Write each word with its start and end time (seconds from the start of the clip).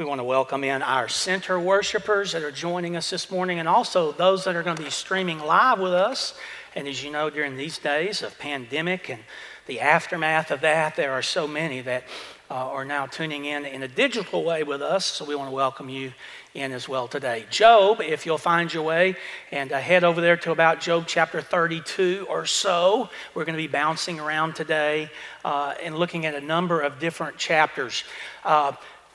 We 0.00 0.06
want 0.06 0.20
to 0.20 0.24
welcome 0.24 0.64
in 0.64 0.80
our 0.80 1.08
center 1.08 1.60
worshipers 1.60 2.32
that 2.32 2.42
are 2.42 2.50
joining 2.50 2.96
us 2.96 3.10
this 3.10 3.30
morning 3.30 3.58
and 3.58 3.68
also 3.68 4.12
those 4.12 4.44
that 4.44 4.56
are 4.56 4.62
going 4.62 4.78
to 4.78 4.82
be 4.82 4.88
streaming 4.88 5.38
live 5.38 5.78
with 5.78 5.92
us. 5.92 6.32
And 6.74 6.88
as 6.88 7.04
you 7.04 7.10
know, 7.10 7.28
during 7.28 7.58
these 7.58 7.76
days 7.76 8.22
of 8.22 8.38
pandemic 8.38 9.10
and 9.10 9.20
the 9.66 9.80
aftermath 9.80 10.50
of 10.50 10.62
that, 10.62 10.96
there 10.96 11.12
are 11.12 11.20
so 11.20 11.46
many 11.46 11.82
that 11.82 12.04
uh, 12.50 12.54
are 12.54 12.86
now 12.86 13.04
tuning 13.04 13.44
in 13.44 13.66
in 13.66 13.82
a 13.82 13.88
digital 13.88 14.42
way 14.42 14.62
with 14.62 14.80
us. 14.80 15.04
So 15.04 15.26
we 15.26 15.34
want 15.34 15.50
to 15.50 15.54
welcome 15.54 15.90
you 15.90 16.14
in 16.54 16.72
as 16.72 16.88
well 16.88 17.06
today. 17.06 17.44
Job, 17.50 18.00
if 18.00 18.24
you'll 18.24 18.38
find 18.38 18.72
your 18.72 18.84
way 18.84 19.16
and 19.52 19.70
uh, 19.70 19.78
head 19.78 20.02
over 20.02 20.22
there 20.22 20.38
to 20.38 20.50
about 20.50 20.80
Job 20.80 21.04
chapter 21.06 21.42
32 21.42 22.26
or 22.30 22.46
so. 22.46 23.10
We're 23.34 23.44
going 23.44 23.58
to 23.58 23.62
be 23.62 23.68
bouncing 23.68 24.18
around 24.18 24.54
today 24.54 25.10
uh, 25.44 25.74
and 25.82 25.94
looking 25.94 26.24
at 26.24 26.34
a 26.34 26.40
number 26.40 26.80
of 26.80 26.98
different 26.98 27.36
chapters. 27.36 28.02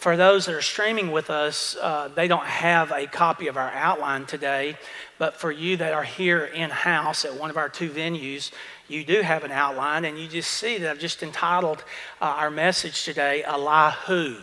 For 0.06 0.16
those 0.16 0.46
that 0.46 0.54
are 0.54 0.62
streaming 0.62 1.12
with 1.12 1.32
us, 1.32 1.76
uh, 1.82 2.10
they 2.14 2.28
don't 2.28 2.46
have 2.46 2.92
a 2.92 3.08
copy 3.08 3.48
of 3.48 3.58
our 3.58 3.72
outline 3.72 4.28
today. 4.28 4.78
But 5.18 5.36
for 5.36 5.52
you 5.52 5.78
that 5.78 5.94
are 5.94 6.04
here 6.04 6.46
in 6.46 6.70
house 6.70 7.26
at 7.26 7.34
one 7.34 7.50
of 7.50 7.58
our 7.58 7.70
two 7.70 7.90
venues, 7.90 8.52
you 8.88 9.04
do 9.04 9.22
have 9.22 9.44
an 9.44 9.50
outline, 9.50 10.06
and 10.06 10.20
you 10.20 10.28
just 10.28 10.52
see 10.52 10.78
that 10.78 10.92
I've 10.92 11.00
just 11.00 11.24
entitled 11.24 11.84
uh, 12.22 12.26
our 12.26 12.52
message 12.52 13.04
today, 13.04 13.44
Elihu. 13.46 14.36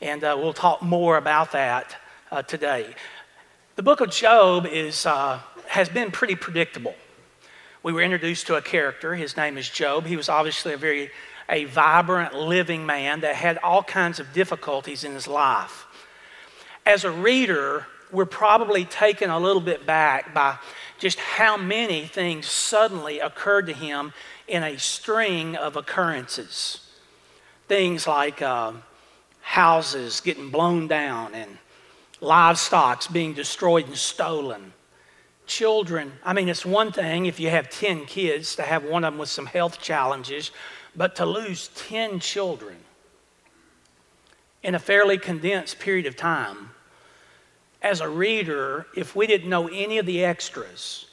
And 0.00 0.24
uh, 0.24 0.34
we'll 0.38 0.54
talk 0.54 0.80
more 0.80 1.18
about 1.18 1.52
that 1.52 1.94
uh, 2.30 2.40
today. 2.40 2.94
The 3.74 3.82
book 3.82 4.00
of 4.00 4.08
Job 4.08 4.64
is, 4.64 5.04
uh, 5.04 5.38
has 5.68 5.90
been 5.90 6.10
pretty 6.10 6.34
predictable. 6.34 6.94
We 7.82 7.92
were 7.92 8.00
introduced 8.00 8.46
to 8.46 8.54
a 8.54 8.62
character. 8.62 9.16
His 9.16 9.36
name 9.36 9.58
is 9.58 9.68
Job. 9.68 10.06
He 10.06 10.16
was 10.16 10.30
obviously 10.30 10.72
a 10.72 10.78
very 10.78 11.10
a 11.48 11.64
vibrant, 11.64 12.34
living 12.34 12.86
man 12.86 13.20
that 13.20 13.36
had 13.36 13.58
all 13.58 13.82
kinds 13.82 14.18
of 14.18 14.32
difficulties 14.32 15.04
in 15.04 15.12
his 15.12 15.28
life. 15.28 15.86
As 16.84 17.04
a 17.04 17.10
reader, 17.10 17.86
we're 18.12 18.24
probably 18.24 18.84
taken 18.84 19.30
a 19.30 19.38
little 19.38 19.60
bit 19.60 19.86
back 19.86 20.32
by 20.32 20.58
just 20.98 21.18
how 21.18 21.56
many 21.56 22.06
things 22.06 22.46
suddenly 22.46 23.20
occurred 23.20 23.66
to 23.66 23.72
him 23.72 24.12
in 24.48 24.62
a 24.62 24.78
string 24.78 25.56
of 25.56 25.76
occurrences. 25.76 26.80
Things 27.68 28.06
like 28.06 28.40
uh, 28.42 28.72
houses 29.40 30.20
getting 30.20 30.50
blown 30.50 30.88
down 30.88 31.34
and 31.34 31.58
livestock 32.20 33.12
being 33.12 33.34
destroyed 33.34 33.86
and 33.86 33.96
stolen. 33.96 34.72
Children, 35.46 36.12
I 36.24 36.32
mean, 36.32 36.48
it's 36.48 36.66
one 36.66 36.90
thing 36.90 37.26
if 37.26 37.38
you 37.38 37.50
have 37.50 37.70
10 37.70 38.06
kids 38.06 38.56
to 38.56 38.62
have 38.62 38.84
one 38.84 39.04
of 39.04 39.12
them 39.12 39.18
with 39.18 39.28
some 39.28 39.46
health 39.46 39.80
challenges, 39.80 40.50
but 40.96 41.16
to 41.16 41.26
lose 41.26 41.68
10 41.74 42.20
children 42.20 42.76
in 44.62 44.74
a 44.74 44.78
fairly 44.78 45.18
condensed 45.18 45.78
period 45.78 46.06
of 46.06 46.16
time, 46.16 46.70
as 47.82 48.00
a 48.00 48.08
reader, 48.08 48.86
if 48.96 49.14
we 49.14 49.26
didn't 49.26 49.48
know 49.48 49.68
any 49.68 49.98
of 49.98 50.06
the 50.06 50.24
extras, 50.24 51.06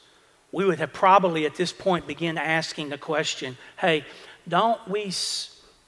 we 0.50 0.64
would 0.64 0.78
have 0.78 0.92
probably 0.92 1.46
at 1.46 1.54
this 1.56 1.72
point 1.72 2.06
begin 2.06 2.38
asking 2.38 2.88
the 2.88 2.98
question 2.98 3.56
hey, 3.78 4.04
don't 4.48 4.86
we 4.88 5.12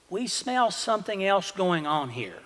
we 0.09 0.27
smell 0.27 0.71
something 0.71 1.25
else 1.25 1.51
going 1.51 1.87
on 1.87 2.11
here. 2.11 2.39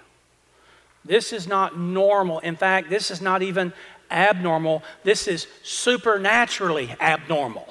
This 1.04 1.32
is 1.32 1.46
not 1.46 1.78
normal. 1.78 2.38
In 2.40 2.56
fact, 2.56 2.90
this 2.90 3.10
is 3.10 3.20
not 3.20 3.42
even 3.42 3.72
abnormal. 4.10 4.82
This 5.02 5.28
is 5.28 5.46
supernaturally 5.62 6.94
abnormal. 7.00 7.66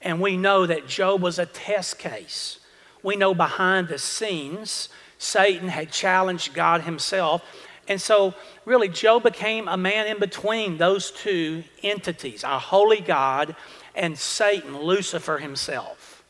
And 0.00 0.20
we 0.20 0.36
know 0.36 0.66
that 0.66 0.86
Job 0.86 1.22
was 1.22 1.38
a 1.38 1.46
test 1.46 1.98
case. 1.98 2.60
We 3.02 3.16
know 3.16 3.34
behind 3.34 3.88
the 3.88 3.98
scenes, 3.98 4.88
Satan 5.18 5.68
had 5.68 5.90
challenged 5.90 6.54
God 6.54 6.82
himself. 6.82 7.42
And 7.88 8.00
so, 8.00 8.34
really, 8.64 8.88
Job 8.88 9.22
became 9.22 9.66
a 9.66 9.76
man 9.76 10.06
in 10.06 10.18
between 10.18 10.78
those 10.78 11.10
two 11.10 11.64
entities, 11.82 12.44
our 12.44 12.60
holy 12.60 13.00
God 13.00 13.56
and 13.94 14.16
Satan, 14.16 14.78
Lucifer 14.78 15.38
himself. 15.38 16.22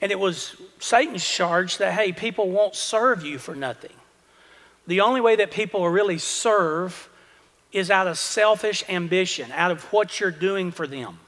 And 0.00 0.12
it 0.12 0.18
was 0.18 0.56
Satan's 0.78 1.28
charge 1.28 1.78
that, 1.78 1.92
hey, 1.92 2.12
people 2.12 2.50
won't 2.50 2.74
serve 2.74 3.24
you 3.24 3.38
for 3.38 3.54
nothing. 3.54 3.92
The 4.86 5.00
only 5.00 5.20
way 5.20 5.36
that 5.36 5.50
people 5.50 5.80
will 5.80 5.90
really 5.90 6.18
serve 6.18 7.08
is 7.72 7.90
out 7.90 8.06
of 8.06 8.18
selfish 8.18 8.82
ambition, 8.88 9.52
out 9.52 9.70
of 9.70 9.84
what 9.92 10.18
you're 10.18 10.30
doing 10.30 10.70
for 10.70 10.86
them. 10.86 11.18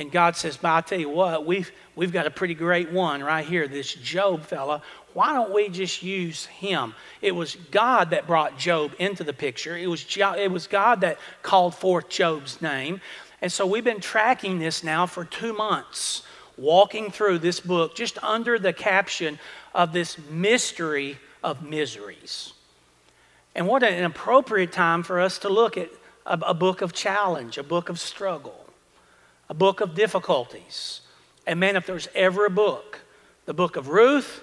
And 0.00 0.10
God 0.10 0.34
says, 0.34 0.56
but 0.56 0.70
I 0.70 0.80
tell 0.80 0.98
you 0.98 1.10
what, 1.10 1.44
we've, 1.44 1.70
we've 1.94 2.10
got 2.10 2.26
a 2.26 2.30
pretty 2.30 2.54
great 2.54 2.90
one 2.90 3.22
right 3.22 3.44
here, 3.44 3.68
this 3.68 3.92
Job 3.92 4.44
fella. 4.44 4.80
Why 5.12 5.34
don't 5.34 5.52
we 5.52 5.68
just 5.68 6.02
use 6.02 6.46
him? 6.46 6.94
It 7.20 7.32
was 7.32 7.56
God 7.70 8.08
that 8.08 8.26
brought 8.26 8.56
Job 8.56 8.92
into 8.98 9.24
the 9.24 9.34
picture. 9.34 9.76
It 9.76 9.88
was, 9.88 10.06
it 10.16 10.50
was 10.50 10.66
God 10.66 11.02
that 11.02 11.18
called 11.42 11.74
forth 11.74 12.08
Job's 12.08 12.62
name. 12.62 13.02
And 13.42 13.52
so 13.52 13.66
we've 13.66 13.84
been 13.84 14.00
tracking 14.00 14.58
this 14.58 14.82
now 14.82 15.04
for 15.04 15.22
two 15.22 15.52
months 15.52 16.22
walking 16.56 17.10
through 17.10 17.40
this 17.40 17.60
book 17.60 17.94
just 17.94 18.16
under 18.24 18.58
the 18.58 18.72
caption 18.72 19.38
of 19.74 19.92
this 19.92 20.16
mystery 20.30 21.18
of 21.44 21.62
miseries. 21.62 22.54
And 23.54 23.66
what 23.66 23.82
an 23.82 24.04
appropriate 24.04 24.72
time 24.72 25.02
for 25.02 25.20
us 25.20 25.36
to 25.40 25.50
look 25.50 25.76
at 25.76 25.90
a, 26.24 26.38
a 26.46 26.54
book 26.54 26.80
of 26.80 26.94
challenge, 26.94 27.58
a 27.58 27.62
book 27.62 27.90
of 27.90 28.00
struggle, 28.00 28.59
a 29.50 29.54
book 29.54 29.80
of 29.80 29.96
difficulties. 29.96 31.00
And 31.44 31.58
man, 31.58 31.74
if 31.74 31.84
there's 31.84 32.08
ever 32.14 32.46
a 32.46 32.50
book, 32.50 33.00
the 33.46 33.52
book 33.52 33.74
of 33.74 33.88
Ruth 33.88 34.42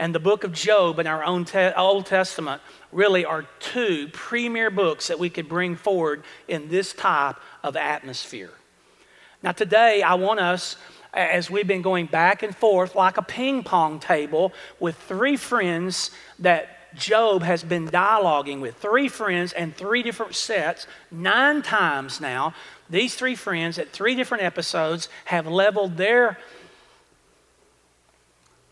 and 0.00 0.12
the 0.12 0.18
book 0.18 0.42
of 0.42 0.52
Job 0.52 0.98
in 0.98 1.06
our 1.06 1.22
own 1.22 1.44
te- 1.44 1.72
Old 1.76 2.06
Testament 2.06 2.60
really 2.90 3.24
are 3.24 3.46
two 3.60 4.08
premier 4.12 4.68
books 4.68 5.06
that 5.06 5.20
we 5.20 5.30
could 5.30 5.48
bring 5.48 5.76
forward 5.76 6.24
in 6.48 6.68
this 6.68 6.92
type 6.92 7.36
of 7.62 7.76
atmosphere. 7.76 8.50
Now, 9.40 9.52
today, 9.52 10.02
I 10.02 10.14
want 10.14 10.40
us 10.40 10.74
as 11.14 11.48
we've 11.48 11.68
been 11.68 11.82
going 11.82 12.06
back 12.06 12.42
and 12.42 12.54
forth 12.54 12.96
like 12.96 13.18
a 13.18 13.22
ping 13.22 13.62
pong 13.62 14.00
table 14.00 14.52
with 14.80 14.96
three 14.96 15.36
friends 15.36 16.10
that 16.40 16.79
Job 16.94 17.42
has 17.42 17.62
been 17.62 17.88
dialoguing 17.88 18.60
with. 18.60 18.76
Three 18.76 19.08
friends 19.08 19.52
and 19.52 19.76
three 19.76 20.02
different 20.02 20.34
sets, 20.34 20.86
nine 21.10 21.62
times 21.62 22.20
now. 22.20 22.54
These 22.88 23.14
three 23.14 23.36
friends 23.36 23.78
at 23.78 23.90
three 23.90 24.14
different 24.14 24.42
episodes 24.42 25.08
have 25.26 25.46
leveled 25.46 25.96
their 25.96 26.38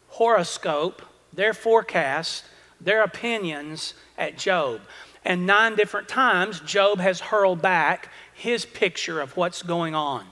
horoscope, 0.09 1.03
their 1.33 1.55
forecast, 1.55 2.45
their 2.81 3.03
opinions 3.03 3.95
at 4.17 4.37
Job. 4.37 4.81
And 5.25 5.47
nine 5.47 5.77
different 5.77 6.09
times, 6.09 6.61
Job 6.61 6.99
has 6.99 7.21
hurled 7.21 7.62
back 7.62 8.11
his 8.34 8.65
picture 8.65 9.21
of 9.21 9.37
what's 9.37 9.62
going 9.62 9.95
on. 9.95 10.27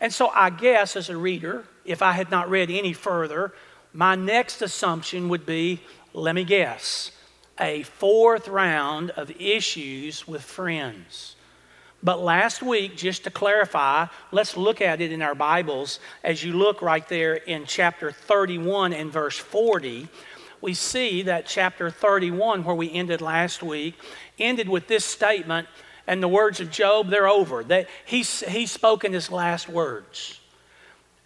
And 0.00 0.12
so 0.12 0.28
I 0.28 0.50
guess 0.50 0.96
as 0.96 1.10
a 1.10 1.16
reader, 1.16 1.64
if 1.84 2.02
I 2.02 2.12
had 2.12 2.30
not 2.30 2.50
read 2.50 2.70
any 2.70 2.92
further, 2.92 3.52
my 3.92 4.14
next 4.14 4.62
assumption 4.62 5.28
would 5.28 5.44
be 5.44 5.80
let 6.12 6.34
me 6.34 6.44
guess, 6.44 7.12
a 7.58 7.82
fourth 7.82 8.48
round 8.48 9.10
of 9.10 9.30
issues 9.40 10.26
with 10.26 10.42
friends. 10.42 11.36
But 12.02 12.20
last 12.20 12.62
week, 12.62 12.96
just 12.96 13.24
to 13.24 13.30
clarify, 13.30 14.06
let's 14.32 14.56
look 14.56 14.80
at 14.80 15.02
it 15.02 15.12
in 15.12 15.20
our 15.20 15.34
Bibles. 15.34 16.00
As 16.24 16.42
you 16.42 16.54
look 16.54 16.80
right 16.80 17.06
there 17.08 17.34
in 17.34 17.66
chapter 17.66 18.10
31 18.10 18.94
and 18.94 19.12
verse 19.12 19.36
40, 19.38 20.08
we 20.62 20.72
see 20.74 21.22
that 21.22 21.46
chapter 21.46 21.90
31, 21.90 22.64
where 22.64 22.74
we 22.74 22.90
ended 22.90 23.20
last 23.20 23.62
week, 23.62 23.94
ended 24.38 24.68
with 24.68 24.88
this 24.88 25.04
statement 25.04 25.68
and 26.06 26.22
the 26.22 26.28
words 26.28 26.60
of 26.60 26.70
Job, 26.70 27.08
they're 27.08 27.28
over. 27.28 27.62
They, 27.62 27.86
he's, 28.04 28.40
he's 28.40 28.72
spoken 28.72 29.12
his 29.12 29.30
last 29.30 29.68
words. 29.68 30.39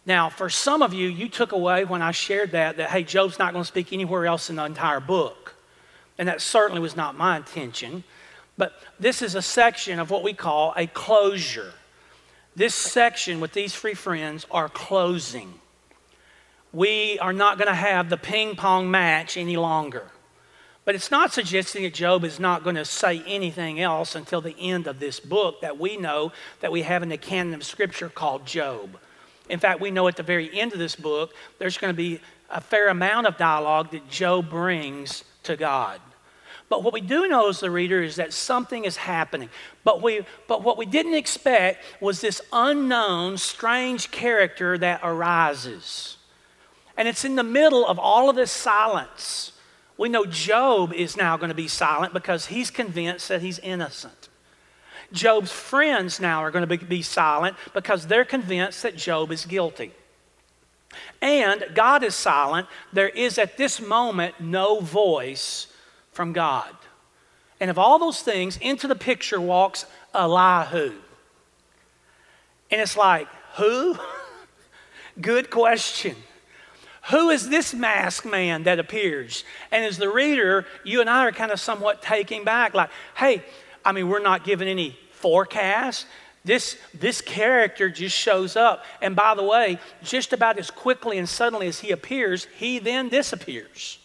Now, 0.07 0.29
for 0.29 0.51
some 0.51 0.83
of 0.83 0.93
you, 0.93 1.09
you 1.09 1.29
took 1.29 1.53
away 1.53 1.85
when 1.85 2.03
I 2.03 2.11
shared 2.11 2.53
that, 2.53 2.77
that, 2.77 2.91
hey, 2.91 3.05
Job's 3.05 3.39
not 3.39 3.53
going 3.53 3.65
to 3.65 3.69
speak 3.69 3.93
anywhere 3.93 4.27
else 4.27 4.51
in 4.51 4.57
the 4.57 4.65
entire 4.65 5.01
book. 5.01 5.55
And 6.19 6.29
that 6.29 6.41
certainly 6.41 6.81
was 6.81 6.97
not 6.97 7.17
my 7.17 7.39
intention. 7.39 8.05
But 8.57 8.75
this 9.01 9.23
is 9.23 9.35
a 9.35 9.43
section 9.43 9.99
of 9.99 10.11
what 10.11 10.23
we 10.23 10.33
call 10.33 10.75
a 10.77 10.87
closure. 10.87 11.73
This 12.55 12.75
section 12.75 13.41
with 13.41 13.53
these 13.53 13.75
three 13.75 13.95
friends 13.95 14.47
are 14.51 14.69
closing. 14.69 15.55
We 16.73 17.19
are 17.19 17.33
not 17.33 17.57
going 17.59 17.69
to 17.69 17.75
have 17.75 18.11
the 18.11 18.17
ping 18.17 18.57
pong 18.57 18.91
match 18.91 19.37
any 19.37 19.57
longer. 19.57 20.11
But 20.85 20.95
it's 20.95 21.11
not 21.11 21.33
suggesting 21.33 21.85
that 21.85 21.95
Job 21.95 22.25
is 22.25 22.39
not 22.39 22.63
going 22.63 22.77
to 22.77 22.85
say 22.85 23.23
anything 23.27 23.81
else 23.81 24.15
until 24.15 24.43
the 24.43 24.57
end 24.59 24.87
of 24.87 25.01
this 25.01 25.19
book 25.19 25.63
that 25.63 25.79
we 25.79 25.97
know 25.97 26.33
that 26.61 26.71
we 26.71 26.83
have 26.83 27.03
in 27.03 27.09
the 27.09 27.17
canon 27.17 27.55
of 27.55 27.65
Scripture 27.65 28.11
called 28.11 28.45
Job. 28.45 28.99
In 29.49 29.59
fact, 29.59 29.81
we 29.81 29.91
know 29.91 30.09
at 30.09 30.17
the 30.17 30.23
very 30.23 30.59
end 30.59 30.73
of 30.73 30.79
this 30.79 30.97
book, 30.97 31.35
there's 31.59 31.79
going 31.79 31.93
to 31.93 31.97
be 31.97 32.21
a 32.51 32.61
fair 32.61 32.89
amount 32.89 33.27
of 33.27 33.37
dialogue 33.37 33.91
that 33.91 34.09
Job 34.09 34.49
brings 34.49 35.25
to 35.43 35.57
God. 35.57 36.01
But 36.69 36.83
what 36.83 36.95
we 36.95 37.03
do 37.03 37.29
know 37.29 37.49
as 37.49 37.61
the 37.61 37.71
reader 37.71 38.03
is 38.03 38.17
that 38.17 38.33
something 38.33 38.85
is 38.85 38.97
happening. 38.97 39.51
But, 39.85 40.03
we, 40.03 40.23
but 40.49 40.63
what 40.63 40.79
we 40.79 40.87
didn't 40.87 41.15
expect 41.15 41.85
was 42.01 42.21
this 42.21 42.41
unknown, 42.53 43.37
strange 43.37 44.11
character 44.11 44.79
that 44.79 45.01
arises. 45.03 46.17
And 46.97 47.07
it's 47.07 47.25
in 47.25 47.37
the 47.37 47.43
middle 47.43 47.87
of 47.87 47.99
all 47.99 48.31
of 48.31 48.37
this 48.37 48.51
silence 48.51 49.53
We 49.97 50.09
know 50.09 50.27
Job 50.27 50.93
is 50.93 51.17
now 51.17 51.37
going 51.37 51.51
to 51.51 51.55
be 51.55 51.69
silent 51.69 52.13
because 52.13 52.47
he's 52.47 52.71
convinced 52.71 53.29
that 53.29 53.43
he's 53.43 53.59
innocent. 53.61 54.29
Job's 55.15 55.53
friends 55.53 56.21
now 56.21 56.43
are 56.43 56.51
going 56.51 56.69
to 56.69 56.77
be, 56.85 57.03
silent 57.03 57.57
because 57.73 58.07
they're 58.07 58.25
convinced 58.25 58.83
that 58.83 58.97
Job 58.97 59.31
is 59.33 59.47
guilty. 59.47 59.93
And 61.23 61.65
God 61.75 62.03
is 62.03 62.15
silent. 62.15 62.67
There 62.93 63.09
is 63.09 63.39
at 63.39 63.57
this 63.57 63.81
moment 63.81 64.41
no 64.41 64.81
voice 64.81 65.69
from 66.13 66.33
God. 66.33 66.75
And 67.61 67.71
of 67.71 67.79
all 67.79 67.99
those 67.99 68.21
things, 68.21 68.59
into 68.59 68.87
the 68.89 68.95
picture 68.95 69.41
walks 69.41 69.87
Elihu. 70.13 70.93
And 72.71 72.81
it's 72.81 72.97
like, 72.97 73.29
who? 73.55 73.97
Good 75.21 75.51
question. 75.51 76.17
Who 77.11 77.31
is 77.31 77.49
this 77.49 77.75
masked 77.75 78.27
man 78.27 78.65
that 78.65 78.79
appears? 78.79 79.45
And 79.71 79.85
as 79.85 79.99
the 79.99 80.09
reader, 80.09 80.67
you 80.85 81.01
and 81.01 81.11
I 81.11 81.27
are 81.27 81.33
kind 81.33 81.53
of 81.53 81.61
somewhat 81.61 82.03
taking 82.03 82.45
back, 82.45 82.75
like, 82.75 82.91
hey, 83.17 83.45
I 83.85 83.93
mean, 83.93 84.09
we're 84.09 84.21
not 84.21 84.45
given 84.45 84.69
any 84.69 84.99
forecast. 85.25 86.07
This, 86.45 86.77
this 86.93 87.23
character 87.23 87.89
just 87.89 88.15
shows 88.15 88.57
up. 88.57 88.85
And 89.01 89.17
by 89.17 89.35
the 89.35 89.43
way, 89.43 89.79
just 90.03 90.35
about 90.35 90.59
as 90.59 90.71
quickly 90.71 91.17
and 91.17 91.27
suddenly 91.27 91.67
as 91.67 91.81
he 91.81 91.93
appears, 91.93 92.47
he 92.59 92.79
then 92.79 93.09
disappears. 93.09 93.99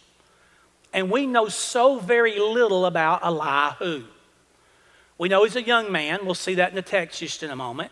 And 0.94 1.12
we 1.12 1.28
know 1.28 1.50
so 1.50 2.00
very 2.00 2.40
little 2.40 2.86
about 2.86 3.26
Elihu. 3.26 4.06
We 5.18 5.28
know 5.28 5.44
he's 5.44 5.58
a 5.58 5.62
young 5.62 5.92
man. 5.92 6.20
We'll 6.24 6.36
see 6.36 6.56
that 6.56 6.70
in 6.70 6.76
the 6.76 6.82
text 6.82 7.20
just 7.20 7.44
in 7.44 7.52
a 7.52 7.56
moment. 7.58 7.92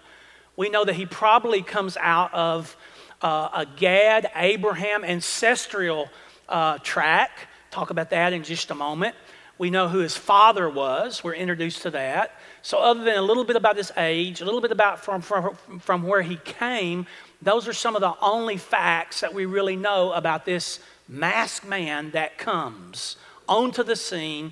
We 0.55 0.69
know 0.69 0.85
that 0.85 0.95
he 0.95 1.05
probably 1.05 1.61
comes 1.61 1.97
out 1.97 2.33
of 2.33 2.77
uh, 3.21 3.49
a 3.53 3.65
Gad 3.65 4.31
Abraham 4.37 5.03
ancestral 5.03 6.07
uh, 6.47 6.77
track. 6.77 7.31
Talk 7.71 7.89
about 7.89 8.11
that 8.11 8.31
in 8.31 8.43
just 8.43 8.71
a 8.71 8.75
moment. 8.75 9.15
We 9.57 9.69
know 9.69 9.89
who 9.89 9.99
his 9.99 10.15
father 10.15 10.69
was. 10.69 11.23
We're 11.23 11.33
introduced 11.33 11.81
to 11.81 11.91
that. 11.91 12.31
So, 12.67 12.79
other 12.79 13.05
than 13.05 13.15
a 13.15 13.21
little 13.21 13.45
bit 13.45 13.55
about 13.55 13.77
his 13.77 13.93
age, 13.95 14.41
a 14.41 14.43
little 14.43 14.59
bit 14.59 14.73
about 14.73 14.99
from, 14.99 15.21
from, 15.21 15.55
from 15.79 16.03
where 16.03 16.21
he 16.21 16.35
came, 16.43 17.07
those 17.41 17.65
are 17.65 17.71
some 17.71 17.95
of 17.95 18.01
the 18.01 18.13
only 18.21 18.57
facts 18.57 19.21
that 19.21 19.33
we 19.33 19.45
really 19.45 19.77
know 19.77 20.11
about 20.11 20.43
this 20.43 20.81
masked 21.07 21.65
man 21.65 22.11
that 22.11 22.37
comes 22.37 23.15
onto 23.47 23.83
the 23.83 23.95
scene 23.95 24.51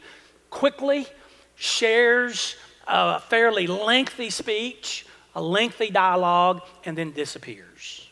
quickly, 0.50 1.08
shares 1.56 2.56
a 2.88 3.20
fairly 3.20 3.68
lengthy 3.68 4.30
speech, 4.30 5.06
a 5.36 5.42
lengthy 5.42 5.90
dialogue, 5.90 6.62
and 6.86 6.98
then 6.98 7.12
disappears. 7.12 8.10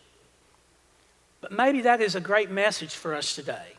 But 1.40 1.54
maybe 1.54 1.80
that 1.80 2.02
is 2.02 2.16
a 2.16 2.20
great 2.20 2.52
message 2.52 2.94
for 2.94 3.16
us 3.16 3.34
today. 3.34 3.73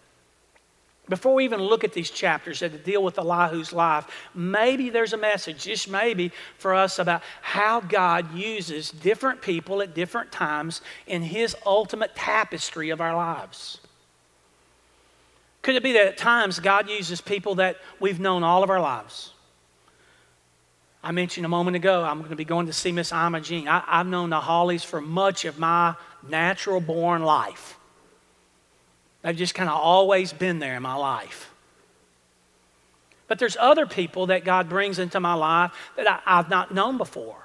Before 1.09 1.35
we 1.35 1.45
even 1.45 1.61
look 1.61 1.85
at 1.85 1.93
these 1.93 2.11
chapters 2.11 2.61
that 2.61 2.83
deal 2.83 3.03
with 3.03 3.19
Elihu's 3.19 3.75
life, 3.75 4.06
maybe 4.35 4.89
there's 4.89 5.12
a 5.12 5.19
message, 5.19 5.65
just 5.65 5.89
maybe, 5.91 6.33
for 6.56 6.75
us 6.75 6.99
about 6.99 7.23
how 7.43 7.81
God 7.81 8.35
uses 8.35 8.91
different 8.91 9.43
people 9.43 9.83
at 9.83 9.95
different 9.95 10.33
times 10.33 10.81
in 11.06 11.21
His 11.21 11.55
ultimate 11.67 12.17
tapestry 12.17 12.89
of 12.89 13.03
our 13.03 13.15
lives. 13.15 13.81
Could 15.61 15.77
it 15.77 15.83
be 15.83 15.93
that 15.93 16.06
at 16.06 16.17
times 16.17 16.59
God 16.59 16.89
uses 16.89 17.21
people 17.21 17.56
that 17.56 17.77
we've 18.01 18.21
known 18.21 18.43
all 18.43 18.62
of 18.62 18.71
our 18.71 18.81
lives? 18.81 19.35
I 21.03 21.12
mentioned 21.12 21.45
a 21.45 21.51
moment 21.51 21.77
ago, 21.77 22.03
I'm 22.03 22.19
going 22.19 22.31
to 22.31 22.37
be 22.37 22.47
going 22.47 22.67
to 22.67 22.73
see 22.73 22.93
Miss 22.93 23.12
Ima 23.12 23.43
Jean. 23.43 23.69
I, 23.69 23.83
have 23.87 24.06
known 24.06 24.31
the 24.31 24.41
Hollies 24.41 24.85
for 24.85 25.03
much 25.03 25.45
of 25.45 25.59
my 25.59 25.97
natural 26.27 26.81
born 26.81 27.23
life. 27.23 27.79
They've 29.25 29.35
just 29.35 29.55
kind 29.55 29.71
of 29.71 29.76
always 29.76 30.35
been 30.35 30.59
there 30.59 30.76
in 30.76 30.82
my 30.82 30.94
life. 30.94 31.50
But 33.26 33.38
there's 33.38 33.56
other 33.59 33.87
people 33.87 34.26
that 34.26 34.44
God 34.44 34.69
brings 34.69 34.99
into 34.99 35.19
my 35.19 35.32
life 35.32 35.73
that 35.97 36.06
I, 36.06 36.21
I've 36.26 36.50
not 36.50 36.75
known 36.75 36.99
before. 36.99 37.38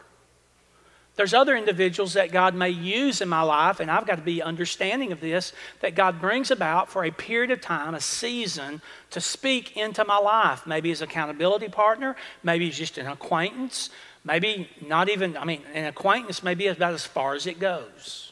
There's 1.16 1.34
other 1.34 1.56
individuals 1.56 2.14
that 2.14 2.34
God 2.34 2.54
may 2.54 2.70
use 2.70 3.22
in 3.22 3.30
my 3.30 3.42
life, 3.42 3.80
and 3.80 3.90
I've 3.90 4.06
got 4.06 4.16
to 4.16 4.22
be 4.22 4.42
understanding 4.42 5.14
of 5.14 5.22
this, 5.22 5.54
that 5.80 5.96
God 5.96 6.20
brings 6.20 6.52
about 6.52 6.90
for 6.90 7.06
a 7.06 7.12
period 7.12 7.52
of 7.52 7.62
time, 7.62 7.96
a 7.96 8.02
season, 8.02 8.82
to 9.12 9.22
speak 9.22 9.78
into 9.78 10.04
my 10.04 10.18
life. 10.18 10.68
Maybe 10.68 10.92
as 10.92 11.02
accountability 11.02 11.70
partner, 11.70 12.18
maybe 12.44 12.70
just 12.72 12.98
an 12.98 13.08
acquaintance, 13.08 13.90
maybe 14.26 14.70
not 14.86 15.10
even, 15.10 15.38
I 15.38 15.46
mean, 15.46 15.62
an 15.74 15.86
acquaintance 15.86 16.44
may 16.44 16.56
be 16.56 16.68
about 16.68 16.94
as 16.94 17.06
far 17.06 17.36
as 17.36 17.48
it 17.48 17.60
goes. 17.60 18.29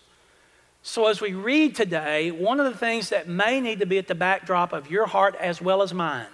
So, 0.88 1.08
as 1.08 1.20
we 1.20 1.34
read 1.34 1.76
today, 1.76 2.32
one 2.32 2.62
of 2.62 2.66
the 2.66 2.80
things 2.80 3.10
that 3.10 3.28
may 3.28 3.60
need 3.60 3.82
to 3.82 3.86
be 3.86 3.98
at 3.98 4.08
the 4.08 4.16
backdrop 4.16 4.72
of 4.72 4.90
your 4.90 5.06
heart 5.06 5.36
as 5.36 5.62
well 5.62 5.82
as 5.82 5.94
mine 5.94 6.32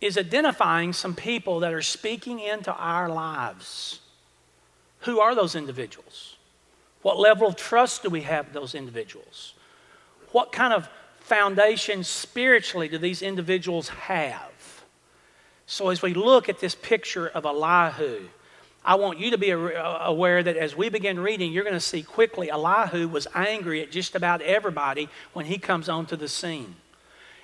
is 0.00 0.16
identifying 0.16 0.94
some 0.94 1.14
people 1.14 1.60
that 1.60 1.74
are 1.74 1.82
speaking 1.82 2.40
into 2.40 2.72
our 2.72 3.10
lives. 3.10 4.00
Who 5.00 5.20
are 5.20 5.34
those 5.34 5.54
individuals? 5.54 6.36
What 7.02 7.18
level 7.18 7.46
of 7.46 7.54
trust 7.54 8.02
do 8.02 8.08
we 8.08 8.22
have 8.22 8.54
those 8.54 8.74
individuals? 8.74 9.52
What 10.32 10.50
kind 10.50 10.72
of 10.72 10.88
foundation 11.20 12.04
spiritually 12.04 12.88
do 12.88 12.96
these 12.96 13.20
individuals 13.20 13.90
have? 13.90 14.84
So, 15.66 15.90
as 15.90 16.00
we 16.00 16.14
look 16.14 16.48
at 16.48 16.60
this 16.60 16.74
picture 16.74 17.28
of 17.28 17.44
Elihu, 17.44 18.28
I 18.84 18.94
want 18.94 19.18
you 19.18 19.30
to 19.32 19.38
be 19.38 19.50
aware 19.50 20.42
that 20.42 20.56
as 20.56 20.76
we 20.76 20.88
begin 20.88 21.20
reading, 21.20 21.52
you're 21.52 21.64
going 21.64 21.74
to 21.74 21.80
see 21.80 22.02
quickly 22.02 22.50
Elihu 22.50 23.08
was 23.08 23.26
angry 23.34 23.82
at 23.82 23.90
just 23.90 24.14
about 24.14 24.40
everybody 24.40 25.08
when 25.32 25.46
he 25.46 25.58
comes 25.58 25.88
onto 25.88 26.16
the 26.16 26.28
scene. 26.28 26.76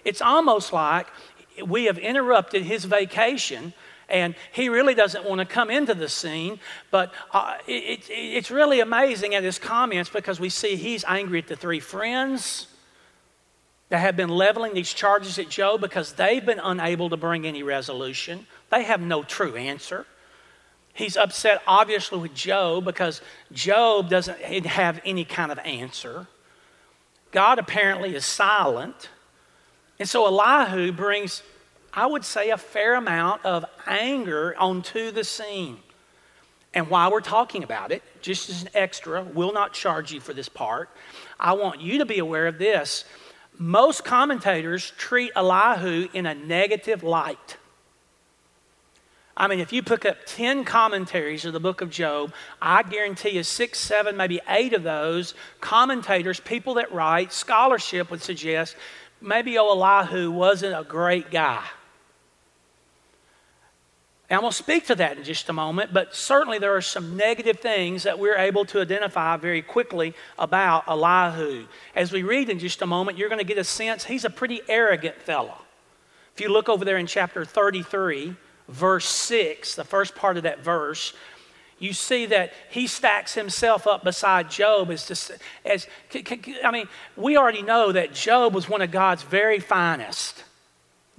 It's 0.04 0.22
almost 0.22 0.72
like 0.72 1.06
we 1.66 1.84
have 1.84 1.98
interrupted 1.98 2.62
his 2.62 2.84
vacation 2.84 3.75
and 4.08 4.34
he 4.52 4.69
really 4.69 4.94
doesn't 4.94 5.25
want 5.25 5.40
to 5.40 5.46
come 5.46 5.70
into 5.70 5.94
the 5.94 6.08
scene. 6.08 6.60
But 6.90 7.12
uh, 7.32 7.56
it, 7.66 8.00
it, 8.08 8.10
it's 8.10 8.50
really 8.50 8.80
amazing 8.80 9.34
at 9.34 9.42
his 9.42 9.58
comments 9.58 10.10
because 10.10 10.38
we 10.38 10.50
see 10.50 10.76
he's 10.76 11.04
angry 11.04 11.38
at 11.38 11.48
the 11.48 11.56
three 11.56 11.80
friends 11.80 12.69
that 13.88 13.98
have 13.98 14.16
been 14.16 14.28
leveling 14.28 14.75
these 14.75 14.92
charges 14.92 15.38
at 15.38 15.48
Job 15.48 15.80
because 15.80 16.12
they've 16.14 16.44
been 16.44 16.60
unable 16.60 17.10
to 17.10 17.16
bring 17.16 17.46
any 17.46 17.62
resolution. 17.62 18.46
They 18.70 18.82
have 18.84 19.00
no 19.00 19.22
true 19.22 19.56
answer. 19.56 20.06
He's 20.94 21.17
upset, 21.17 21.61
obviously, 21.67 22.19
with 22.19 22.35
Job 22.35 22.85
because 22.85 23.20
Job 23.52 24.08
doesn't 24.08 24.41
have 24.41 25.00
any 25.05 25.25
kind 25.25 25.52
of 25.52 25.58
answer. 25.58 26.26
God 27.31 27.58
apparently 27.58 28.14
is 28.14 28.25
silent. 28.25 29.11
And 29.99 30.08
so 30.08 30.26
Elihu 30.26 30.93
brings 30.93 31.43
I 31.96 32.06
would 32.06 32.25
say, 32.25 32.50
a 32.50 32.58
fair 32.58 32.96
amount 32.96 33.45
of 33.45 33.64
anger 33.87 34.54
onto 34.59 35.12
the 35.12 35.23
scene. 35.23 35.78
And 36.75 36.90
while 36.90 37.12
we're 37.12 37.21
talking 37.21 37.62
about 37.62 37.92
it, 37.92 38.02
just 38.21 38.50
as 38.50 38.62
an 38.62 38.71
extra, 38.75 39.23
we'll 39.23 39.52
not 39.52 39.73
charge 39.73 40.12
you 40.12 40.21
for 40.21 40.35
this 40.35 40.49
part, 40.49 40.90
I 41.38 41.52
want 41.52 41.80
you 41.80 41.99
to 41.99 42.04
be 42.04 42.18
aware 42.18 42.49
of 42.49 42.59
this. 42.59 43.04
Most 43.59 44.04
commentators 44.04 44.92
treat 44.99 45.30
Elihu 45.37 46.09
in 46.12 46.26
a 46.26 46.35
negative 46.35 47.04
light. 47.04 47.59
I 49.37 49.49
mean, 49.49 49.59
if 49.59 49.73
you 49.73 49.83
pick 49.83 50.05
up 50.05 50.19
10 50.26 50.64
commentaries 50.64 51.45
of 51.45 51.53
the 51.53 51.61
book 51.61 51.81
of 51.81 51.91
Job, 51.91 52.33
I 52.62 52.85
guarantee 52.85 53.31
you 53.31 53.43
six, 53.43 53.81
seven, 53.81 54.17
maybe 54.17 54.41
eight 54.49 54.73
of 54.73 54.85
those 54.85 55.35
commentators, 55.61 56.38
people 56.38 56.75
that 56.75 56.93
write, 56.93 57.33
scholarship 57.33 58.11
would 58.11 58.23
suggest 58.23 58.76
maybe 59.21 59.57
Elihu 59.57 60.31
wasn't 60.31 60.79
a 60.79 60.85
great 60.85 61.33
guy. 61.33 61.64
And 64.31 64.37
I'm 64.38 64.43
going 64.43 64.53
to 64.53 64.57
speak 64.57 64.87
to 64.87 64.95
that 64.95 65.19
in 65.19 65.25
just 65.25 65.49
a 65.49 65.53
moment, 65.53 65.93
but 65.93 66.14
certainly 66.14 66.59
there 66.59 66.75
are 66.75 66.81
some 66.81 67.17
negative 67.17 67.59
things 67.59 68.05
that 68.05 68.19
we're 68.19 68.38
able 68.38 68.64
to 68.67 68.81
identify 68.81 69.37
very 69.37 69.62
quickly 69.62 70.14
about 70.38 70.85
Elihu. 70.88 71.67
As 71.95 72.11
we 72.11 72.23
read 72.23 72.49
in 72.49 72.59
just 72.59 72.81
a 72.83 72.87
moment, 72.87 73.19
you're 73.19 73.29
going 73.29 73.41
to 73.41 73.45
get 73.45 73.59
a 73.59 73.64
sense 73.64 74.05
he's 74.05 74.25
a 74.25 74.31
pretty 74.31 74.62
arrogant 74.69 75.21
fellow. 75.21 75.59
If 76.35 76.41
you 76.41 76.49
look 76.49 76.69
over 76.69 76.85
there 76.85 76.97
in 76.97 77.07
chapter 77.07 77.45
33, 77.45 78.35
verse 78.68 79.06
6, 79.06 79.75
the 79.75 79.85
first 79.85 80.14
part 80.14 80.37
of 80.37 80.42
that 80.44 80.61
verse, 80.61 81.12
you 81.78 81.92
see 81.92 82.26
that 82.26 82.52
he 82.71 82.87
stacks 82.87 83.35
himself 83.35 83.87
up 83.87 84.04
beside 84.04 84.50
Job 84.50 84.90
as, 84.90 85.06
just, 85.06 85.33
as 85.64 85.87
I 86.64 86.71
mean, 86.71 86.88
we 87.16 87.37
already 87.37 87.62
know 87.62 87.92
that 87.92 88.14
Job 88.14 88.54
was 88.54 88.68
one 88.68 88.80
of 88.83 88.90
God's 88.90 89.23
very 89.23 89.59
finest. 89.59 90.44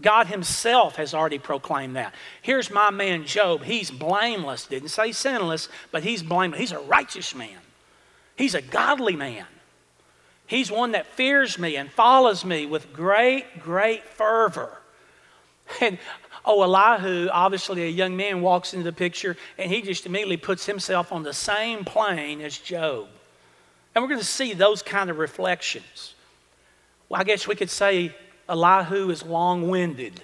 God 0.02 0.28
Himself 0.28 0.98
has 0.98 1.14
already 1.14 1.40
proclaimed 1.40 1.96
that. 1.96 2.14
Here's 2.42 2.70
my 2.70 2.92
man 2.92 3.26
Job. 3.26 3.64
He's 3.64 3.92
blameless. 3.92 4.68
Didn't 4.68 4.90
say 4.90 5.12
sinless, 5.12 5.70
but 5.92 6.04
he's 6.04 6.22
blameless. 6.22 6.60
He's 6.60 6.72
a 6.72 6.80
righteous 6.80 7.34
man. 7.34 7.60
He's 8.36 8.56
a 8.56 8.62
godly 8.62 9.16
man. 9.16 9.46
He's 10.48 10.70
one 10.70 10.92
that 10.92 11.08
fears 11.08 11.58
me 11.58 11.76
and 11.78 11.90
follows 11.90 12.46
me 12.46 12.66
with 12.66 12.94
great, 12.94 13.60
great 13.60 14.08
fervor. 14.08 14.78
And 15.82 15.98
oh, 16.46 16.64
Elihu, 16.64 17.28
obviously 17.32 17.84
a 17.84 17.90
young 17.90 18.16
man, 18.16 18.42
walks 18.42 18.74
into 18.74 18.84
the 18.84 18.94
picture 18.94 19.36
and 19.58 19.72
he 19.72 19.82
just 19.82 20.06
immediately 20.06 20.38
puts 20.38 20.66
himself 20.66 21.12
on 21.12 21.24
the 21.24 21.34
same 21.34 21.84
plane 21.84 22.42
as 22.42 22.58
Job. 22.58 23.08
And 23.94 24.04
we're 24.04 24.10
going 24.10 24.20
to 24.20 24.26
see 24.26 24.54
those 24.54 24.82
kind 24.82 25.10
of 25.10 25.18
reflections. 25.18 26.16
Well, 27.10 27.22
I 27.22 27.24
guess 27.24 27.48
we 27.48 27.56
could 27.56 27.70
say 27.70 28.16
Elihu 28.50 29.10
is 29.10 29.24
long 29.24 29.70
winded. 29.70 30.22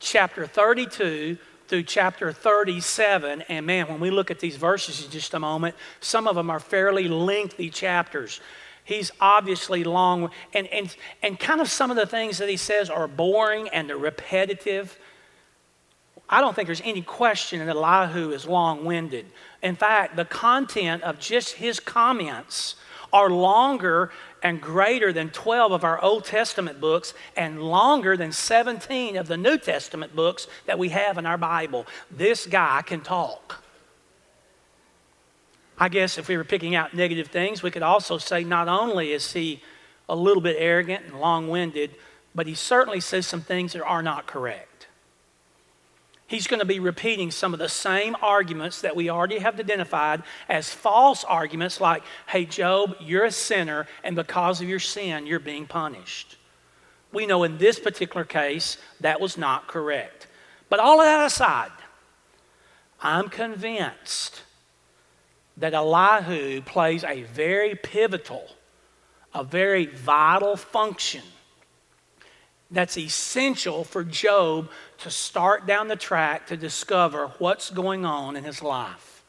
Chapter 0.00 0.46
32 0.46 1.38
through 1.68 1.82
chapter 1.82 2.32
37, 2.32 3.42
and 3.42 3.66
man, 3.66 3.88
when 3.88 4.00
we 4.00 4.10
look 4.10 4.30
at 4.30 4.40
these 4.40 4.56
verses 4.56 5.04
in 5.04 5.10
just 5.10 5.34
a 5.34 5.38
moment, 5.38 5.74
some 6.00 6.26
of 6.26 6.34
them 6.34 6.48
are 6.48 6.60
fairly 6.60 7.08
lengthy 7.08 7.68
chapters. 7.68 8.40
He's 8.88 9.12
obviously 9.20 9.84
long, 9.84 10.30
and, 10.54 10.66
and, 10.68 10.96
and 11.22 11.38
kind 11.38 11.60
of 11.60 11.68
some 11.68 11.90
of 11.90 11.98
the 11.98 12.06
things 12.06 12.38
that 12.38 12.48
he 12.48 12.56
says 12.56 12.88
are 12.88 13.06
boring 13.06 13.68
and 13.68 13.86
they're 13.86 13.98
repetitive. 13.98 14.98
I 16.26 16.40
don't 16.40 16.56
think 16.56 16.68
there's 16.68 16.80
any 16.82 17.02
question 17.02 17.58
that 17.66 17.76
Elihu 17.76 18.30
is 18.30 18.46
long 18.46 18.86
winded. 18.86 19.26
In 19.62 19.76
fact, 19.76 20.16
the 20.16 20.24
content 20.24 21.02
of 21.02 21.18
just 21.18 21.56
his 21.56 21.80
comments 21.80 22.76
are 23.12 23.28
longer 23.28 24.10
and 24.42 24.58
greater 24.58 25.12
than 25.12 25.28
12 25.28 25.72
of 25.72 25.84
our 25.84 26.02
Old 26.02 26.24
Testament 26.24 26.80
books 26.80 27.12
and 27.36 27.62
longer 27.62 28.16
than 28.16 28.32
17 28.32 29.18
of 29.18 29.28
the 29.28 29.36
New 29.36 29.58
Testament 29.58 30.16
books 30.16 30.46
that 30.64 30.78
we 30.78 30.88
have 30.88 31.18
in 31.18 31.26
our 31.26 31.36
Bible. 31.36 31.84
This 32.10 32.46
guy 32.46 32.80
can 32.80 33.02
talk. 33.02 33.62
I 35.78 35.88
guess 35.88 36.18
if 36.18 36.28
we 36.28 36.36
were 36.36 36.44
picking 36.44 36.74
out 36.74 36.94
negative 36.94 37.28
things, 37.28 37.62
we 37.62 37.70
could 37.70 37.82
also 37.82 38.18
say 38.18 38.44
not 38.44 38.68
only 38.68 39.12
is 39.12 39.32
he 39.32 39.62
a 40.08 40.16
little 40.16 40.42
bit 40.42 40.56
arrogant 40.58 41.04
and 41.06 41.20
long 41.20 41.48
winded, 41.48 41.94
but 42.34 42.46
he 42.46 42.54
certainly 42.54 43.00
says 43.00 43.26
some 43.26 43.42
things 43.42 43.72
that 43.74 43.82
are 43.82 44.02
not 44.02 44.26
correct 44.26 44.68
he's 46.28 46.46
going 46.46 46.60
to 46.60 46.66
be 46.66 46.78
repeating 46.78 47.30
some 47.32 47.52
of 47.52 47.58
the 47.58 47.68
same 47.68 48.14
arguments 48.22 48.82
that 48.82 48.94
we 48.94 49.10
already 49.10 49.38
have 49.38 49.58
identified 49.58 50.22
as 50.48 50.72
false 50.72 51.24
arguments, 51.24 51.80
like, 51.80 52.04
hey, 52.28 52.44
Job, 52.44 52.94
you're 53.00 53.24
a 53.24 53.32
sinner, 53.32 53.86
and 54.04 54.14
because 54.14 54.60
of 54.60 54.68
your 54.68 54.78
sin, 54.78 55.26
you're 55.26 55.40
being 55.40 55.66
punished. 55.66 56.36
We 57.12 57.26
know 57.26 57.42
in 57.42 57.58
this 57.58 57.80
particular 57.80 58.24
case 58.24 58.76
that 59.00 59.20
was 59.20 59.36
not 59.36 59.66
correct. 59.66 60.26
But 60.68 60.78
all 60.78 61.00
of 61.00 61.06
that 61.06 61.24
aside, 61.24 61.72
I'm 63.00 63.30
convinced 63.30 64.42
that 65.58 65.74
Elihu 65.74 66.62
plays 66.62 67.04
a 67.04 67.22
very 67.22 67.74
pivotal, 67.74 68.48
a 69.34 69.44
very 69.44 69.86
vital 69.86 70.56
function 70.56 71.22
that's 72.70 72.98
essential 72.98 73.84
for 73.84 74.04
Job 74.04 74.70
to 74.98 75.10
start 75.10 75.66
down 75.66 75.88
the 75.88 75.96
track 75.96 76.46
to 76.48 76.56
discover 76.56 77.28
what's 77.38 77.70
going 77.70 78.04
on 78.04 78.36
in 78.36 78.44
his 78.44 78.62
life. 78.62 79.22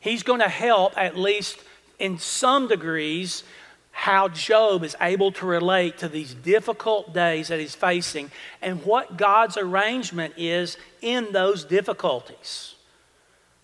He's 0.00 0.22
going 0.22 0.40
to 0.40 0.48
help, 0.48 0.98
at 0.98 1.16
least 1.16 1.58
in 1.98 2.18
some 2.18 2.66
degrees, 2.66 3.44
how 3.92 4.28
Job 4.28 4.82
is 4.82 4.96
able 5.00 5.30
to 5.32 5.46
relate 5.46 5.98
to 5.98 6.08
these 6.08 6.34
difficult 6.34 7.14
days 7.14 7.48
that 7.48 7.60
he's 7.60 7.74
facing 7.74 8.30
and 8.60 8.84
what 8.84 9.16
God's 9.16 9.56
arrangement 9.56 10.34
is 10.36 10.76
in 11.02 11.30
those 11.32 11.64
difficulties. 11.64 12.71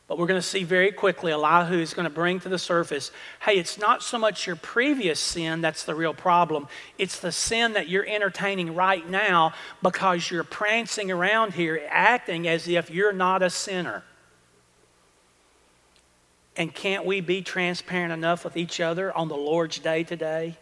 But 0.09 0.17
we're 0.17 0.27
going 0.27 0.41
to 0.41 0.47
see 0.47 0.65
very 0.65 0.91
quickly 0.91 1.33
Elihu 1.33 1.79
is 1.79 1.93
going 1.93 2.05
to 2.05 2.11
bring 2.11 2.41
to 2.41 2.49
the 2.49 2.59
surface 2.59 3.12
hey, 3.43 3.59
it's 3.59 3.79
not 3.79 4.03
so 4.03 4.19
much 4.19 4.47
your 4.47 4.57
previous 4.57 5.21
sin 5.21 5.61
that's 5.61 5.85
the 5.85 5.95
real 5.95 6.15
problem. 6.15 6.67
It's 6.97 7.21
the 7.21 7.31
sin 7.31 7.75
that 7.75 7.88
you're 7.88 8.07
entertaining 8.07 8.75
right 8.75 9.09
now 9.09 9.53
because 9.83 10.31
you're 10.31 10.45
prancing 10.45 11.12
around 11.12 11.53
here 11.53 11.87
acting 11.91 12.49
as 12.49 12.67
if 12.67 12.91
you're 12.91 13.12
not 13.12 13.43
a 13.43 13.50
sinner. 13.50 14.03
And 16.57 16.75
can't 16.75 17.05
we 17.05 17.21
be 17.21 17.43
transparent 17.43 18.12
enough 18.12 18.45
with 18.45 18.57
each 18.57 18.81
other 18.81 19.17
on 19.17 19.29
the 19.29 19.37
Lord's 19.37 19.79
day 19.79 20.03
today 20.05 20.57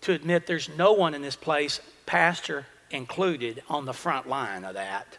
to 0.00 0.12
admit 0.12 0.46
there's 0.46 0.70
no 0.70 0.92
one 0.92 1.14
in 1.14 1.22
this 1.22 1.36
place, 1.36 1.80
pastor 2.06 2.66
included, 2.90 3.62
on 3.68 3.84
the 3.84 3.92
front 3.92 4.28
line 4.28 4.64
of 4.64 4.74
that, 4.74 5.18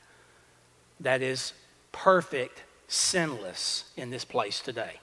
that 1.00 1.22
is 1.22 1.54
perfect 1.94 2.64
sinless 2.94 3.86
in 3.98 4.12
this 4.12 4.24
place 4.24 4.60
today. 4.60 5.00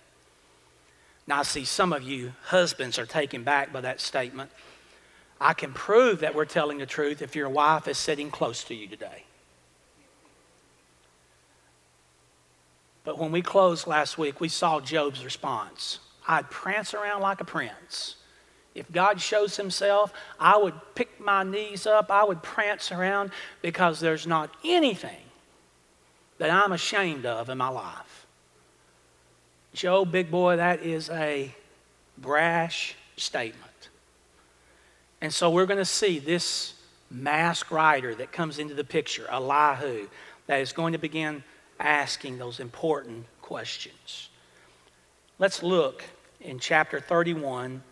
Now, 1.26 1.40
I 1.40 1.42
see 1.42 1.64
some 1.64 1.92
of 1.92 2.02
you 2.02 2.32
husbands 2.44 2.98
are 2.98 3.06
taken 3.06 3.44
back 3.44 3.72
by 3.72 3.80
that 3.82 4.00
statement. 4.00 4.50
I 5.40 5.54
can 5.54 5.72
prove 5.72 6.20
that 6.20 6.34
we're 6.34 6.44
telling 6.44 6.78
the 6.78 6.86
truth 6.86 7.22
if 7.22 7.34
your 7.34 7.48
wife 7.48 7.88
is 7.88 7.98
sitting 7.98 8.30
close 8.30 8.62
to 8.64 8.74
you 8.74 8.86
today. 8.86 9.24
But 13.04 13.18
when 13.18 13.32
we 13.32 13.42
closed 13.42 13.86
last 13.86 14.18
week, 14.18 14.40
we 14.40 14.48
saw 14.48 14.80
Job's 14.80 15.24
response. 15.24 15.98
I'd 16.28 16.50
prance 16.50 16.94
around 16.94 17.22
like 17.22 17.40
a 17.40 17.44
prince. 17.44 18.16
If 18.74 18.90
God 18.92 19.20
shows 19.20 19.56
himself, 19.56 20.12
I 20.38 20.56
would 20.56 20.74
pick 20.94 21.20
my 21.20 21.42
knees 21.42 21.86
up, 21.86 22.10
I 22.10 22.22
would 22.22 22.42
prance 22.42 22.92
around 22.92 23.32
because 23.62 23.98
there's 23.98 24.26
not 24.26 24.50
anything 24.64 25.29
that 26.40 26.50
I'm 26.50 26.72
ashamed 26.72 27.26
of 27.26 27.50
in 27.50 27.58
my 27.58 27.68
life. 27.68 28.26
Job, 29.74 30.10
big 30.10 30.30
boy, 30.30 30.56
that 30.56 30.82
is 30.82 31.10
a 31.10 31.54
brash 32.16 32.94
statement. 33.18 33.90
And 35.20 35.34
so 35.34 35.50
we're 35.50 35.66
going 35.66 35.76
to 35.76 35.84
see 35.84 36.18
this 36.18 36.72
masked 37.10 37.70
rider 37.70 38.14
that 38.14 38.32
comes 38.32 38.58
into 38.58 38.72
the 38.72 38.84
picture, 38.84 39.28
Elihu, 39.30 40.08
that 40.46 40.62
is 40.62 40.72
going 40.72 40.94
to 40.94 40.98
begin 40.98 41.44
asking 41.78 42.38
those 42.38 42.58
important 42.58 43.26
questions. 43.42 44.30
Let's 45.38 45.62
look 45.62 46.04
in 46.40 46.58
chapter 46.58 47.00
31 47.00 47.82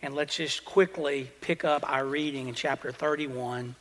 and 0.00 0.14
let's 0.14 0.36
just 0.36 0.64
quickly 0.64 1.30
pick 1.42 1.66
up 1.66 1.86
our 1.86 2.06
reading 2.06 2.48
in 2.48 2.54
chapter 2.54 2.92
31 2.92 3.74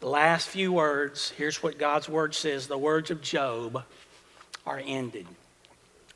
the 0.00 0.08
last 0.08 0.48
few 0.48 0.72
words, 0.72 1.32
here's 1.36 1.62
what 1.62 1.78
God's 1.78 2.08
word 2.08 2.34
says 2.34 2.66
the 2.66 2.78
words 2.78 3.10
of 3.10 3.20
Job 3.20 3.84
are 4.66 4.80
ended. 4.84 5.26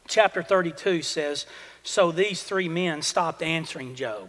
Chapter 0.08 0.42
32 0.42 1.02
says, 1.02 1.46
So 1.82 2.12
these 2.12 2.42
three 2.42 2.68
men 2.68 3.02
stopped 3.02 3.42
answering 3.42 3.94
Job. 3.94 4.28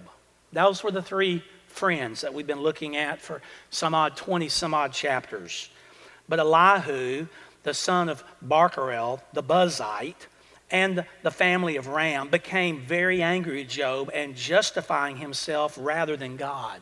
Those 0.52 0.84
were 0.84 0.92
the 0.92 1.02
three 1.02 1.44
friends 1.68 2.22
that 2.22 2.34
we've 2.34 2.48
been 2.48 2.62
looking 2.62 2.96
at 2.96 3.22
for 3.22 3.42
some 3.70 3.94
odd 3.96 4.16
20 4.16 4.50
some 4.50 4.74
odd 4.74 4.94
chapters. 4.94 5.70
But 6.30 6.40
Elihu, 6.40 7.28
the 7.64 7.74
son 7.74 8.10
of 8.10 8.24
Barachel, 8.46 9.22
the 9.34 9.44
Buzite, 9.44 10.28
and 10.72 11.06
the 11.22 11.32
family 11.32 11.76
of 11.76 11.88
Ram 11.88 12.30
became 12.30 12.82
very 12.82 13.22
angry 13.22 13.62
at 13.62 13.70
Job 13.70 14.10
and 14.14 14.36
justifying 14.36 15.18
himself 15.18 15.78
rather 15.80 16.16
than 16.18 16.38
God. 16.38 16.82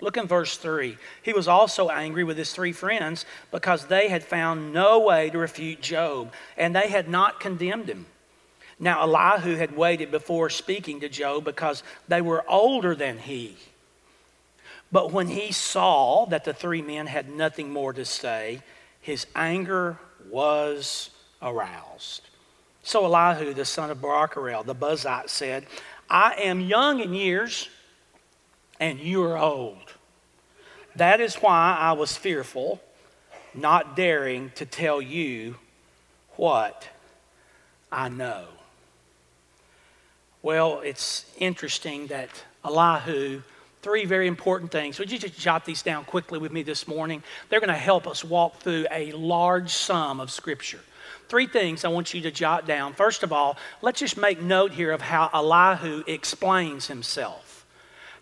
Look 0.00 0.16
in 0.16 0.26
verse 0.26 0.56
3. 0.56 0.96
He 1.22 1.32
was 1.32 1.46
also 1.46 1.88
angry 1.88 2.24
with 2.24 2.36
his 2.36 2.52
three 2.52 2.72
friends 2.72 3.24
because 3.50 3.86
they 3.86 4.08
had 4.08 4.24
found 4.24 4.72
no 4.72 4.98
way 4.98 5.30
to 5.30 5.38
refute 5.38 5.80
Job, 5.80 6.32
and 6.56 6.74
they 6.74 6.88
had 6.88 7.08
not 7.08 7.40
condemned 7.40 7.88
him. 7.88 8.06
Now, 8.78 9.02
Elihu 9.02 9.54
had 9.56 9.76
waited 9.76 10.10
before 10.10 10.50
speaking 10.50 11.00
to 11.00 11.08
Job 11.08 11.44
because 11.44 11.84
they 12.08 12.20
were 12.20 12.44
older 12.48 12.94
than 12.94 13.18
he. 13.18 13.56
But 14.90 15.12
when 15.12 15.28
he 15.28 15.52
saw 15.52 16.26
that 16.26 16.44
the 16.44 16.52
three 16.52 16.82
men 16.82 17.06
had 17.06 17.30
nothing 17.30 17.72
more 17.72 17.92
to 17.92 18.04
say, 18.04 18.62
his 19.00 19.26
anger 19.34 19.98
was 20.30 21.10
aroused. 21.40 22.22
So 22.82 23.04
Elihu, 23.04 23.54
the 23.54 23.64
son 23.64 23.90
of 23.90 23.98
Barachel, 23.98 24.64
the 24.64 24.74
Buzite, 24.74 25.30
said, 25.30 25.66
I 26.10 26.34
am 26.34 26.60
young 26.60 27.00
in 27.00 27.14
years, 27.14 27.68
and 28.80 28.98
you 29.00 29.22
are 29.24 29.38
old. 29.38 29.94
That 30.96 31.20
is 31.20 31.36
why 31.36 31.76
I 31.78 31.92
was 31.92 32.16
fearful, 32.16 32.80
not 33.54 33.96
daring 33.96 34.52
to 34.56 34.66
tell 34.66 35.00
you 35.00 35.56
what 36.36 36.88
I 37.90 38.08
know. 38.08 38.44
Well, 40.42 40.80
it's 40.80 41.24
interesting 41.38 42.08
that 42.08 42.28
Elihu, 42.64 43.42
three 43.82 44.04
very 44.04 44.26
important 44.26 44.70
things. 44.70 44.98
Would 44.98 45.10
you 45.10 45.18
just 45.18 45.38
jot 45.38 45.64
these 45.64 45.82
down 45.82 46.04
quickly 46.04 46.38
with 46.38 46.52
me 46.52 46.62
this 46.62 46.86
morning? 46.86 47.22
They're 47.48 47.60
going 47.60 47.68
to 47.68 47.74
help 47.74 48.06
us 48.06 48.22
walk 48.22 48.60
through 48.60 48.86
a 48.90 49.12
large 49.12 49.70
sum 49.70 50.20
of 50.20 50.30
Scripture. 50.30 50.80
Three 51.28 51.46
things 51.46 51.84
I 51.84 51.88
want 51.88 52.12
you 52.12 52.20
to 52.22 52.30
jot 52.30 52.66
down. 52.66 52.92
First 52.92 53.22
of 53.22 53.32
all, 53.32 53.56
let's 53.80 54.00
just 54.00 54.16
make 54.16 54.40
note 54.42 54.72
here 54.72 54.92
of 54.92 55.00
how 55.00 55.30
Elihu 55.32 56.04
explains 56.06 56.88
himself. 56.88 57.43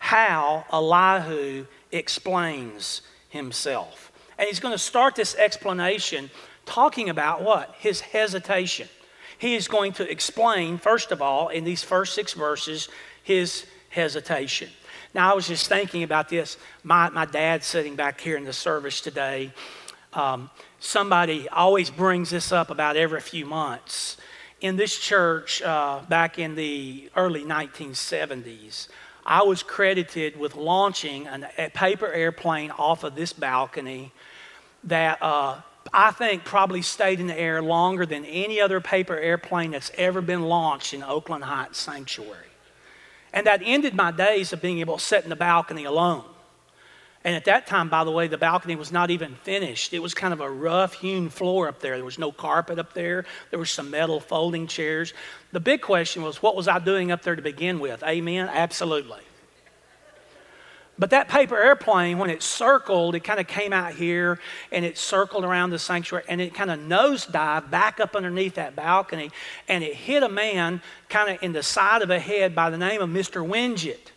How 0.03 0.65
Elihu 0.73 1.65
explains 1.93 3.03
himself. 3.29 4.11
And 4.37 4.49
he's 4.49 4.59
going 4.59 4.73
to 4.73 4.77
start 4.77 5.15
this 5.15 5.33
explanation 5.35 6.29
talking 6.65 7.07
about 7.07 7.41
what? 7.41 7.73
His 7.79 8.01
hesitation. 8.01 8.89
He 9.37 9.55
is 9.55 9.69
going 9.69 9.93
to 9.93 10.11
explain, 10.11 10.77
first 10.77 11.13
of 11.13 11.21
all, 11.21 11.47
in 11.47 11.63
these 11.63 11.83
first 11.83 12.15
six 12.15 12.33
verses, 12.33 12.89
his 13.23 13.65
hesitation. 13.87 14.69
Now, 15.13 15.31
I 15.31 15.35
was 15.35 15.47
just 15.47 15.69
thinking 15.69 16.03
about 16.03 16.27
this. 16.27 16.57
My, 16.83 17.09
my 17.09 17.25
dad 17.25 17.63
sitting 17.63 17.95
back 17.95 18.19
here 18.19 18.35
in 18.35 18.43
the 18.43 18.51
service 18.51 18.99
today, 18.99 19.53
um, 20.11 20.49
somebody 20.81 21.47
always 21.47 21.89
brings 21.89 22.29
this 22.29 22.51
up 22.51 22.69
about 22.69 22.97
every 22.97 23.21
few 23.21 23.45
months. 23.45 24.17
In 24.59 24.75
this 24.75 24.99
church, 24.99 25.61
uh, 25.61 26.01
back 26.09 26.37
in 26.37 26.55
the 26.55 27.09
early 27.15 27.45
1970s, 27.45 28.89
I 29.25 29.43
was 29.43 29.63
credited 29.63 30.37
with 30.37 30.55
launching 30.55 31.27
an, 31.27 31.47
a 31.57 31.69
paper 31.69 32.11
airplane 32.11 32.71
off 32.71 33.03
of 33.03 33.15
this 33.15 33.33
balcony 33.33 34.11
that 34.83 35.21
uh, 35.21 35.61
I 35.93 36.11
think 36.11 36.43
probably 36.43 36.81
stayed 36.81 37.19
in 37.19 37.27
the 37.27 37.39
air 37.39 37.61
longer 37.61 38.05
than 38.05 38.25
any 38.25 38.59
other 38.59 38.81
paper 38.81 39.17
airplane 39.17 39.71
that's 39.71 39.91
ever 39.97 40.21
been 40.21 40.43
launched 40.43 40.93
in 40.93 41.03
Oakland 41.03 41.43
Heights 41.43 41.79
Sanctuary. 41.79 42.47
And 43.33 43.47
that 43.47 43.61
ended 43.63 43.95
my 43.95 44.11
days 44.11 44.53
of 44.53 44.61
being 44.61 44.79
able 44.79 44.97
to 44.97 45.03
sit 45.03 45.23
in 45.23 45.29
the 45.29 45.35
balcony 45.35 45.85
alone. 45.85 46.25
And 47.25 47.35
at 47.35 47.45
that 47.45 47.67
time, 47.67 47.87
by 47.87 48.03
the 48.03 48.11
way, 48.11 48.27
the 48.27 48.37
balcony 48.37 48.75
was 48.75 48.91
not 48.91 49.09
even 49.09 49.35
finished. 49.35 49.93
It 49.93 49.99
was 49.99 50.13
kind 50.13 50.33
of 50.33 50.41
a 50.41 50.49
rough 50.49 50.93
hewn 50.93 51.29
floor 51.29 51.69
up 51.69 51.79
there. 51.79 51.95
There 51.95 52.03
was 52.03 52.19
no 52.19 52.33
carpet 52.33 52.79
up 52.79 52.93
there. 52.93 53.23
There 53.49 53.59
were 53.59 53.65
some 53.65 53.89
metal 53.89 54.19
folding 54.19 54.67
chairs. 54.67 55.13
The 55.53 55.61
big 55.61 55.81
question 55.81 56.23
was, 56.23 56.41
what 56.41 56.55
was 56.55 56.67
I 56.67 56.79
doing 56.79 57.11
up 57.11 57.21
there 57.21 57.35
to 57.35 57.41
begin 57.41 57.79
with? 57.79 58.03
Amen? 58.03 58.49
Absolutely. 58.51 59.21
But 60.99 61.09
that 61.09 61.27
paper 61.27 61.57
airplane, 61.57 62.19
when 62.19 62.29
it 62.29 62.43
circled, 62.43 63.15
it 63.15 63.21
kind 63.21 63.39
of 63.39 63.47
came 63.47 63.73
out 63.73 63.93
here 63.93 64.39
and 64.71 64.85
it 64.85 64.97
circled 64.97 65.43
around 65.43 65.71
the 65.71 65.79
sanctuary 65.79 66.23
and 66.27 66.39
it 66.39 66.53
kind 66.53 66.69
of 66.69 66.79
nosedived 66.79 67.71
back 67.71 67.99
up 67.99 68.15
underneath 68.15 68.55
that 68.55 68.75
balcony 68.75 69.31
and 69.67 69.83
it 69.83 69.95
hit 69.95 70.21
a 70.21 70.29
man 70.29 70.81
kind 71.09 71.31
of 71.31 71.41
in 71.41 71.51
the 71.51 71.63
side 71.63 72.03
of 72.03 72.09
the 72.09 72.19
head 72.19 72.53
by 72.53 72.69
the 72.69 72.77
name 72.77 73.01
of 73.01 73.09
Mr. 73.09 73.47
Winget. 73.47 74.12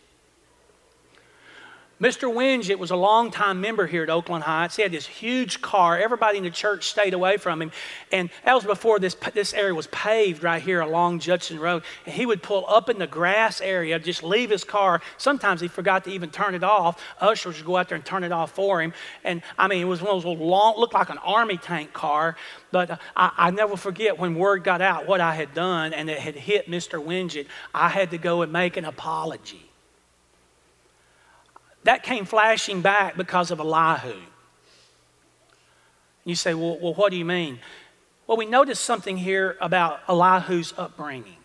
Mr. 1.99 2.31
Winget 2.31 2.77
was 2.77 2.91
a 2.91 2.95
longtime 2.95 3.59
member 3.59 3.87
here 3.87 4.03
at 4.03 4.09
Oakland 4.11 4.43
Heights. 4.43 4.75
He 4.75 4.83
had 4.83 4.91
this 4.91 5.07
huge 5.07 5.61
car. 5.61 5.97
Everybody 5.97 6.37
in 6.37 6.43
the 6.43 6.51
church 6.51 6.89
stayed 6.89 7.15
away 7.15 7.37
from 7.37 7.59
him. 7.59 7.71
And 8.11 8.29
that 8.45 8.53
was 8.53 8.65
before 8.65 8.99
this, 8.99 9.15
this 9.33 9.51
area 9.55 9.73
was 9.73 9.87
paved 9.87 10.43
right 10.43 10.61
here 10.61 10.81
along 10.81 11.21
Judson 11.21 11.59
Road. 11.59 11.81
And 12.05 12.13
he 12.13 12.27
would 12.27 12.43
pull 12.43 12.65
up 12.67 12.87
in 12.91 12.99
the 12.99 13.07
grass 13.07 13.61
area, 13.61 13.97
just 13.97 14.21
leave 14.21 14.51
his 14.51 14.63
car. 14.63 15.01
Sometimes 15.17 15.59
he 15.59 15.67
forgot 15.67 16.03
to 16.03 16.11
even 16.11 16.29
turn 16.29 16.53
it 16.53 16.63
off. 16.63 17.03
Ushers 17.19 17.57
would 17.57 17.65
go 17.65 17.77
out 17.77 17.89
there 17.89 17.95
and 17.95 18.05
turn 18.05 18.23
it 18.23 18.31
off 18.31 18.51
for 18.51 18.79
him. 18.79 18.93
And 19.23 19.41
I 19.57 19.67
mean, 19.67 19.81
it 19.81 19.85
was 19.85 19.99
one 19.99 20.15
of 20.15 20.21
those 20.21 20.37
long, 20.37 20.77
looked 20.77 20.93
like 20.93 21.09
an 21.09 21.17
army 21.19 21.57
tank 21.57 21.93
car. 21.93 22.35
But 22.71 22.91
uh, 22.91 22.97
I, 23.15 23.31
I 23.37 23.49
never 23.49 23.75
forget 23.75 24.19
when 24.19 24.35
word 24.35 24.63
got 24.63 24.81
out 24.81 25.07
what 25.07 25.19
I 25.19 25.33
had 25.33 25.55
done 25.55 25.93
and 25.93 26.11
it 26.11 26.19
had 26.19 26.35
hit 26.35 26.69
Mr. 26.69 27.03
Winget. 27.03 27.47
I 27.73 27.89
had 27.89 28.11
to 28.11 28.19
go 28.19 28.43
and 28.43 28.53
make 28.53 28.77
an 28.77 28.85
apology. 28.85 29.66
That 31.87 32.03
came 32.03 32.25
flashing 32.25 32.81
back 32.81 33.15
because 33.15 33.49
of 33.49 33.61
Elihu. 33.61 34.19
You 36.25 36.35
say, 36.35 36.53
well, 36.53 36.77
well, 36.81 36.93
what 36.93 37.11
do 37.11 37.17
you 37.17 37.23
mean? 37.23 37.59
Well, 38.27 38.35
we 38.35 38.45
noticed 38.45 38.83
something 38.83 39.15
here 39.15 39.55
about 39.61 40.01
Elihu's 40.09 40.73
upbringing. 40.77 41.37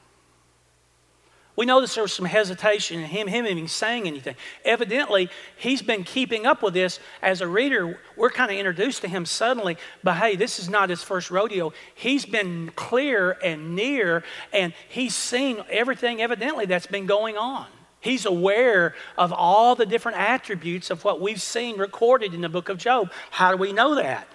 We 1.55 1.65
notice 1.65 1.95
there 1.95 2.03
was 2.03 2.13
some 2.13 2.27
hesitation 2.27 2.99
in 2.99 3.05
him, 3.05 3.29
him 3.29 3.47
even 3.47 3.69
saying 3.69 4.09
anything. 4.09 4.35
Evidently, 4.65 5.31
he's 5.57 5.81
been 5.81 6.03
keeping 6.03 6.45
up 6.45 6.61
with 6.61 6.75
this. 6.75 6.99
As 7.23 7.41
a 7.41 7.47
reader, 7.47 8.01
we're 8.17 8.31
kind 8.31 8.51
of 8.51 8.57
introduced 8.57 9.03
to 9.03 9.09
him 9.09 9.25
suddenly, 9.25 9.77
but 10.03 10.17
hey, 10.17 10.35
this 10.35 10.59
is 10.59 10.69
not 10.69 10.91
his 10.91 11.05
first 11.05 11.31
rodeo. 11.31 11.73
He's 11.95 12.27
been 12.27 12.73
clear 12.75 13.39
and 13.45 13.77
near, 13.77 14.25
and 14.53 14.75
he's 14.89 15.15
seen 15.15 15.63
everything 15.71 16.21
evidently 16.21 16.67
that's 16.67 16.89
been 16.89 17.07
going 17.07 17.37
on. 17.37 17.69
He's 18.03 18.27
aware 18.27 18.97
of 19.17 19.33
all 19.33 19.77
the 19.77 19.87
different 19.87 20.19
attributes 20.19 20.91
of 20.91 21.05
what 21.05 21.21
we've 21.21 21.41
seen 21.41 21.79
recorded 21.79 22.35
in 22.35 22.41
the 22.41 22.49
book 22.49 22.69
of 22.69 22.77
Job. 22.77 23.13
How 23.31 23.53
do 23.53 23.57
we 23.57 23.73
know 23.73 23.95
that? 23.95 24.27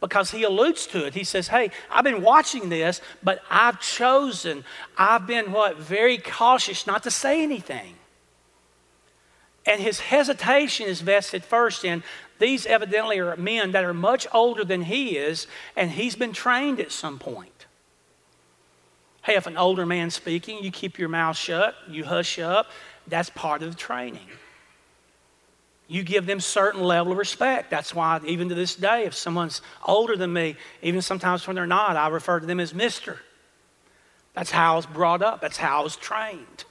Because 0.00 0.30
he 0.30 0.44
alludes 0.44 0.86
to 0.88 1.04
it. 1.06 1.14
He 1.14 1.24
says, 1.24 1.48
Hey, 1.48 1.72
I've 1.90 2.04
been 2.04 2.22
watching 2.22 2.68
this, 2.68 3.00
but 3.24 3.42
I've 3.50 3.80
chosen, 3.80 4.64
I've 4.96 5.26
been 5.26 5.50
what? 5.50 5.76
Very 5.76 6.18
cautious 6.18 6.86
not 6.86 7.02
to 7.02 7.10
say 7.10 7.42
anything. 7.42 7.94
And 9.66 9.80
his 9.80 9.98
hesitation 9.98 10.86
is 10.86 11.00
vested 11.00 11.42
first 11.42 11.84
in 11.84 12.04
these 12.38 12.64
evidently 12.64 13.18
are 13.18 13.34
men 13.34 13.72
that 13.72 13.82
are 13.82 13.94
much 13.94 14.28
older 14.32 14.62
than 14.62 14.82
he 14.82 15.16
is, 15.16 15.48
and 15.74 15.90
he's 15.90 16.14
been 16.14 16.32
trained 16.32 16.78
at 16.78 16.92
some 16.92 17.18
point. 17.18 17.66
Hey, 19.22 19.34
if 19.34 19.48
an 19.48 19.56
older 19.56 19.84
man's 19.84 20.14
speaking, 20.14 20.62
you 20.62 20.70
keep 20.70 20.96
your 20.96 21.08
mouth 21.08 21.36
shut, 21.36 21.74
you 21.88 22.04
hush 22.04 22.38
up, 22.38 22.68
that's 23.08 23.30
part 23.30 23.62
of 23.62 23.70
the 23.70 23.76
training. 23.76 24.26
You 25.88 26.02
give 26.02 26.26
them 26.26 26.40
certain 26.40 26.82
level 26.82 27.12
of 27.12 27.18
respect. 27.18 27.70
That's 27.70 27.94
why, 27.94 28.20
even 28.26 28.48
to 28.48 28.54
this 28.54 28.74
day, 28.74 29.04
if 29.04 29.14
someone's 29.14 29.62
older 29.84 30.16
than 30.16 30.32
me, 30.32 30.56
even 30.82 31.00
sometimes 31.00 31.46
when 31.46 31.54
they're 31.54 31.66
not, 31.66 31.96
I 31.96 32.08
refer 32.08 32.40
to 32.40 32.46
them 32.46 32.58
as 32.58 32.74
Mister. 32.74 33.20
That's 34.34 34.50
how 34.50 34.72
I 34.72 34.76
was 34.76 34.86
brought 34.86 35.22
up. 35.22 35.40
That's 35.40 35.56
how 35.56 35.80
I 35.80 35.84
was 35.84 35.96
trained. 35.96 36.64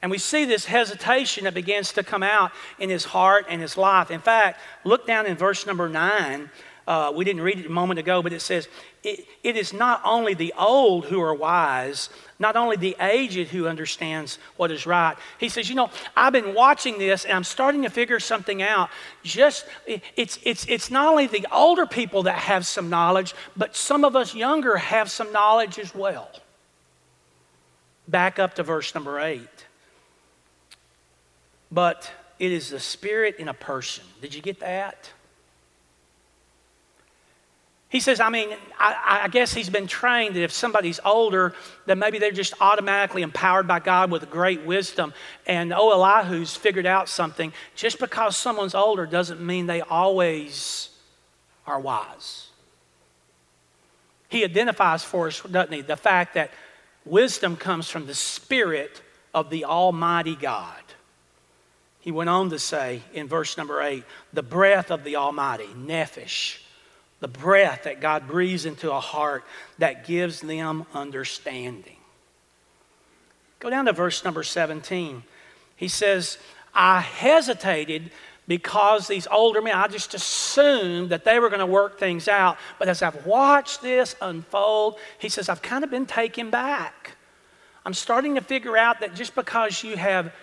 And 0.00 0.10
we 0.10 0.18
see 0.18 0.44
this 0.44 0.64
hesitation 0.64 1.44
that 1.44 1.54
begins 1.54 1.92
to 1.92 2.02
come 2.02 2.22
out 2.24 2.50
in 2.78 2.90
his 2.90 3.04
heart 3.04 3.46
and 3.48 3.60
his 3.60 3.76
life. 3.76 4.10
In 4.10 4.20
fact, 4.20 4.58
look 4.84 5.06
down 5.06 5.26
in 5.26 5.36
verse 5.36 5.66
number 5.66 5.88
nine. 5.88 6.50
Uh, 6.86 7.12
we 7.14 7.24
didn't 7.24 7.42
read 7.42 7.60
it 7.60 7.66
a 7.66 7.70
moment 7.70 8.00
ago, 8.00 8.22
but 8.22 8.32
it 8.32 8.40
says, 8.40 8.68
it, 9.04 9.26
it 9.44 9.56
is 9.56 9.72
not 9.72 10.00
only 10.04 10.34
the 10.34 10.52
old 10.58 11.06
who 11.06 11.20
are 11.20 11.34
wise, 11.34 12.08
not 12.38 12.56
only 12.56 12.76
the 12.76 12.96
aged 13.00 13.48
who 13.48 13.68
understands 13.68 14.38
what 14.56 14.70
is 14.70 14.84
right. 14.86 15.16
He 15.38 15.48
says, 15.48 15.68
You 15.68 15.76
know, 15.76 15.90
I've 16.16 16.32
been 16.32 16.54
watching 16.54 16.98
this 16.98 17.24
and 17.24 17.34
I'm 17.34 17.44
starting 17.44 17.82
to 17.82 17.90
figure 17.90 18.18
something 18.18 18.62
out. 18.62 18.90
Just, 19.22 19.64
it's, 19.86 20.38
it's, 20.42 20.66
it's 20.66 20.90
not 20.90 21.08
only 21.08 21.26
the 21.26 21.46
older 21.52 21.86
people 21.86 22.24
that 22.24 22.36
have 22.36 22.66
some 22.66 22.90
knowledge, 22.90 23.34
but 23.56 23.76
some 23.76 24.04
of 24.04 24.16
us 24.16 24.34
younger 24.34 24.76
have 24.76 25.10
some 25.10 25.32
knowledge 25.32 25.78
as 25.78 25.94
well. 25.94 26.30
Back 28.08 28.38
up 28.40 28.54
to 28.54 28.62
verse 28.62 28.94
number 28.94 29.20
eight. 29.20 29.66
But 31.70 32.10
it 32.38 32.50
is 32.50 32.70
the 32.70 32.80
spirit 32.80 33.36
in 33.38 33.48
a 33.48 33.54
person. 33.54 34.04
Did 34.20 34.34
you 34.34 34.42
get 34.42 34.60
that? 34.60 35.10
He 37.92 38.00
says, 38.00 38.20
I 38.20 38.30
mean, 38.30 38.48
I, 38.78 39.20
I, 39.24 39.28
guess 39.28 39.52
he's 39.52 39.68
been 39.68 39.86
trained 39.86 40.34
that 40.34 40.42
if 40.42 40.50
somebody's 40.50 40.98
older, 41.04 41.54
then 41.84 41.98
maybe 41.98 42.18
they're 42.18 42.32
just 42.32 42.54
automatically 42.58 43.20
empowered 43.20 43.68
by 43.68 43.80
God 43.80 44.10
with 44.10 44.30
great 44.30 44.62
wisdom. 44.62 45.12
And 45.46 45.74
oh, 45.74 45.92
Elihu's 45.92 46.56
figured 46.56 46.86
out 46.86 47.10
something. 47.10 47.52
Just 47.74 47.98
because 47.98 48.34
someone's 48.34 48.74
older 48.74 49.04
doesn't 49.04 49.42
mean 49.42 49.66
they 49.66 49.82
always 49.82 50.88
are 51.66 51.78
wise. 51.78 52.46
He 54.30 54.42
identifies 54.42 55.04
for 55.04 55.26
us, 55.26 55.42
doesn't 55.42 55.74
he, 55.74 55.82
the 55.82 55.94
fact 55.94 56.32
that 56.32 56.50
wisdom 57.04 57.56
comes 57.56 57.90
from 57.90 58.06
the 58.06 58.14
Spirit 58.14 59.02
of 59.34 59.50
the 59.50 59.66
Almighty 59.66 60.34
God. 60.34 60.80
He 62.00 62.10
went 62.10 62.30
on 62.30 62.48
to 62.48 62.58
say 62.58 63.02
in 63.12 63.28
verse 63.28 63.58
number 63.58 63.82
eight, 63.82 64.04
the 64.32 64.42
breath 64.42 64.90
of 64.90 65.04
the 65.04 65.16
Almighty, 65.16 65.68
nephesh 65.76 66.60
the 67.22 67.28
breath 67.28 67.84
that 67.84 68.00
God 68.00 68.26
breathes 68.26 68.66
into 68.66 68.90
a 68.90 68.98
heart 68.98 69.44
that 69.78 70.04
gives 70.04 70.40
them 70.40 70.84
understanding. 70.92 71.96
Go 73.60 73.70
down 73.70 73.84
to 73.84 73.92
verse 73.92 74.24
number 74.24 74.42
17. 74.42 75.22
He 75.76 75.86
says, 75.86 76.36
I 76.74 76.98
hesitated 76.98 78.10
because 78.48 79.06
these 79.06 79.28
older 79.28 79.62
men, 79.62 79.76
I 79.76 79.86
just 79.86 80.14
assumed 80.14 81.10
that 81.10 81.24
they 81.24 81.38
were 81.38 81.48
going 81.48 81.60
to 81.60 81.66
work 81.66 82.00
things 82.00 82.26
out. 82.26 82.58
But 82.80 82.88
as 82.88 83.02
I've 83.02 83.24
watched 83.24 83.82
this 83.82 84.16
unfold, 84.20 84.98
he 85.20 85.28
says, 85.28 85.48
I've 85.48 85.62
kind 85.62 85.84
of 85.84 85.90
been 85.90 86.06
taken 86.06 86.50
back. 86.50 87.12
I'm 87.86 87.94
starting 87.94 88.34
to 88.34 88.40
figure 88.40 88.76
out 88.76 88.98
that 88.98 89.14
just 89.14 89.36
because 89.36 89.84
you 89.84 89.96
have 89.96 90.34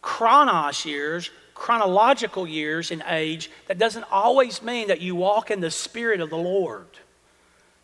chronos 0.00 0.84
years 0.84 1.28
chronological 1.60 2.48
years 2.48 2.90
in 2.90 3.04
age, 3.06 3.50
that 3.66 3.78
doesn't 3.78 4.10
always 4.10 4.62
mean 4.62 4.88
that 4.88 5.02
you 5.02 5.14
walk 5.14 5.50
in 5.50 5.60
the 5.60 5.70
Spirit 5.70 6.22
of 6.22 6.30
the 6.30 6.38
Lord. 6.38 6.86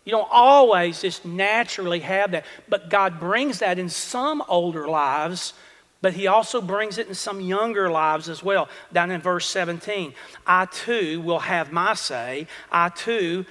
You 0.07 0.13
don't 0.13 0.29
always 0.31 1.03
just 1.03 1.27
naturally 1.27 2.01
have 2.01 2.31
that. 2.31 2.47
But 2.71 2.89
God 2.89 3.21
brings 3.21 3.59
that 3.59 3.79
in 3.79 3.91
some 3.91 4.43
older 4.49 4.89
lives, 4.89 5.53
but 6.01 6.15
He 6.15 6.27
also 6.27 6.63
brings 6.63 6.97
it 6.97 7.07
in 7.07 7.15
some 7.15 7.39
younger 7.39 7.91
lives 7.91 8.31
as 8.31 8.43
well. 8.43 8.71
Down 8.95 9.11
in 9.11 9.21
verse 9.21 9.47
17, 9.47 10.15
I 10.47 10.65
too 10.65 11.21
will 11.21 11.41
have 11.41 11.71
my 11.71 11.93
say. 11.93 12.47
I 12.73 12.89
too 12.89 13.45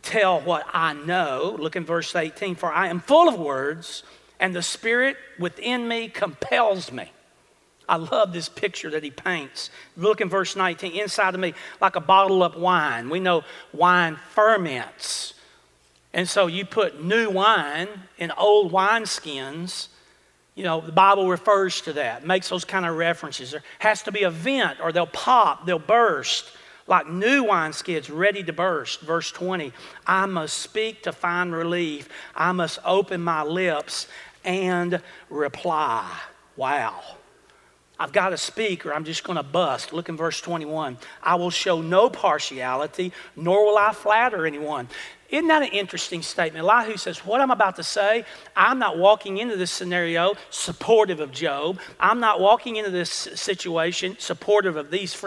tell 0.00 0.40
what 0.40 0.64
I 0.72 0.92
know. 0.92 1.56
Look 1.58 1.74
in 1.74 1.84
verse 1.84 2.14
18, 2.14 2.54
for 2.54 2.72
I 2.72 2.86
am 2.86 3.00
full 3.00 3.28
of 3.28 3.36
words, 3.36 4.04
and 4.38 4.54
the 4.54 4.62
Spirit 4.62 5.16
within 5.40 5.88
me 5.88 6.08
compels 6.08 6.92
me. 6.92 7.10
I 7.92 7.96
love 7.96 8.32
this 8.32 8.48
picture 8.48 8.88
that 8.88 9.04
he 9.04 9.10
paints. 9.10 9.68
Look 9.98 10.22
in 10.22 10.30
verse 10.30 10.56
19. 10.56 10.92
Inside 10.92 11.34
of 11.34 11.40
me, 11.40 11.52
like 11.78 11.94
a 11.94 12.00
bottle 12.00 12.42
of 12.42 12.56
wine. 12.56 13.10
We 13.10 13.20
know 13.20 13.44
wine 13.74 14.16
ferments. 14.30 15.34
And 16.14 16.26
so 16.26 16.46
you 16.46 16.64
put 16.64 17.04
new 17.04 17.28
wine 17.28 17.88
in 18.16 18.30
old 18.30 18.72
wineskins. 18.72 19.88
You 20.54 20.64
know, 20.64 20.80
the 20.80 20.90
Bible 20.90 21.28
refers 21.28 21.82
to 21.82 21.92
that, 21.92 22.26
makes 22.26 22.48
those 22.48 22.64
kind 22.64 22.86
of 22.86 22.96
references. 22.96 23.50
There 23.50 23.62
has 23.80 24.02
to 24.04 24.12
be 24.12 24.22
a 24.22 24.30
vent 24.30 24.80
or 24.80 24.90
they'll 24.90 25.06
pop, 25.06 25.66
they'll 25.66 25.78
burst 25.78 26.46
like 26.86 27.06
new 27.06 27.44
wineskins 27.44 28.10
ready 28.10 28.42
to 28.42 28.54
burst. 28.54 29.02
Verse 29.02 29.30
20 29.30 29.70
I 30.06 30.24
must 30.24 30.56
speak 30.56 31.02
to 31.02 31.12
find 31.12 31.52
relief, 31.52 32.08
I 32.34 32.52
must 32.52 32.78
open 32.86 33.20
my 33.20 33.42
lips 33.42 34.06
and 34.44 35.02
reply. 35.28 36.10
Wow. 36.56 37.02
I've 38.02 38.12
got 38.12 38.30
to 38.30 38.36
speak 38.36 38.84
or 38.84 38.92
I'm 38.92 39.04
just 39.04 39.22
going 39.22 39.36
to 39.36 39.44
bust. 39.44 39.92
Look 39.92 40.08
in 40.08 40.16
verse 40.16 40.40
21. 40.40 40.98
I 41.22 41.36
will 41.36 41.50
show 41.50 41.80
no 41.80 42.10
partiality, 42.10 43.12
nor 43.36 43.64
will 43.64 43.78
I 43.78 43.92
flatter 43.92 44.44
anyone. 44.44 44.88
Isn't 45.32 45.48
that 45.48 45.62
an 45.62 45.68
interesting 45.68 46.20
statement? 46.20 46.62
Elihu 46.62 46.98
says, 46.98 47.24
What 47.24 47.40
I'm 47.40 47.50
about 47.50 47.76
to 47.76 47.82
say, 47.82 48.26
I'm 48.54 48.78
not 48.78 48.98
walking 48.98 49.38
into 49.38 49.56
this 49.56 49.70
scenario 49.70 50.34
supportive 50.50 51.20
of 51.20 51.32
Job. 51.32 51.80
I'm 51.98 52.20
not 52.20 52.38
walking 52.38 52.76
into 52.76 52.90
this 52.90 53.08
situation 53.08 54.16
supportive 54.18 54.76
of 54.76 54.90
these, 54.90 55.18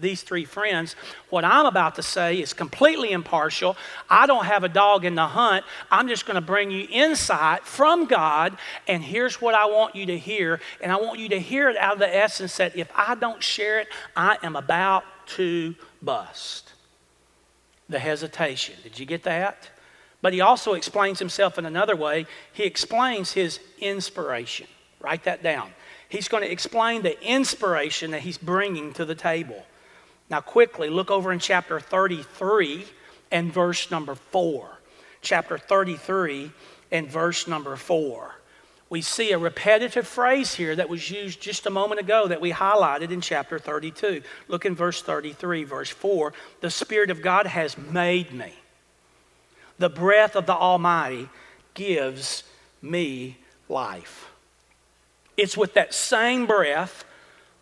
these 0.00 0.22
three 0.22 0.44
friends. 0.44 0.96
What 1.30 1.44
I'm 1.44 1.66
about 1.66 1.94
to 1.94 2.02
say 2.02 2.40
is 2.40 2.52
completely 2.52 3.12
impartial. 3.12 3.76
I 4.10 4.26
don't 4.26 4.44
have 4.44 4.64
a 4.64 4.68
dog 4.68 5.04
in 5.04 5.14
the 5.14 5.28
hunt. 5.28 5.64
I'm 5.88 6.08
just 6.08 6.26
going 6.26 6.34
to 6.34 6.40
bring 6.40 6.72
you 6.72 6.88
insight 6.90 7.64
from 7.64 8.06
God, 8.06 8.58
and 8.88 9.04
here's 9.04 9.40
what 9.40 9.54
I 9.54 9.66
want 9.66 9.94
you 9.94 10.06
to 10.06 10.18
hear. 10.18 10.60
And 10.80 10.90
I 10.90 10.96
want 10.96 11.20
you 11.20 11.28
to 11.28 11.38
hear 11.38 11.70
it 11.70 11.76
out 11.76 11.92
of 11.92 11.98
the 12.00 12.12
essence 12.12 12.56
that 12.56 12.76
if 12.76 12.90
I 12.92 13.14
don't 13.14 13.40
share 13.40 13.78
it, 13.78 13.86
I 14.16 14.36
am 14.42 14.56
about 14.56 15.04
to 15.26 15.76
bust 16.02 16.73
the 17.88 17.98
hesitation. 17.98 18.74
Did 18.82 18.98
you 18.98 19.06
get 19.06 19.22
that? 19.24 19.68
But 20.22 20.32
he 20.32 20.40
also 20.40 20.72
explains 20.72 21.18
himself 21.18 21.58
in 21.58 21.66
another 21.66 21.96
way. 21.96 22.26
He 22.52 22.64
explains 22.64 23.32
his 23.32 23.60
inspiration. 23.78 24.66
Write 25.00 25.24
that 25.24 25.42
down. 25.42 25.70
He's 26.08 26.28
going 26.28 26.42
to 26.42 26.50
explain 26.50 27.02
the 27.02 27.20
inspiration 27.22 28.12
that 28.12 28.22
he's 28.22 28.38
bringing 28.38 28.92
to 28.94 29.04
the 29.04 29.14
table. 29.14 29.66
Now, 30.30 30.40
quickly, 30.40 30.88
look 30.88 31.10
over 31.10 31.32
in 31.32 31.38
chapter 31.38 31.78
33 31.78 32.86
and 33.30 33.52
verse 33.52 33.90
number 33.90 34.14
4. 34.14 34.78
Chapter 35.20 35.58
33 35.58 36.50
and 36.90 37.08
verse 37.08 37.46
number 37.46 37.76
4 37.76 38.34
we 38.94 39.00
see 39.00 39.32
a 39.32 39.38
repetitive 39.38 40.06
phrase 40.06 40.54
here 40.54 40.76
that 40.76 40.88
was 40.88 41.10
used 41.10 41.40
just 41.40 41.66
a 41.66 41.70
moment 41.70 42.00
ago 42.00 42.28
that 42.28 42.40
we 42.40 42.52
highlighted 42.52 43.10
in 43.10 43.20
chapter 43.20 43.58
32. 43.58 44.22
Look 44.46 44.64
in 44.64 44.76
verse 44.76 45.02
33, 45.02 45.64
verse 45.64 45.90
4. 45.90 46.32
The 46.60 46.70
Spirit 46.70 47.10
of 47.10 47.20
God 47.20 47.48
has 47.48 47.76
made 47.76 48.32
me. 48.32 48.52
The 49.80 49.88
breath 49.88 50.36
of 50.36 50.46
the 50.46 50.54
Almighty 50.54 51.28
gives 51.74 52.44
me 52.80 53.36
life. 53.68 54.30
It's 55.36 55.56
with 55.56 55.74
that 55.74 55.92
same 55.92 56.46
breath 56.46 57.04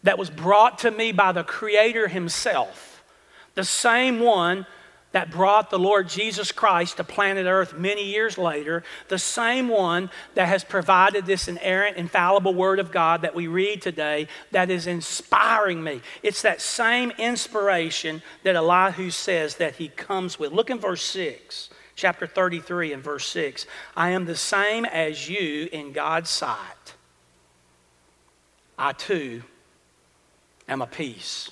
that 0.03 0.19
was 0.19 0.29
brought 0.29 0.81
to 0.81 0.91
me 0.91 1.13
by 1.13 1.33
the 1.33 1.45
Creator 1.45 2.09
Himself, 2.09 3.03
the 3.55 3.65
same 3.65 4.21
one 4.21 4.67
that 5.13 5.31
brought 5.31 5.71
the 5.71 5.79
Lord 5.79 6.09
Jesus 6.09 6.51
Christ 6.53 6.97
to 6.97 7.05
planet 7.05 7.47
Earth 7.47 7.75
many 7.75 8.05
years 8.05 8.37
later, 8.37 8.83
the 9.09 9.19
same 9.19 9.69
one 9.69 10.11
that 10.35 10.49
has 10.49 10.65
provided 10.65 11.27
this 11.27 11.49
inerrant, 11.49 11.97
infallible 11.97 12.55
Word 12.55 12.79
of 12.79 12.91
God 12.91 13.23
that 13.23 13.35
we 13.35 13.47
read 13.47 13.81
today 13.81 14.27
that 14.51 14.71
is 14.71 14.87
inspiring 14.87 15.83
me. 15.83 16.01
It's 16.23 16.43
that 16.43 16.61
same 16.61 17.13
inspiration 17.19 18.23
that 18.43 18.57
Elihu 18.57 19.11
says 19.11 19.57
that 19.57 19.77
he 19.77 19.89
comes 19.89 20.39
with. 20.39 20.53
Look 20.53 20.71
in 20.71 20.79
verse 20.79 21.03
6, 21.03 21.71
chapter 21.95 22.27
33 22.27 22.93
and 22.93 23.03
verse 23.03 23.27
6. 23.29 23.67
I 23.97 24.11
am 24.11 24.25
the 24.25 24.37
same 24.37 24.85
as 24.87 25.29
you 25.29 25.69
in 25.73 25.93
God's 25.93 26.31
sight. 26.31 26.95
I 28.79 28.93
too 28.93 29.43
am 30.69 30.81
a 30.81 30.87
piece 30.87 31.51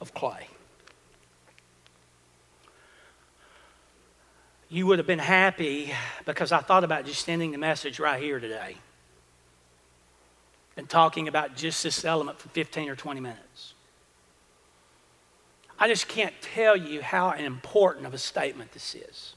of 0.00 0.14
clay. 0.14 0.48
You 4.68 4.86
would 4.86 4.98
have 4.98 5.06
been 5.06 5.18
happy 5.18 5.92
because 6.26 6.52
I 6.52 6.58
thought 6.58 6.84
about 6.84 7.06
just 7.06 7.28
ending 7.28 7.52
the 7.52 7.58
message 7.58 7.98
right 7.98 8.22
here 8.22 8.38
today 8.38 8.76
and 10.76 10.88
talking 10.88 11.26
about 11.26 11.56
just 11.56 11.82
this 11.82 12.04
element 12.04 12.38
for 12.38 12.48
15 12.50 12.88
or 12.88 12.96
20 12.96 13.20
minutes. 13.20 13.74
I 15.78 15.88
just 15.88 16.08
can't 16.08 16.34
tell 16.40 16.76
you 16.76 17.02
how 17.02 17.30
important 17.32 18.06
of 18.06 18.14
a 18.14 18.18
statement 18.18 18.72
this 18.72 18.94
is. 18.94 19.34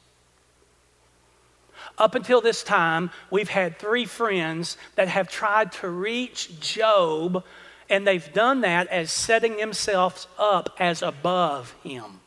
Up 1.97 2.15
until 2.15 2.41
this 2.41 2.63
time, 2.63 3.09
we've 3.29 3.49
had 3.49 3.79
three 3.79 4.05
friends 4.05 4.77
that 4.95 5.07
have 5.07 5.29
tried 5.29 5.71
to 5.73 5.89
reach 5.89 6.59
Job, 6.59 7.43
and 7.89 8.05
they've 8.05 8.33
done 8.33 8.61
that 8.61 8.87
as 8.87 9.11
setting 9.11 9.57
themselves 9.57 10.27
up 10.37 10.75
as 10.79 11.01
above 11.01 11.75
him. 11.83 12.20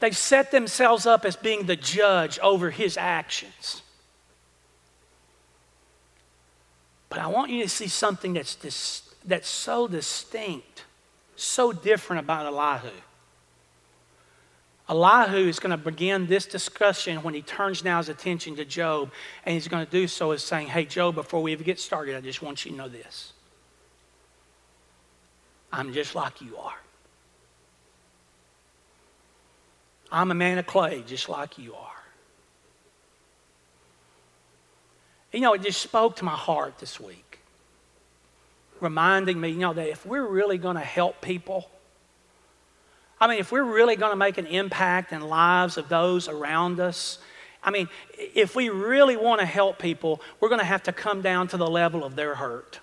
They 0.00 0.10
set 0.10 0.50
themselves 0.50 1.06
up 1.06 1.24
as 1.24 1.36
being 1.36 1.66
the 1.66 1.76
judge 1.76 2.38
over 2.40 2.70
his 2.70 2.96
actions. 2.96 3.82
But 7.08 7.18
I 7.20 7.28
want 7.28 7.50
you 7.50 7.62
to 7.62 7.68
see 7.68 7.86
something 7.86 8.34
that's, 8.34 8.54
dis- 8.56 9.02
that's 9.24 9.48
so 9.48 9.88
distinct, 9.88 10.84
so 11.34 11.72
different 11.72 12.20
about 12.20 12.46
Elihu. 12.46 12.94
Elihu 14.88 15.48
is 15.48 15.58
going 15.58 15.70
to 15.70 15.76
begin 15.76 16.26
this 16.26 16.46
discussion 16.46 17.22
when 17.22 17.34
he 17.34 17.42
turns 17.42 17.82
now 17.82 17.98
his 17.98 18.08
attention 18.08 18.54
to 18.56 18.64
Job, 18.64 19.10
and 19.44 19.54
he's 19.54 19.66
going 19.66 19.84
to 19.84 19.90
do 19.90 20.06
so 20.06 20.30
as 20.30 20.42
saying, 20.42 20.68
Hey, 20.68 20.84
Job, 20.84 21.14
before 21.14 21.42
we 21.42 21.52
even 21.52 21.64
get 21.64 21.80
started, 21.80 22.16
I 22.16 22.20
just 22.20 22.42
want 22.42 22.64
you 22.64 22.70
to 22.72 22.76
know 22.76 22.88
this. 22.88 23.32
I'm 25.72 25.92
just 25.92 26.14
like 26.14 26.40
you 26.40 26.56
are. 26.56 26.76
I'm 30.10 30.30
a 30.30 30.34
man 30.34 30.58
of 30.58 30.66
clay, 30.66 31.02
just 31.06 31.28
like 31.28 31.58
you 31.58 31.74
are. 31.74 31.92
You 35.32 35.40
know, 35.40 35.52
it 35.54 35.62
just 35.62 35.82
spoke 35.82 36.16
to 36.16 36.24
my 36.24 36.34
heart 36.34 36.78
this 36.78 36.98
week, 36.98 37.40
reminding 38.80 39.38
me, 39.38 39.50
you 39.50 39.58
know, 39.58 39.72
that 39.72 39.88
if 39.88 40.06
we're 40.06 40.26
really 40.26 40.56
going 40.56 40.76
to 40.76 40.82
help 40.82 41.20
people, 41.20 41.68
I 43.20 43.26
mean, 43.26 43.38
if 43.38 43.50
we're 43.50 43.64
really 43.64 43.96
going 43.96 44.12
to 44.12 44.16
make 44.16 44.38
an 44.38 44.46
impact 44.46 45.12
in 45.12 45.20
lives 45.20 45.76
of 45.76 45.88
those 45.88 46.28
around 46.28 46.80
us, 46.80 47.18
I 47.62 47.70
mean, 47.70 47.88
if 48.16 48.54
we 48.54 48.68
really 48.68 49.16
want 49.16 49.40
to 49.40 49.46
help 49.46 49.78
people, 49.78 50.20
we're 50.40 50.48
going 50.48 50.60
to 50.60 50.64
have 50.64 50.84
to 50.84 50.92
come 50.92 51.20
down 51.20 51.48
to 51.48 51.56
the 51.56 51.66
level 51.66 52.04
of 52.04 52.14
their 52.14 52.36
hurt. 52.36 52.80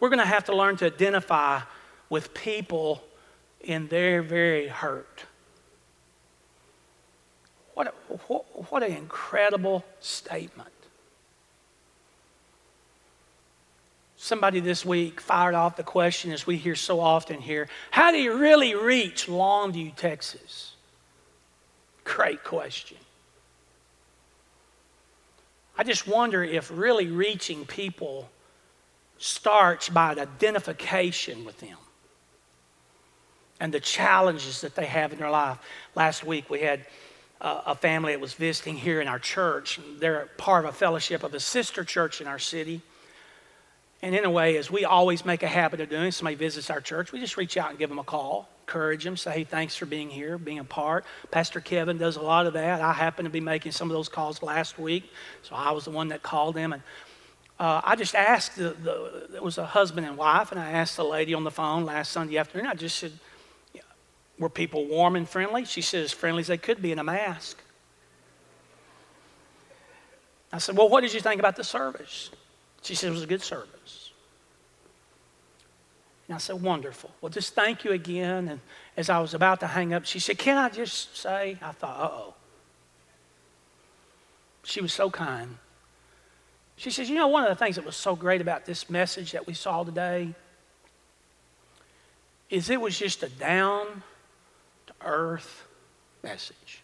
We're 0.00 0.08
going 0.08 0.20
to 0.20 0.24
have 0.24 0.44
to 0.44 0.56
learn 0.56 0.76
to 0.78 0.86
identify 0.86 1.60
with 2.08 2.32
people 2.32 3.02
in 3.60 3.88
their 3.88 4.22
very 4.22 4.68
hurt. 4.68 5.24
What, 7.74 7.88
a, 7.88 7.90
what, 8.32 8.82
an 8.82 8.92
incredible 8.92 9.84
statement. 10.00 10.70
Somebody 14.16 14.58
this 14.58 14.84
week 14.84 15.20
fired 15.20 15.54
off 15.54 15.76
the 15.76 15.84
question, 15.84 16.32
as 16.32 16.44
we 16.44 16.56
hear 16.56 16.74
so 16.74 16.98
often 16.98 17.40
here 17.40 17.68
how 17.90 18.10
do 18.10 18.18
you 18.18 18.36
really 18.36 18.74
reach 18.74 19.26
Longview, 19.26 19.94
Texas? 19.94 20.74
Great 22.02 22.42
question. 22.42 22.96
I 25.76 25.84
just 25.84 26.08
wonder 26.08 26.42
if 26.42 26.70
really 26.74 27.06
reaching 27.06 27.64
people 27.64 28.28
starts 29.18 29.88
by 29.88 30.12
an 30.12 30.18
identification 30.18 31.44
with 31.44 31.60
them 31.60 31.76
and 33.60 33.72
the 33.72 33.80
challenges 33.80 34.60
that 34.60 34.74
they 34.74 34.86
have 34.86 35.12
in 35.12 35.18
their 35.18 35.30
life. 35.30 35.58
Last 35.94 36.24
week 36.24 36.48
we 36.50 36.60
had 36.60 36.86
uh, 37.40 37.62
a 37.66 37.74
family 37.74 38.12
that 38.12 38.20
was 38.20 38.34
visiting 38.34 38.76
here 38.76 39.00
in 39.00 39.08
our 39.08 39.18
church. 39.18 39.80
They're 39.98 40.28
part 40.36 40.64
of 40.64 40.70
a 40.70 40.74
fellowship 40.74 41.22
of 41.22 41.34
a 41.34 41.40
sister 41.40 41.84
church 41.84 42.20
in 42.20 42.26
our 42.26 42.38
city. 42.38 42.82
And 44.00 44.14
in 44.14 44.24
a 44.24 44.30
way, 44.30 44.56
as 44.56 44.70
we 44.70 44.84
always 44.84 45.24
make 45.24 45.42
a 45.42 45.48
habit 45.48 45.80
of 45.80 45.88
doing, 45.88 46.12
somebody 46.12 46.36
visits 46.36 46.70
our 46.70 46.80
church, 46.80 47.10
we 47.10 47.18
just 47.18 47.36
reach 47.36 47.56
out 47.56 47.70
and 47.70 47.78
give 47.78 47.88
them 47.88 47.98
a 47.98 48.04
call, 48.04 48.48
encourage 48.66 49.02
them, 49.02 49.16
say, 49.16 49.32
hey, 49.32 49.44
thanks 49.44 49.74
for 49.74 49.86
being 49.86 50.08
here, 50.08 50.38
being 50.38 50.60
a 50.60 50.64
part. 50.64 51.04
Pastor 51.32 51.60
Kevin 51.60 51.98
does 51.98 52.14
a 52.16 52.20
lot 52.20 52.46
of 52.46 52.52
that. 52.52 52.80
I 52.80 52.92
happened 52.92 53.26
to 53.26 53.30
be 53.30 53.40
making 53.40 53.72
some 53.72 53.90
of 53.90 53.94
those 53.94 54.08
calls 54.08 54.40
last 54.40 54.78
week, 54.78 55.10
so 55.42 55.56
I 55.56 55.72
was 55.72 55.84
the 55.84 55.90
one 55.90 56.08
that 56.08 56.22
called 56.22 56.54
them. 56.54 56.72
And 56.72 56.82
uh, 57.58 57.80
I 57.82 57.96
just 57.96 58.14
asked, 58.14 58.54
the, 58.54 58.70
the, 58.70 59.30
it 59.34 59.42
was 59.42 59.58
a 59.58 59.66
husband 59.66 60.06
and 60.06 60.16
wife, 60.16 60.52
and 60.52 60.60
I 60.60 60.70
asked 60.70 60.96
the 60.96 61.04
lady 61.04 61.34
on 61.34 61.42
the 61.42 61.50
phone 61.50 61.84
last 61.84 62.12
Sunday 62.12 62.38
afternoon, 62.38 62.68
I 62.68 62.74
just 62.74 63.00
said, 63.00 63.12
were 64.38 64.48
people 64.48 64.86
warm 64.86 65.16
and 65.16 65.28
friendly? 65.28 65.64
She 65.64 65.82
said, 65.82 66.04
as 66.04 66.12
friendly 66.12 66.40
as 66.40 66.46
they 66.46 66.58
could 66.58 66.80
be 66.80 66.92
in 66.92 66.98
a 66.98 67.04
mask. 67.04 67.58
I 70.52 70.58
said, 70.58 70.76
Well, 70.76 70.88
what 70.88 71.02
did 71.02 71.12
you 71.12 71.20
think 71.20 71.40
about 71.40 71.56
the 71.56 71.64
service? 71.64 72.30
She 72.82 72.94
said, 72.94 73.08
It 73.08 73.12
was 73.12 73.22
a 73.22 73.26
good 73.26 73.42
service. 73.42 74.12
And 76.26 76.34
I 76.34 76.38
said, 76.38 76.62
Wonderful. 76.62 77.10
Well, 77.20 77.30
just 77.30 77.54
thank 77.54 77.84
you 77.84 77.92
again. 77.92 78.48
And 78.48 78.60
as 78.96 79.10
I 79.10 79.18
was 79.18 79.34
about 79.34 79.60
to 79.60 79.66
hang 79.66 79.92
up, 79.92 80.04
she 80.04 80.18
said, 80.18 80.38
Can 80.38 80.56
I 80.56 80.68
just 80.68 81.16
say? 81.16 81.58
I 81.60 81.72
thought, 81.72 82.00
Uh 82.00 82.08
oh. 82.12 82.34
She 84.62 84.80
was 84.80 84.92
so 84.92 85.10
kind. 85.10 85.56
She 86.76 86.90
says, 86.90 87.10
You 87.10 87.16
know, 87.16 87.28
one 87.28 87.42
of 87.42 87.50
the 87.50 87.56
things 87.56 87.76
that 87.76 87.84
was 87.84 87.96
so 87.96 88.16
great 88.16 88.40
about 88.40 88.64
this 88.64 88.88
message 88.88 89.32
that 89.32 89.46
we 89.46 89.54
saw 89.54 89.82
today 89.84 90.34
is 92.48 92.70
it 92.70 92.80
was 92.80 92.98
just 92.98 93.22
a 93.22 93.28
down 93.28 94.02
earth 95.04 95.64
message. 96.22 96.82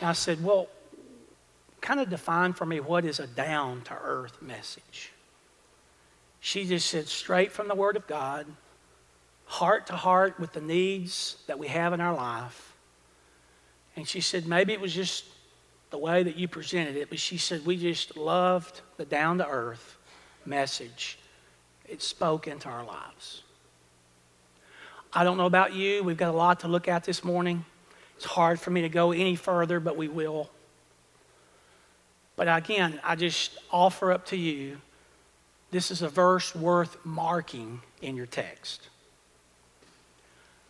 And 0.00 0.08
I 0.08 0.12
said, 0.12 0.42
Well, 0.42 0.68
kind 1.80 2.00
of 2.00 2.10
define 2.10 2.52
for 2.52 2.66
me 2.66 2.80
what 2.80 3.04
is 3.04 3.20
a 3.20 3.26
down 3.26 3.82
to 3.82 3.96
earth 4.02 4.40
message. 4.42 5.12
She 6.40 6.64
just 6.64 6.88
said 6.88 7.06
straight 7.06 7.52
from 7.52 7.68
the 7.68 7.74
Word 7.74 7.96
of 7.96 8.06
God, 8.06 8.46
heart 9.44 9.86
to 9.88 9.96
heart 9.96 10.40
with 10.40 10.52
the 10.52 10.60
needs 10.60 11.36
that 11.46 11.58
we 11.58 11.68
have 11.68 11.92
in 11.92 12.00
our 12.00 12.14
life. 12.14 12.74
And 13.96 14.08
she 14.08 14.20
said, 14.20 14.46
maybe 14.46 14.72
it 14.72 14.80
was 14.80 14.94
just 14.94 15.24
the 15.90 15.98
way 15.98 16.22
that 16.22 16.36
you 16.36 16.48
presented 16.48 16.96
it, 16.96 17.10
but 17.10 17.18
she 17.18 17.36
said, 17.36 17.66
we 17.66 17.76
just 17.76 18.16
loved 18.16 18.80
the 18.96 19.04
down 19.04 19.38
to 19.38 19.46
earth 19.46 19.98
message. 20.46 21.18
It 21.88 22.00
spoke 22.00 22.46
into 22.46 22.68
our 22.68 22.84
lives. 22.84 23.42
I 25.12 25.24
don't 25.24 25.36
know 25.36 25.46
about 25.46 25.74
you. 25.74 26.04
We've 26.04 26.16
got 26.16 26.32
a 26.32 26.36
lot 26.36 26.60
to 26.60 26.68
look 26.68 26.86
at 26.86 27.04
this 27.04 27.24
morning. 27.24 27.64
It's 28.16 28.24
hard 28.24 28.60
for 28.60 28.70
me 28.70 28.82
to 28.82 28.88
go 28.88 29.12
any 29.12 29.34
further, 29.34 29.80
but 29.80 29.96
we 29.96 30.08
will. 30.08 30.50
But 32.36 32.44
again, 32.44 33.00
I 33.02 33.16
just 33.16 33.58
offer 33.70 34.12
up 34.12 34.26
to 34.26 34.36
you 34.36 34.80
this 35.70 35.90
is 35.90 36.02
a 36.02 36.08
verse 36.08 36.54
worth 36.54 36.96
marking 37.04 37.80
in 38.02 38.16
your 38.16 38.26
text. 38.26 38.88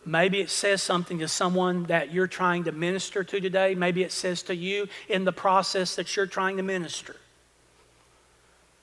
Maybe 0.05 0.41
it 0.41 0.49
says 0.49 0.81
something 0.81 1.19
to 1.19 1.27
someone 1.27 1.83
that 1.83 2.11
you're 2.11 2.27
trying 2.27 2.63
to 2.63 2.71
minister 2.71 3.23
to 3.23 3.39
today. 3.39 3.75
Maybe 3.75 4.03
it 4.03 4.11
says 4.11 4.41
to 4.43 4.55
you 4.55 4.87
in 5.07 5.25
the 5.25 5.31
process 5.31 5.95
that 5.95 6.15
you're 6.15 6.25
trying 6.25 6.57
to 6.57 6.63
minister. 6.63 7.15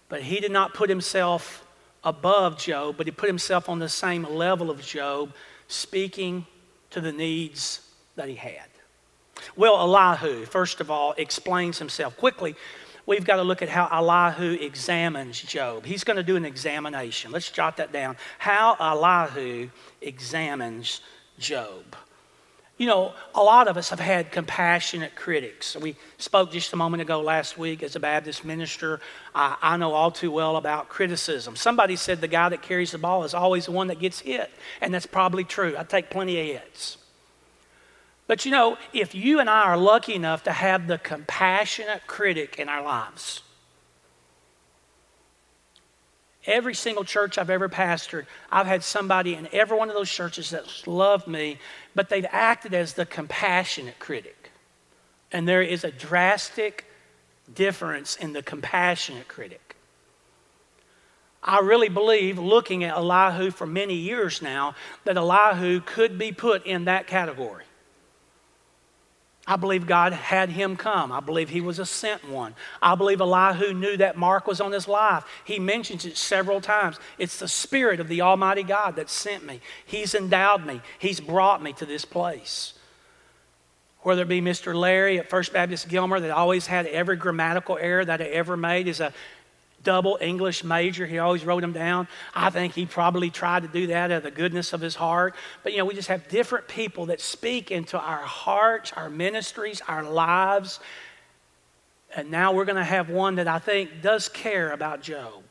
But 0.08 0.22
he 0.22 0.40
did 0.40 0.52
not 0.52 0.74
put 0.74 0.88
himself 0.88 1.66
above 2.08 2.58
Job, 2.58 2.96
but 2.96 3.06
he 3.06 3.12
put 3.12 3.28
himself 3.28 3.68
on 3.68 3.78
the 3.78 3.88
same 3.88 4.24
level 4.24 4.70
of 4.70 4.80
Job, 4.80 5.32
speaking 5.68 6.46
to 6.90 7.00
the 7.00 7.12
needs 7.12 7.80
that 8.16 8.28
he 8.28 8.34
had. 8.34 8.68
Well, 9.56 9.76
Elihu, 9.76 10.46
first 10.46 10.80
of 10.80 10.90
all, 10.90 11.14
explains 11.16 11.78
himself. 11.78 12.16
Quickly, 12.16 12.56
we've 13.06 13.24
got 13.24 13.36
to 13.36 13.42
look 13.42 13.62
at 13.62 13.68
how 13.68 13.88
Elihu 13.92 14.52
examines 14.54 15.40
Job. 15.40 15.84
He's 15.84 16.02
going 16.02 16.16
to 16.16 16.22
do 16.22 16.36
an 16.36 16.44
examination. 16.44 17.30
Let's 17.30 17.50
jot 17.50 17.76
that 17.76 17.92
down. 17.92 18.16
How 18.38 18.76
Elihu 18.80 19.68
examines 20.00 21.02
Job. 21.38 21.84
You 22.78 22.86
know, 22.86 23.12
a 23.34 23.42
lot 23.42 23.66
of 23.66 23.76
us 23.76 23.90
have 23.90 23.98
had 23.98 24.30
compassionate 24.30 25.16
critics. 25.16 25.76
We 25.76 25.96
spoke 26.16 26.52
just 26.52 26.72
a 26.72 26.76
moment 26.76 27.02
ago 27.02 27.20
last 27.20 27.58
week 27.58 27.82
as 27.82 27.96
a 27.96 28.00
Baptist 28.00 28.44
minister. 28.44 29.00
I, 29.34 29.56
I, 29.60 29.76
know 29.76 29.94
all 29.94 30.12
too 30.12 30.30
well 30.30 30.56
about 30.56 30.88
criticism. 30.88 31.56
Somebody 31.56 31.96
said 31.96 32.20
the 32.20 32.28
guy 32.28 32.48
that 32.48 32.62
carries 32.62 32.92
the 32.92 32.98
ball 32.98 33.24
is 33.24 33.34
always 33.34 33.66
the 33.66 33.72
one 33.72 33.88
that 33.88 33.98
gets 33.98 34.20
hit, 34.20 34.52
and 34.80 34.94
that's 34.94 35.06
probably 35.06 35.42
true. 35.42 35.74
I 35.76 35.82
take 35.82 36.08
plenty 36.08 36.40
of 36.40 36.46
hits. 36.46 36.98
But 38.28 38.44
you 38.44 38.52
know, 38.52 38.78
if 38.92 39.12
you 39.12 39.40
and 39.40 39.50
I 39.50 39.62
are 39.62 39.76
lucky 39.76 40.14
enough 40.14 40.44
to 40.44 40.52
have 40.52 40.86
the 40.86 40.98
compassionate 40.98 42.06
critic 42.06 42.60
in 42.60 42.68
our 42.68 42.82
lives, 42.82 43.42
Every 46.48 46.74
single 46.74 47.04
church 47.04 47.36
I've 47.36 47.50
ever 47.50 47.68
pastored, 47.68 48.24
I've 48.50 48.66
had 48.66 48.82
somebody 48.82 49.34
in 49.34 49.48
every 49.52 49.76
one 49.76 49.90
of 49.90 49.94
those 49.94 50.10
churches 50.10 50.48
that's 50.48 50.86
loved 50.86 51.28
me, 51.28 51.58
but 51.94 52.08
they've 52.08 52.26
acted 52.30 52.72
as 52.72 52.94
the 52.94 53.04
compassionate 53.04 53.98
critic. 53.98 54.50
And 55.30 55.46
there 55.46 55.60
is 55.60 55.84
a 55.84 55.90
drastic 55.90 56.86
difference 57.54 58.16
in 58.16 58.32
the 58.32 58.42
compassionate 58.42 59.28
critic. 59.28 59.76
I 61.42 61.60
really 61.60 61.90
believe, 61.90 62.38
looking 62.38 62.82
at 62.82 62.96
Elihu 62.96 63.50
for 63.50 63.66
many 63.66 63.94
years 63.94 64.40
now, 64.40 64.74
that 65.04 65.18
Elihu 65.18 65.80
could 65.80 66.18
be 66.18 66.32
put 66.32 66.64
in 66.64 66.86
that 66.86 67.06
category. 67.06 67.64
I 69.48 69.56
believe 69.56 69.86
God 69.86 70.12
had 70.12 70.50
him 70.50 70.76
come. 70.76 71.10
I 71.10 71.20
believe 71.20 71.48
he 71.48 71.62
was 71.62 71.78
a 71.78 71.86
sent 71.86 72.28
one. 72.28 72.54
I 72.82 72.94
believe 72.94 73.22
Elihu 73.22 73.72
knew 73.72 73.96
that 73.96 74.18
mark 74.18 74.46
was 74.46 74.60
on 74.60 74.72
his 74.72 74.86
life. 74.86 75.24
He 75.42 75.58
mentions 75.58 76.04
it 76.04 76.18
several 76.18 76.60
times. 76.60 77.00
It's 77.16 77.38
the 77.38 77.48
Spirit 77.48 77.98
of 77.98 78.08
the 78.08 78.20
Almighty 78.20 78.62
God 78.62 78.96
that 78.96 79.08
sent 79.08 79.46
me. 79.46 79.62
He's 79.86 80.14
endowed 80.14 80.66
me, 80.66 80.82
He's 80.98 81.18
brought 81.18 81.62
me 81.62 81.72
to 81.72 81.86
this 81.86 82.04
place. 82.04 82.74
Whether 84.02 84.22
it 84.22 84.28
be 84.28 84.42
Mr. 84.42 84.74
Larry 84.74 85.18
at 85.18 85.30
First 85.30 85.54
Baptist 85.54 85.88
Gilmer 85.88 86.20
that 86.20 86.30
always 86.30 86.66
had 86.66 86.86
every 86.86 87.16
grammatical 87.16 87.78
error 87.80 88.04
that 88.04 88.20
I 88.20 88.26
ever 88.26 88.54
made 88.54 88.86
is 88.86 89.00
a 89.00 89.14
double 89.82 90.18
English 90.20 90.64
major. 90.64 91.06
He 91.06 91.18
always 91.18 91.44
wrote 91.44 91.60
them 91.60 91.72
down. 91.72 92.08
I 92.34 92.50
think 92.50 92.74
he 92.74 92.86
probably 92.86 93.30
tried 93.30 93.62
to 93.62 93.68
do 93.68 93.88
that 93.88 94.10
out 94.10 94.18
of 94.18 94.22
the 94.22 94.30
goodness 94.30 94.72
of 94.72 94.80
his 94.80 94.94
heart. 94.94 95.34
But 95.62 95.72
you 95.72 95.78
know, 95.78 95.84
we 95.84 95.94
just 95.94 96.08
have 96.08 96.28
different 96.28 96.68
people 96.68 97.06
that 97.06 97.20
speak 97.20 97.70
into 97.70 97.98
our 97.98 98.22
hearts, 98.22 98.92
our 98.92 99.08
ministries, 99.08 99.80
our 99.86 100.02
lives. 100.02 100.80
And 102.16 102.30
now 102.30 102.52
we're 102.52 102.64
going 102.64 102.76
to 102.76 102.84
have 102.84 103.10
one 103.10 103.36
that 103.36 103.48
I 103.48 103.58
think 103.58 104.02
does 104.02 104.28
care 104.28 104.72
about 104.72 105.02
Job. 105.02 105.42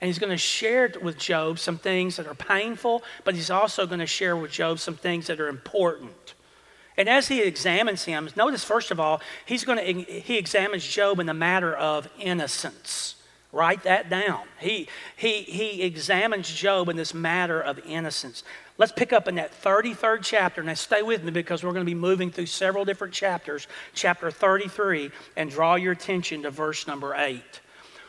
And 0.00 0.06
he's 0.06 0.18
going 0.18 0.30
to 0.30 0.38
share 0.38 0.90
with 1.02 1.18
Job 1.18 1.58
some 1.58 1.76
things 1.76 2.16
that 2.16 2.26
are 2.26 2.34
painful, 2.34 3.02
but 3.24 3.34
he's 3.34 3.50
also 3.50 3.86
going 3.86 4.00
to 4.00 4.06
share 4.06 4.36
with 4.36 4.50
Job 4.50 4.78
some 4.78 4.94
things 4.94 5.26
that 5.26 5.40
are 5.40 5.48
important. 5.48 6.34
And 7.00 7.08
as 7.08 7.28
he 7.28 7.40
examines 7.40 8.04
him, 8.04 8.28
notice 8.36 8.62
first 8.62 8.90
of 8.90 9.00
all, 9.00 9.22
he's 9.46 9.64
going 9.64 9.78
to 9.78 10.02
he 10.02 10.36
examines 10.36 10.86
Job 10.86 11.18
in 11.18 11.24
the 11.24 11.32
matter 11.32 11.74
of 11.74 12.06
innocence. 12.18 13.14
Write 13.52 13.84
that 13.84 14.10
down. 14.10 14.42
He 14.58 14.86
he 15.16 15.40
he 15.44 15.80
examines 15.80 16.52
Job 16.52 16.90
in 16.90 16.98
this 16.98 17.14
matter 17.14 17.58
of 17.58 17.78
innocence. 17.86 18.44
Let's 18.76 18.92
pick 18.92 19.14
up 19.14 19.28
in 19.28 19.36
that 19.36 19.50
33rd 19.62 20.18
chapter. 20.20 20.62
Now 20.62 20.74
stay 20.74 21.00
with 21.00 21.24
me 21.24 21.30
because 21.30 21.64
we're 21.64 21.72
going 21.72 21.86
to 21.86 21.90
be 21.90 21.94
moving 21.94 22.30
through 22.30 22.44
several 22.44 22.84
different 22.84 23.14
chapters. 23.14 23.66
Chapter 23.94 24.30
33 24.30 25.10
and 25.38 25.50
draw 25.50 25.76
your 25.76 25.92
attention 25.92 26.42
to 26.42 26.50
verse 26.50 26.86
number 26.86 27.14
8 27.14 27.40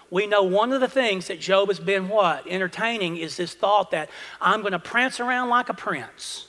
we 0.09 0.27
know 0.27 0.43
one 0.43 0.73
of 0.73 0.81
the 0.81 0.89
things 0.89 1.27
that 1.27 1.39
Job 1.39 1.69
has 1.69 1.79
been 1.79 2.09
what? 2.09 2.45
Entertaining 2.45 3.15
is 3.15 3.37
this 3.37 3.53
thought 3.53 3.91
that 3.91 4.09
I'm 4.41 4.59
going 4.59 4.73
to 4.73 4.79
prance 4.79 5.21
around 5.21 5.47
like 5.47 5.69
a 5.69 5.73
prince. 5.73 6.47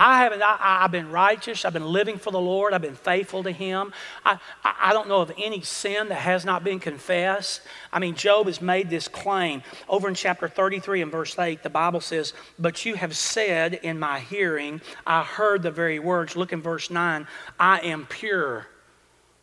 I 0.00 0.22
haven't, 0.22 0.42
I, 0.42 0.82
have 0.82 0.92
been 0.92 1.10
righteous. 1.10 1.64
I've 1.64 1.72
been 1.72 1.84
living 1.84 2.18
for 2.18 2.30
the 2.30 2.40
Lord. 2.40 2.72
I've 2.72 2.82
been 2.82 2.94
faithful 2.94 3.42
to 3.42 3.50
Him. 3.50 3.92
I, 4.24 4.38
I 4.64 4.92
don't 4.92 5.08
know 5.08 5.20
of 5.20 5.32
any 5.36 5.60
sin 5.62 6.08
that 6.10 6.20
has 6.20 6.44
not 6.44 6.62
been 6.62 6.78
confessed. 6.78 7.62
I 7.92 7.98
mean, 7.98 8.14
Job 8.14 8.46
has 8.46 8.62
made 8.62 8.90
this 8.90 9.08
claim. 9.08 9.62
Over 9.88 10.06
in 10.06 10.14
chapter 10.14 10.48
33 10.48 11.02
and 11.02 11.10
verse 11.10 11.36
8, 11.36 11.64
the 11.64 11.70
Bible 11.70 12.00
says, 12.00 12.32
But 12.60 12.86
you 12.86 12.94
have 12.94 13.16
said 13.16 13.74
in 13.74 13.98
my 13.98 14.20
hearing, 14.20 14.80
I 15.04 15.24
heard 15.24 15.64
the 15.64 15.72
very 15.72 15.98
words. 15.98 16.36
Look 16.36 16.52
in 16.52 16.62
verse 16.62 16.90
9, 16.90 17.26
I 17.58 17.80
am 17.80 18.06
pure. 18.06 18.68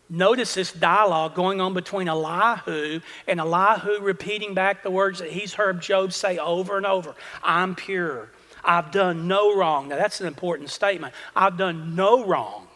Notice 0.09 0.53
this 0.53 0.71
dialogue 0.71 1.35
going 1.35 1.59
on 1.59 1.73
between 1.73 2.07
Elihu 2.07 3.01
and 3.27 3.39
Elihu 3.39 3.99
repeating 4.01 4.53
back 4.53 4.83
the 4.83 4.91
words 4.91 5.19
that 5.19 5.31
he's 5.31 5.55
heard 5.55 5.81
Job 5.81 6.13
say 6.13 6.37
over 6.37 6.77
and 6.77 6.85
over 6.85 7.15
I'm 7.43 7.75
pure. 7.75 8.29
I've 8.65 8.91
done 8.91 9.27
no 9.27 9.55
wrong. 9.55 9.89
Now, 9.89 9.97
that's 9.97 10.19
an 10.19 10.27
important 10.27 10.69
statement. 10.69 11.13
I've 11.35 11.57
done 11.57 11.95
no 11.95 12.25
wrong. 12.25 12.67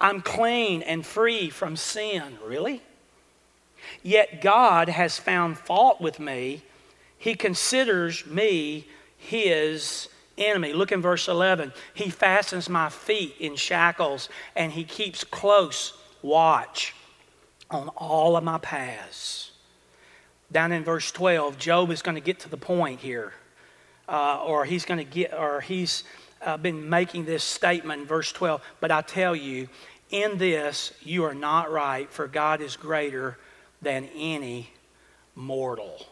I'm 0.00 0.20
clean 0.22 0.82
and 0.82 1.04
free 1.04 1.50
from 1.50 1.76
sin. 1.76 2.38
Really? 2.44 2.82
Yet 4.02 4.40
God 4.40 4.88
has 4.88 5.18
found 5.18 5.58
fault 5.58 6.00
with 6.00 6.18
me. 6.18 6.62
He 7.18 7.34
considers 7.34 8.26
me 8.26 8.86
his 9.16 10.08
enemy. 10.36 10.72
Look 10.72 10.92
in 10.92 11.00
verse 11.00 11.28
11. 11.28 11.72
He 11.94 12.10
fastens 12.10 12.68
my 12.68 12.88
feet 12.88 13.36
in 13.38 13.56
shackles 13.56 14.28
and 14.54 14.72
he 14.72 14.84
keeps 14.84 15.24
close 15.24 15.94
watch 16.22 16.94
on 17.70 17.88
all 17.90 18.36
of 18.36 18.44
my 18.44 18.58
paths. 18.58 19.52
Down 20.52 20.72
in 20.72 20.84
verse 20.84 21.10
12, 21.10 21.58
Job 21.58 21.90
is 21.90 22.02
going 22.02 22.14
to 22.14 22.20
get 22.20 22.38
to 22.40 22.48
the 22.48 22.56
point 22.56 23.00
here 23.00 23.32
uh, 24.08 24.42
or 24.44 24.64
he's 24.64 24.84
going 24.84 24.98
to 24.98 25.04
get, 25.04 25.34
or 25.34 25.60
he's 25.60 26.04
uh, 26.44 26.56
been 26.56 26.88
making 26.88 27.24
this 27.24 27.44
statement 27.44 28.06
verse 28.06 28.32
12. 28.32 28.62
But 28.80 28.90
I 28.90 29.02
tell 29.02 29.34
you, 29.34 29.68
in 30.10 30.38
this 30.38 30.92
you 31.02 31.24
are 31.24 31.34
not 31.34 31.70
right, 31.70 32.10
for 32.10 32.26
God 32.26 32.60
is 32.60 32.76
greater 32.76 33.38
than 33.82 34.08
any 34.16 34.70
mortal. 35.34 36.06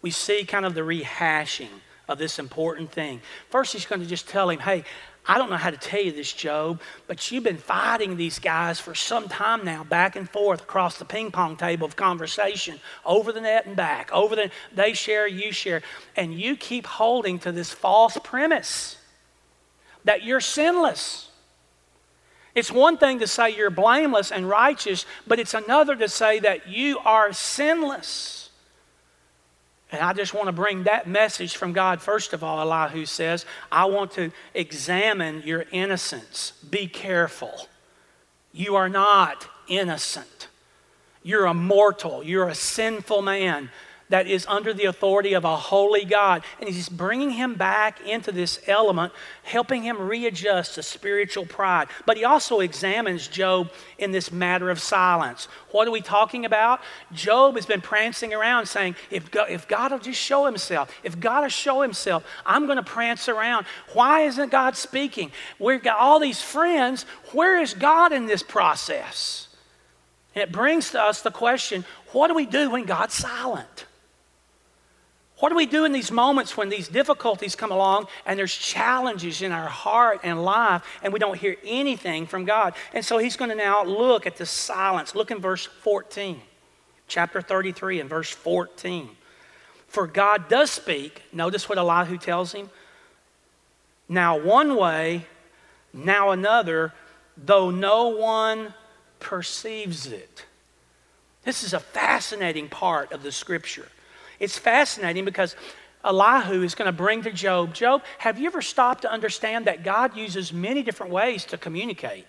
We 0.00 0.10
see 0.10 0.44
kind 0.44 0.66
of 0.66 0.74
the 0.74 0.80
rehashing 0.80 1.68
of 2.08 2.18
this 2.18 2.38
important 2.38 2.90
thing. 2.90 3.20
First, 3.50 3.72
he's 3.72 3.86
going 3.86 4.00
to 4.00 4.06
just 4.06 4.28
tell 4.28 4.50
him, 4.50 4.58
hey, 4.58 4.84
I 5.24 5.38
don't 5.38 5.50
know 5.50 5.56
how 5.56 5.70
to 5.70 5.76
tell 5.76 6.02
you 6.02 6.10
this, 6.10 6.32
Job, 6.32 6.80
but 7.06 7.30
you've 7.30 7.44
been 7.44 7.56
fighting 7.56 8.16
these 8.16 8.40
guys 8.40 8.80
for 8.80 8.94
some 8.94 9.28
time 9.28 9.64
now, 9.64 9.84
back 9.84 10.16
and 10.16 10.28
forth 10.28 10.62
across 10.62 10.98
the 10.98 11.04
ping 11.04 11.30
pong 11.30 11.56
table 11.56 11.86
of 11.86 11.94
conversation, 11.94 12.80
over 13.04 13.30
the 13.32 13.40
net 13.40 13.66
and 13.66 13.76
back, 13.76 14.10
over 14.12 14.34
the 14.34 14.50
they 14.74 14.94
share, 14.94 15.28
you 15.28 15.52
share, 15.52 15.82
and 16.16 16.34
you 16.34 16.56
keep 16.56 16.86
holding 16.86 17.38
to 17.40 17.52
this 17.52 17.70
false 17.70 18.18
premise 18.24 18.96
that 20.04 20.24
you're 20.24 20.40
sinless. 20.40 21.28
It's 22.54 22.72
one 22.72 22.98
thing 22.98 23.20
to 23.20 23.28
say 23.28 23.50
you're 23.50 23.70
blameless 23.70 24.32
and 24.32 24.48
righteous, 24.48 25.06
but 25.26 25.38
it's 25.38 25.54
another 25.54 25.94
to 25.96 26.08
say 26.08 26.40
that 26.40 26.68
you 26.68 26.98
are 26.98 27.32
sinless. 27.32 28.41
And 29.92 30.00
I 30.00 30.14
just 30.14 30.32
want 30.32 30.46
to 30.46 30.52
bring 30.52 30.84
that 30.84 31.06
message 31.06 31.56
from 31.56 31.74
God, 31.74 32.00
first 32.00 32.32
of 32.32 32.42
all, 32.42 32.60
Elihu 32.60 33.04
says, 33.04 33.44
I 33.70 33.84
want 33.84 34.12
to 34.12 34.32
examine 34.54 35.42
your 35.44 35.66
innocence. 35.70 36.52
Be 36.68 36.86
careful. 36.86 37.68
You 38.52 38.76
are 38.76 38.88
not 38.88 39.46
innocent. 39.68 40.48
You're 41.22 41.44
a 41.44 41.54
mortal. 41.54 42.24
You're 42.24 42.48
a 42.48 42.54
sinful 42.54 43.22
man 43.22 43.70
that 44.12 44.26
is 44.26 44.44
under 44.46 44.74
the 44.74 44.84
authority 44.84 45.32
of 45.32 45.46
a 45.46 45.56
holy 45.56 46.04
God. 46.04 46.44
And 46.60 46.68
he's 46.68 46.90
bringing 46.90 47.30
him 47.30 47.54
back 47.54 47.98
into 48.06 48.30
this 48.30 48.60
element, 48.66 49.10
helping 49.42 49.84
him 49.84 49.98
readjust 49.98 50.74
to 50.74 50.82
spiritual 50.82 51.46
pride. 51.46 51.88
But 52.04 52.18
he 52.18 52.24
also 52.26 52.60
examines 52.60 53.26
Job 53.26 53.72
in 53.96 54.12
this 54.12 54.30
matter 54.30 54.68
of 54.68 54.78
silence. 54.78 55.48
What 55.70 55.88
are 55.88 55.90
we 55.90 56.02
talking 56.02 56.44
about? 56.44 56.82
Job 57.14 57.54
has 57.54 57.64
been 57.64 57.80
prancing 57.80 58.34
around 58.34 58.66
saying, 58.66 58.96
if 59.10 59.30
God, 59.30 59.48
if 59.48 59.66
God 59.66 59.92
will 59.92 59.98
just 59.98 60.20
show 60.20 60.44
himself, 60.44 60.94
if 61.02 61.18
God 61.18 61.44
will 61.44 61.48
show 61.48 61.80
himself, 61.80 62.22
I'm 62.44 62.66
going 62.66 62.76
to 62.76 62.82
prance 62.82 63.30
around. 63.30 63.64
Why 63.94 64.24
isn't 64.24 64.52
God 64.52 64.76
speaking? 64.76 65.32
We've 65.58 65.82
got 65.82 65.96
all 65.98 66.20
these 66.20 66.42
friends. 66.42 67.04
Where 67.32 67.58
is 67.58 67.72
God 67.72 68.12
in 68.12 68.26
this 68.26 68.42
process? 68.42 69.48
And 70.34 70.42
it 70.42 70.52
brings 70.52 70.90
to 70.90 71.00
us 71.00 71.22
the 71.22 71.30
question 71.30 71.86
what 72.12 72.28
do 72.28 72.34
we 72.34 72.44
do 72.44 72.68
when 72.68 72.84
God's 72.84 73.14
silent? 73.14 73.86
What 75.42 75.48
do 75.48 75.56
we 75.56 75.66
do 75.66 75.84
in 75.84 75.90
these 75.90 76.12
moments 76.12 76.56
when 76.56 76.68
these 76.68 76.86
difficulties 76.86 77.56
come 77.56 77.72
along 77.72 78.06
and 78.26 78.38
there's 78.38 78.54
challenges 78.54 79.42
in 79.42 79.50
our 79.50 79.66
heart 79.66 80.20
and 80.22 80.44
life 80.44 80.84
and 81.02 81.12
we 81.12 81.18
don't 81.18 81.36
hear 81.36 81.56
anything 81.64 82.26
from 82.26 82.44
God? 82.44 82.74
And 82.94 83.04
so 83.04 83.18
he's 83.18 83.36
going 83.36 83.50
to 83.50 83.56
now 83.56 83.82
look 83.82 84.24
at 84.24 84.36
the 84.36 84.46
silence. 84.46 85.16
Look 85.16 85.32
in 85.32 85.40
verse 85.40 85.66
14, 85.66 86.40
chapter 87.08 87.42
33 87.42 87.98
and 87.98 88.08
verse 88.08 88.30
14. 88.30 89.08
For 89.88 90.06
God 90.06 90.48
does 90.48 90.70
speak. 90.70 91.22
Notice 91.32 91.68
what 91.68 91.76
Elihu 91.76 92.18
tells 92.18 92.52
him. 92.52 92.70
Now 94.08 94.38
one 94.38 94.76
way, 94.76 95.26
now 95.92 96.30
another, 96.30 96.94
though 97.36 97.70
no 97.70 98.10
one 98.10 98.74
perceives 99.18 100.06
it. 100.06 100.44
This 101.42 101.64
is 101.64 101.72
a 101.72 101.80
fascinating 101.80 102.68
part 102.68 103.10
of 103.10 103.24
the 103.24 103.32
scripture. 103.32 103.88
It's 104.42 104.58
fascinating 104.58 105.24
because 105.24 105.54
Elihu 106.04 106.64
is 106.64 106.74
going 106.74 106.86
to 106.86 106.92
bring 106.92 107.22
to 107.22 107.30
Job, 107.30 107.74
Job, 107.74 108.02
have 108.18 108.40
you 108.40 108.46
ever 108.46 108.60
stopped 108.60 109.02
to 109.02 109.10
understand 109.10 109.66
that 109.66 109.84
God 109.84 110.16
uses 110.16 110.52
many 110.52 110.82
different 110.82 111.12
ways 111.12 111.44
to 111.44 111.56
communicate? 111.56 112.26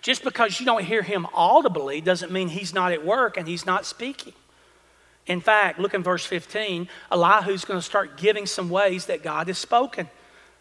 Just 0.00 0.22
because 0.22 0.60
you 0.60 0.66
don't 0.66 0.84
hear 0.84 1.02
him 1.02 1.26
audibly 1.34 2.00
doesn't 2.00 2.30
mean 2.30 2.46
he's 2.46 2.72
not 2.72 2.92
at 2.92 3.04
work 3.04 3.36
and 3.36 3.48
he's 3.48 3.66
not 3.66 3.84
speaking. 3.84 4.34
In 5.26 5.40
fact, 5.40 5.80
look 5.80 5.94
in 5.94 6.02
verse 6.04 6.24
15. 6.24 6.88
Elihu's 7.10 7.64
going 7.64 7.80
to 7.80 7.84
start 7.84 8.16
giving 8.16 8.46
some 8.46 8.70
ways 8.70 9.06
that 9.06 9.24
God 9.24 9.48
has 9.48 9.58
spoken. 9.58 10.08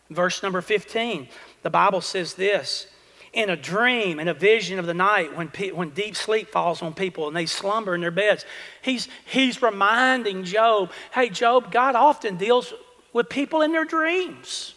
Verse 0.09 0.41
number 0.41 0.61
15, 0.61 1.27
the 1.61 1.69
Bible 1.69 2.01
says 2.01 2.33
this 2.33 2.87
in 3.33 3.49
a 3.49 3.55
dream, 3.55 4.19
in 4.19 4.27
a 4.27 4.33
vision 4.33 4.79
of 4.79 4.85
the 4.85 4.93
night, 4.93 5.35
when, 5.35 5.49
pe- 5.49 5.71
when 5.71 5.89
deep 5.89 6.15
sleep 6.15 6.49
falls 6.49 6.81
on 6.81 6.93
people 6.93 7.27
and 7.27 7.35
they 7.35 7.45
slumber 7.45 7.95
in 7.95 8.01
their 8.01 8.11
beds. 8.11 8.45
He's, 8.81 9.07
he's 9.25 9.61
reminding 9.61 10.43
Job, 10.43 10.91
hey, 11.13 11.29
Job, 11.29 11.71
God 11.71 11.95
often 11.95 12.37
deals 12.37 12.73
with 13.13 13.29
people 13.29 13.61
in 13.61 13.71
their 13.71 13.85
dreams. 13.85 14.73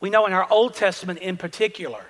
We 0.00 0.10
know 0.10 0.26
in 0.26 0.32
our 0.32 0.46
Old 0.50 0.74
Testament 0.74 1.18
in 1.20 1.36
particular, 1.36 2.04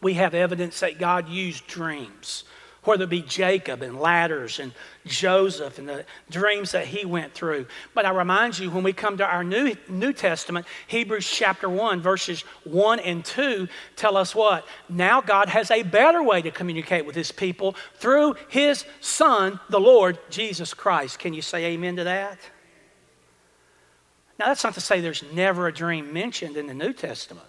we 0.00 0.14
have 0.14 0.34
evidence 0.34 0.80
that 0.80 0.98
God 0.98 1.28
used 1.28 1.66
dreams 1.66 2.44
whether 2.84 3.04
it 3.04 3.10
be 3.10 3.22
Jacob 3.22 3.82
and 3.82 4.00
ladders 4.00 4.58
and 4.58 4.72
Joseph 5.04 5.78
and 5.78 5.88
the 5.88 6.04
dreams 6.30 6.72
that 6.72 6.86
he 6.86 7.04
went 7.04 7.34
through. 7.34 7.66
But 7.94 8.06
I 8.06 8.10
remind 8.10 8.58
you, 8.58 8.70
when 8.70 8.82
we 8.82 8.92
come 8.92 9.18
to 9.18 9.26
our 9.26 9.44
New, 9.44 9.74
New 9.88 10.12
Testament, 10.12 10.66
Hebrews 10.86 11.30
chapter 11.30 11.68
1, 11.68 12.00
verses 12.00 12.42
1 12.64 13.00
and 13.00 13.24
2 13.24 13.68
tell 13.96 14.16
us 14.16 14.34
what? 14.34 14.66
Now 14.88 15.20
God 15.20 15.48
has 15.48 15.70
a 15.70 15.82
better 15.82 16.22
way 16.22 16.42
to 16.42 16.50
communicate 16.50 17.04
with 17.04 17.16
his 17.16 17.32
people 17.32 17.76
through 17.96 18.36
his 18.48 18.84
Son, 19.00 19.60
the 19.68 19.80
Lord 19.80 20.18
Jesus 20.30 20.72
Christ. 20.72 21.18
Can 21.18 21.34
you 21.34 21.42
say 21.42 21.66
amen 21.66 21.96
to 21.96 22.04
that? 22.04 22.38
Now, 24.38 24.46
that's 24.46 24.64
not 24.64 24.72
to 24.72 24.80
say 24.80 25.02
there's 25.02 25.22
never 25.34 25.66
a 25.66 25.72
dream 25.72 26.14
mentioned 26.14 26.56
in 26.56 26.66
the 26.66 26.72
New 26.72 26.94
Testament. 26.94 27.46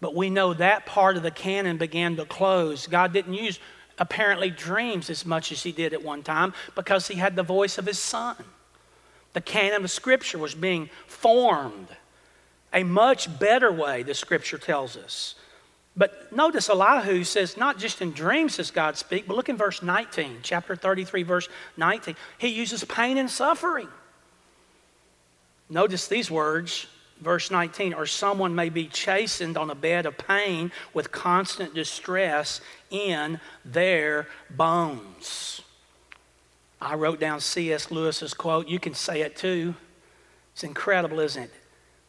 But 0.00 0.16
we 0.16 0.28
know 0.28 0.52
that 0.54 0.84
part 0.84 1.16
of 1.16 1.22
the 1.22 1.30
canon 1.30 1.76
began 1.76 2.16
to 2.16 2.24
close. 2.24 2.88
God 2.88 3.12
didn't 3.12 3.34
use 3.34 3.60
apparently 4.00 4.50
dreams 4.50 5.10
as 5.10 5.24
much 5.24 5.52
as 5.52 5.62
he 5.62 5.70
did 5.70 5.92
at 5.92 6.02
one 6.02 6.22
time 6.22 6.54
because 6.74 7.06
he 7.06 7.14
had 7.16 7.36
the 7.36 7.42
voice 7.42 7.78
of 7.78 7.86
his 7.86 7.98
son. 7.98 8.36
The 9.34 9.40
canon 9.40 9.84
of 9.84 9.90
Scripture 9.90 10.38
was 10.38 10.54
being 10.54 10.90
formed 11.06 11.88
a 12.72 12.82
much 12.82 13.38
better 13.38 13.70
way, 13.70 14.02
the 14.02 14.14
Scripture 14.14 14.58
tells 14.58 14.96
us. 14.96 15.34
But 15.96 16.34
notice 16.34 16.68
Elihu 16.68 17.24
says, 17.24 17.56
not 17.56 17.78
just 17.78 18.00
in 18.00 18.12
dreams 18.12 18.56
does 18.56 18.70
God 18.70 18.96
speak, 18.96 19.26
but 19.26 19.36
look 19.36 19.48
in 19.48 19.56
verse 19.56 19.82
19, 19.82 20.38
chapter 20.42 20.76
33, 20.76 21.24
verse 21.24 21.48
19. 21.76 22.16
He 22.38 22.48
uses 22.48 22.84
pain 22.84 23.18
and 23.18 23.30
suffering. 23.30 23.88
Notice 25.68 26.06
these 26.06 26.30
words 26.30 26.86
verse 27.20 27.50
19, 27.50 27.94
or 27.94 28.06
someone 28.06 28.54
may 28.54 28.68
be 28.68 28.86
chastened 28.86 29.56
on 29.56 29.70
a 29.70 29.74
bed 29.74 30.06
of 30.06 30.18
pain 30.18 30.72
with 30.94 31.12
constant 31.12 31.74
distress 31.74 32.60
in 32.90 33.40
their 33.64 34.26
bones. 34.50 35.60
I 36.80 36.94
wrote 36.94 37.20
down 37.20 37.40
C.S. 37.40 37.90
Lewis's 37.90 38.32
quote. 38.32 38.68
You 38.68 38.78
can 38.78 38.94
say 38.94 39.20
it 39.20 39.36
too. 39.36 39.74
It's 40.54 40.64
incredible, 40.64 41.20
isn't 41.20 41.42
it? 41.42 41.52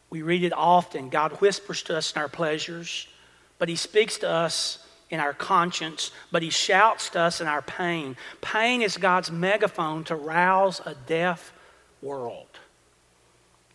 We 0.08 0.22
read 0.22 0.44
it 0.44 0.52
often. 0.52 1.08
God 1.08 1.32
whispers 1.40 1.82
to 1.84 1.96
us 1.96 2.12
in 2.12 2.20
our 2.20 2.28
pleasures, 2.28 3.06
but 3.58 3.68
He 3.68 3.76
speaks 3.76 4.18
to 4.18 4.28
us 4.28 4.86
in 5.10 5.20
our 5.20 5.34
conscience, 5.34 6.10
but 6.30 6.42
He 6.42 6.50
shouts 6.50 7.10
to 7.10 7.20
us 7.20 7.40
in 7.40 7.46
our 7.46 7.62
pain. 7.62 8.16
Pain 8.40 8.82
is 8.82 8.96
God's 8.96 9.30
megaphone 9.30 10.04
to 10.04 10.16
rouse 10.16 10.80
a 10.84 10.94
deaf 10.94 11.52
world. 12.00 12.51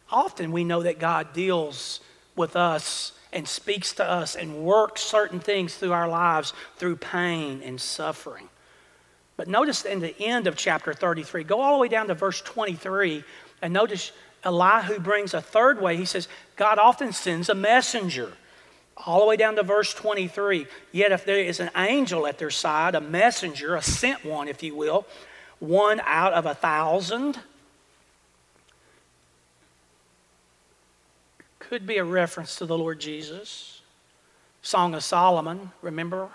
Often 0.09 0.51
we 0.51 0.63
know 0.63 0.83
that 0.83 0.99
God 0.99 1.33
deals 1.33 1.99
with 2.35 2.55
us 2.55 3.13
and 3.33 3.47
speaks 3.47 3.93
to 3.93 4.09
us 4.09 4.35
and 4.35 4.63
works 4.63 5.01
certain 5.01 5.39
things 5.39 5.75
through 5.75 5.91
our 5.91 6.07
lives 6.07 6.53
through 6.77 6.95
pain 6.95 7.61
and 7.63 7.79
suffering. 7.79 8.49
But 9.35 9.47
notice 9.47 9.85
in 9.85 9.99
the 9.99 10.19
end 10.19 10.47
of 10.47 10.55
chapter 10.55 10.93
33, 10.93 11.43
go 11.43 11.61
all 11.61 11.77
the 11.77 11.81
way 11.81 11.87
down 11.87 12.07
to 12.07 12.15
verse 12.15 12.41
23, 12.41 13.23
and 13.61 13.73
notice 13.73 14.11
Elihu 14.43 14.99
brings 14.99 15.33
a 15.33 15.41
third 15.41 15.81
way. 15.81 15.97
He 15.97 16.05
says, 16.05 16.27
God 16.55 16.79
often 16.79 17.11
sends 17.11 17.49
a 17.49 17.55
messenger. 17.55 18.33
All 19.05 19.19
the 19.19 19.25
way 19.27 19.35
down 19.35 19.55
to 19.57 19.63
verse 19.63 19.93
23. 19.93 20.65
Yet 20.91 21.11
if 21.11 21.25
there 21.25 21.37
is 21.37 21.59
an 21.59 21.69
angel 21.75 22.25
at 22.25 22.39
their 22.39 22.49
side, 22.49 22.95
a 22.95 23.01
messenger, 23.01 23.75
a 23.75 23.81
sent 23.81 24.25
one, 24.25 24.47
if 24.47 24.63
you 24.63 24.75
will, 24.75 25.05
one 25.59 26.01
out 26.03 26.33
of 26.33 26.47
a 26.47 26.55
thousand, 26.55 27.39
Could 31.69 31.85
be 31.85 31.97
a 31.97 32.03
reference 32.05 32.55
to 32.57 32.65
the 32.65 32.77
Lord 32.77 32.97
Jesus. 33.01 33.81
Song 34.61 34.95
of 34.95 35.03
Solomon, 35.03 35.71
remember, 35.81 36.29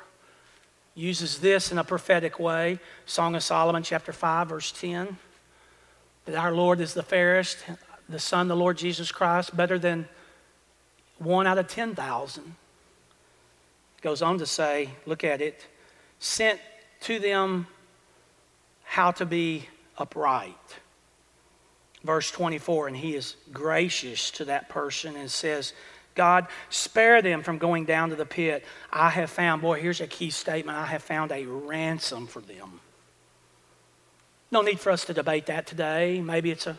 uses 0.94 1.38
this 1.38 1.72
in 1.72 1.78
a 1.78 1.84
prophetic 1.84 2.38
way. 2.38 2.78
Song 3.06 3.34
of 3.34 3.42
Solomon, 3.42 3.82
chapter 3.82 4.12
5, 4.12 4.48
verse 4.50 4.72
10. 4.72 5.16
That 6.26 6.34
our 6.34 6.52
Lord 6.52 6.80
is 6.80 6.92
the 6.92 7.02
fairest, 7.02 7.64
the 8.10 8.18
Son, 8.18 8.46
the 8.46 8.54
Lord 8.54 8.76
Jesus 8.76 9.10
Christ, 9.10 9.56
better 9.56 9.78
than 9.78 10.06
one 11.16 11.46
out 11.46 11.56
of 11.56 11.66
10,000. 11.66 12.54
Goes 14.02 14.20
on 14.20 14.36
to 14.36 14.44
say, 14.44 14.90
look 15.06 15.24
at 15.24 15.40
it, 15.40 15.66
sent 16.18 16.60
to 17.00 17.18
them 17.18 17.66
how 18.84 19.12
to 19.12 19.24
be 19.24 19.66
upright 19.96 20.80
verse 22.04 22.30
24, 22.30 22.88
and 22.88 22.96
he 22.96 23.14
is 23.14 23.36
gracious 23.52 24.30
to 24.32 24.44
that 24.46 24.68
person 24.68 25.16
and 25.16 25.30
says, 25.30 25.72
God, 26.14 26.46
spare 26.68 27.22
them 27.22 27.42
from 27.42 27.58
going 27.58 27.84
down 27.84 28.10
to 28.10 28.16
the 28.16 28.26
pit. 28.26 28.64
I 28.92 29.08
have 29.10 29.30
found, 29.30 29.62
boy, 29.62 29.80
here's 29.80 30.00
a 30.00 30.06
key 30.06 30.30
statement 30.30 30.76
I 30.76 30.86
have 30.86 31.02
found 31.02 31.32
a 31.32 31.46
ransom 31.46 32.26
for 32.26 32.40
them. 32.40 32.80
No 34.50 34.60
need 34.60 34.80
for 34.80 34.92
us 34.92 35.06
to 35.06 35.14
debate 35.14 35.46
that 35.46 35.66
today. 35.66 36.20
Maybe 36.20 36.50
it's 36.50 36.66
a, 36.66 36.78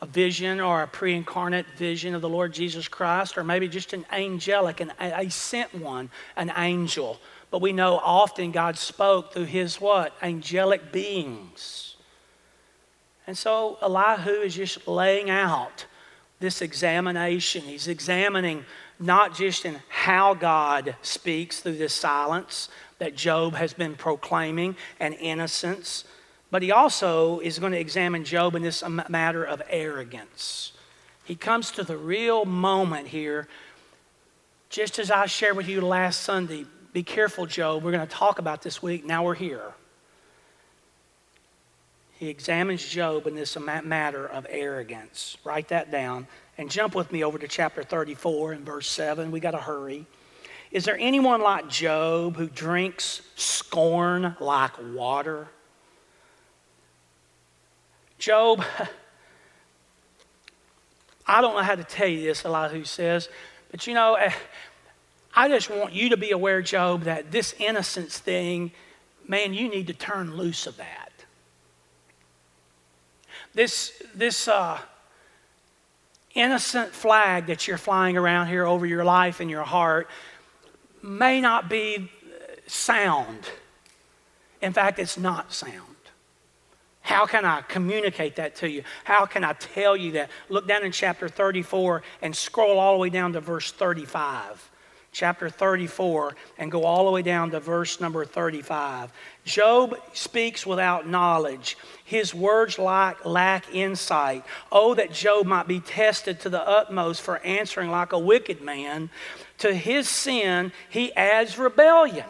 a 0.00 0.06
vision 0.06 0.58
or 0.58 0.82
a 0.82 0.88
pre 0.88 1.14
incarnate 1.14 1.66
vision 1.76 2.16
of 2.16 2.22
the 2.22 2.28
Lord 2.28 2.52
Jesus 2.52 2.88
Christ, 2.88 3.38
or 3.38 3.44
maybe 3.44 3.68
just 3.68 3.92
an 3.92 4.04
angelic, 4.10 4.80
an, 4.80 4.92
a 4.98 5.30
sent 5.30 5.72
one, 5.74 6.10
an 6.36 6.52
angel. 6.56 7.20
But 7.52 7.60
we 7.60 7.72
know 7.72 7.98
often 7.98 8.50
God 8.50 8.76
spoke 8.76 9.32
through 9.32 9.44
his 9.44 9.80
what? 9.80 10.16
Angelic 10.20 10.90
beings. 10.90 11.91
And 13.32 13.38
so 13.38 13.78
Elihu 13.80 14.42
is 14.42 14.54
just 14.54 14.86
laying 14.86 15.30
out 15.30 15.86
this 16.38 16.60
examination. 16.60 17.62
He's 17.62 17.88
examining 17.88 18.66
not 19.00 19.34
just 19.34 19.64
in 19.64 19.80
how 19.88 20.34
God 20.34 20.96
speaks 21.00 21.60
through 21.60 21.78
this 21.78 21.94
silence 21.94 22.68
that 22.98 23.16
Job 23.16 23.54
has 23.54 23.72
been 23.72 23.94
proclaiming 23.94 24.76
and 25.00 25.14
innocence, 25.14 26.04
but 26.50 26.60
he 26.60 26.72
also 26.72 27.38
is 27.38 27.58
going 27.58 27.72
to 27.72 27.80
examine 27.80 28.22
Job 28.22 28.54
in 28.54 28.60
this 28.60 28.84
matter 29.08 29.42
of 29.42 29.62
arrogance. 29.70 30.72
He 31.24 31.34
comes 31.34 31.70
to 31.70 31.84
the 31.84 31.96
real 31.96 32.44
moment 32.44 33.08
here, 33.08 33.48
just 34.68 34.98
as 34.98 35.10
I 35.10 35.24
shared 35.24 35.56
with 35.56 35.68
you 35.68 35.80
last 35.80 36.20
Sunday. 36.20 36.66
be 36.92 37.02
careful, 37.02 37.46
Job. 37.46 37.82
We're 37.82 37.92
going 37.92 38.06
to 38.06 38.14
talk 38.14 38.38
about 38.38 38.60
this 38.60 38.82
week. 38.82 39.06
Now 39.06 39.24
we're 39.24 39.36
here. 39.36 39.72
He 42.22 42.28
examines 42.28 42.88
Job 42.88 43.26
in 43.26 43.34
this 43.34 43.58
matter 43.58 44.28
of 44.28 44.46
arrogance. 44.48 45.36
Write 45.42 45.66
that 45.70 45.90
down 45.90 46.28
and 46.56 46.70
jump 46.70 46.94
with 46.94 47.10
me 47.10 47.24
over 47.24 47.36
to 47.36 47.48
chapter 47.48 47.82
34 47.82 48.52
and 48.52 48.64
verse 48.64 48.88
7. 48.88 49.32
We 49.32 49.40
got 49.40 49.50
to 49.50 49.58
hurry. 49.58 50.06
Is 50.70 50.84
there 50.84 50.96
anyone 51.00 51.42
like 51.42 51.68
Job 51.68 52.36
who 52.36 52.46
drinks 52.46 53.22
scorn 53.34 54.36
like 54.38 54.70
water? 54.94 55.48
Job, 58.20 58.64
I 61.26 61.40
don't 61.40 61.56
know 61.56 61.62
how 61.62 61.74
to 61.74 61.82
tell 61.82 62.06
you 62.06 62.20
this, 62.20 62.44
Elihu 62.44 62.84
says, 62.84 63.28
but 63.72 63.88
you 63.88 63.94
know, 63.94 64.14
eh, 64.14 64.32
I 65.34 65.48
just 65.48 65.68
want 65.68 65.92
you 65.92 66.10
to 66.10 66.16
be 66.16 66.30
aware, 66.30 66.62
Job, 66.62 67.02
that 67.02 67.32
this 67.32 67.52
innocence 67.58 68.16
thing, 68.16 68.70
man, 69.26 69.54
you 69.54 69.68
need 69.68 69.88
to 69.88 69.92
turn 69.92 70.36
loose 70.36 70.68
of 70.68 70.76
that. 70.76 71.11
This, 73.54 73.92
this 74.14 74.48
uh, 74.48 74.78
innocent 76.34 76.92
flag 76.92 77.46
that 77.46 77.68
you're 77.68 77.78
flying 77.78 78.16
around 78.16 78.48
here 78.48 78.66
over 78.66 78.86
your 78.86 79.04
life 79.04 79.40
and 79.40 79.50
your 79.50 79.64
heart 79.64 80.08
may 81.02 81.40
not 81.40 81.68
be 81.68 82.10
sound. 82.66 83.48
In 84.60 84.72
fact, 84.72 84.98
it's 84.98 85.18
not 85.18 85.52
sound. 85.52 85.88
How 87.02 87.26
can 87.26 87.44
I 87.44 87.62
communicate 87.62 88.36
that 88.36 88.54
to 88.56 88.70
you? 88.70 88.84
How 89.04 89.26
can 89.26 89.44
I 89.44 89.54
tell 89.54 89.96
you 89.96 90.12
that? 90.12 90.30
Look 90.48 90.68
down 90.68 90.84
in 90.84 90.92
chapter 90.92 91.28
34 91.28 92.02
and 92.22 92.34
scroll 92.34 92.78
all 92.78 92.94
the 92.94 93.00
way 93.00 93.10
down 93.10 93.32
to 93.32 93.40
verse 93.40 93.72
35 93.72 94.70
chapter 95.12 95.50
34 95.50 96.34
and 96.58 96.72
go 96.72 96.84
all 96.84 97.04
the 97.04 97.10
way 97.10 97.22
down 97.22 97.50
to 97.50 97.60
verse 97.60 98.00
number 98.00 98.24
35. 98.24 99.12
Job 99.44 99.96
speaks 100.12 100.64
without 100.64 101.08
knowledge. 101.08 101.76
His 102.04 102.34
words 102.34 102.78
lack, 102.78 103.24
lack 103.24 103.74
insight. 103.74 104.44
Oh, 104.70 104.94
that 104.94 105.12
Job 105.12 105.46
might 105.46 105.66
be 105.66 105.80
tested 105.80 106.40
to 106.40 106.48
the 106.48 106.66
utmost 106.66 107.22
for 107.22 107.38
answering 107.38 107.90
like 107.90 108.12
a 108.12 108.18
wicked 108.18 108.60
man. 108.62 109.10
To 109.58 109.74
his 109.74 110.08
sin, 110.08 110.72
he 110.88 111.12
adds 111.14 111.58
rebellion. 111.58 112.26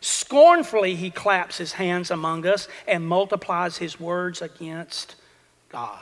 Scornfully, 0.00 0.94
he 0.94 1.10
claps 1.10 1.58
his 1.58 1.72
hands 1.72 2.10
among 2.10 2.46
us 2.46 2.68
and 2.86 3.06
multiplies 3.06 3.78
his 3.78 3.98
words 3.98 4.40
against 4.40 5.16
God. 5.68 6.00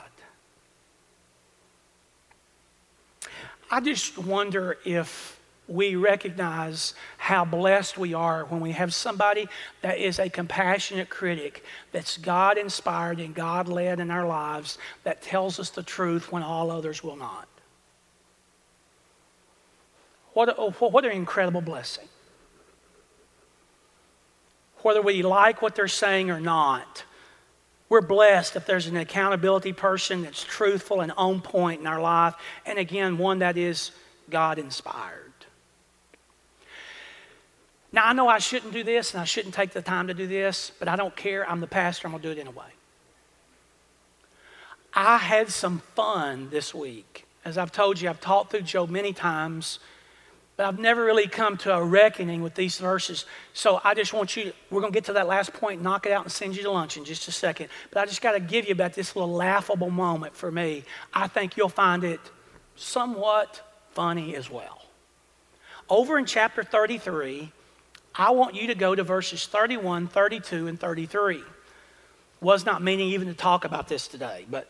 I 3.70 3.80
just 3.80 4.18
wonder 4.18 4.78
if 4.84 5.35
we 5.68 5.96
recognize 5.96 6.94
how 7.18 7.44
blessed 7.44 7.98
we 7.98 8.14
are 8.14 8.44
when 8.44 8.60
we 8.60 8.72
have 8.72 8.94
somebody 8.94 9.48
that 9.82 9.98
is 9.98 10.18
a 10.18 10.28
compassionate 10.28 11.08
critic, 11.08 11.64
that's 11.92 12.16
God 12.18 12.56
inspired 12.56 13.18
and 13.18 13.34
God 13.34 13.68
led 13.68 13.98
in 13.98 14.10
our 14.10 14.26
lives, 14.26 14.78
that 15.02 15.22
tells 15.22 15.58
us 15.58 15.70
the 15.70 15.82
truth 15.82 16.30
when 16.30 16.42
all 16.42 16.70
others 16.70 17.02
will 17.02 17.16
not. 17.16 17.48
What, 20.34 20.50
a, 20.50 20.70
what 20.70 21.04
an 21.04 21.12
incredible 21.12 21.62
blessing. 21.62 22.08
Whether 24.82 25.02
we 25.02 25.22
like 25.22 25.62
what 25.62 25.74
they're 25.74 25.88
saying 25.88 26.30
or 26.30 26.38
not, 26.38 27.04
we're 27.88 28.02
blessed 28.02 28.54
if 28.56 28.66
there's 28.66 28.86
an 28.86 28.96
accountability 28.96 29.72
person 29.72 30.22
that's 30.22 30.44
truthful 30.44 31.00
and 31.00 31.12
on 31.16 31.40
point 31.40 31.80
in 31.80 31.86
our 31.86 32.00
life, 32.00 32.34
and 32.66 32.78
again, 32.78 33.16
one 33.16 33.40
that 33.40 33.56
is 33.56 33.92
God 34.28 34.58
inspired. 34.58 35.32
Now, 37.96 38.04
I 38.04 38.12
know 38.12 38.28
I 38.28 38.40
shouldn't 38.40 38.74
do 38.74 38.84
this 38.84 39.14
and 39.14 39.22
I 39.22 39.24
shouldn't 39.24 39.54
take 39.54 39.70
the 39.70 39.80
time 39.80 40.08
to 40.08 40.14
do 40.14 40.26
this, 40.26 40.70
but 40.78 40.86
I 40.86 40.96
don't 40.96 41.16
care. 41.16 41.48
I'm 41.48 41.60
the 41.62 41.66
pastor, 41.66 42.06
I'm 42.06 42.12
going 42.12 42.22
to 42.22 42.28
do 42.28 42.38
it 42.38 42.46
anyway. 42.46 42.66
I 44.92 45.16
had 45.16 45.48
some 45.48 45.78
fun 45.94 46.50
this 46.50 46.74
week. 46.74 47.26
As 47.42 47.56
I've 47.56 47.72
told 47.72 47.98
you, 47.98 48.10
I've 48.10 48.20
taught 48.20 48.50
through 48.50 48.62
Job 48.62 48.90
many 48.90 49.14
times, 49.14 49.78
but 50.58 50.66
I've 50.66 50.78
never 50.78 51.04
really 51.04 51.26
come 51.26 51.56
to 51.58 51.74
a 51.74 51.82
reckoning 51.82 52.42
with 52.42 52.54
these 52.54 52.76
verses. 52.76 53.24
So 53.54 53.80
I 53.82 53.94
just 53.94 54.12
want 54.12 54.36
you 54.36 54.52
we're 54.70 54.82
going 54.82 54.92
to 54.92 54.96
get 54.96 55.06
to 55.06 55.14
that 55.14 55.26
last 55.26 55.54
point, 55.54 55.80
knock 55.80 56.04
it 56.04 56.12
out, 56.12 56.24
and 56.24 56.30
send 56.30 56.54
you 56.54 56.62
to 56.64 56.70
lunch 56.70 56.98
in 56.98 57.04
just 57.06 57.26
a 57.28 57.32
second. 57.32 57.70
But 57.90 58.02
I 58.02 58.04
just 58.04 58.20
got 58.20 58.32
to 58.32 58.40
give 58.40 58.66
you 58.66 58.72
about 58.72 58.92
this 58.92 59.16
little 59.16 59.32
laughable 59.32 59.90
moment 59.90 60.36
for 60.36 60.52
me. 60.52 60.84
I 61.14 61.28
think 61.28 61.56
you'll 61.56 61.70
find 61.70 62.04
it 62.04 62.20
somewhat 62.74 63.62
funny 63.92 64.36
as 64.36 64.50
well. 64.50 64.82
Over 65.88 66.18
in 66.18 66.26
chapter 66.26 66.62
33, 66.62 67.52
I 68.18 68.30
want 68.30 68.54
you 68.54 68.68
to 68.68 68.74
go 68.74 68.94
to 68.94 69.02
verses 69.02 69.46
31, 69.46 70.08
32, 70.08 70.68
and 70.68 70.80
33. 70.80 71.42
Was 72.40 72.64
not 72.64 72.82
meaning 72.82 73.08
even 73.10 73.28
to 73.28 73.34
talk 73.34 73.64
about 73.64 73.88
this 73.88 74.08
today, 74.08 74.46
but 74.50 74.68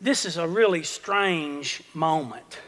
this 0.00 0.24
is 0.24 0.36
a 0.36 0.46
really 0.46 0.82
strange 0.82 1.82
moment. 1.94 2.58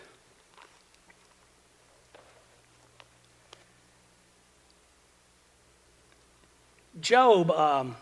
Job 7.00 7.50
um, 7.50 7.96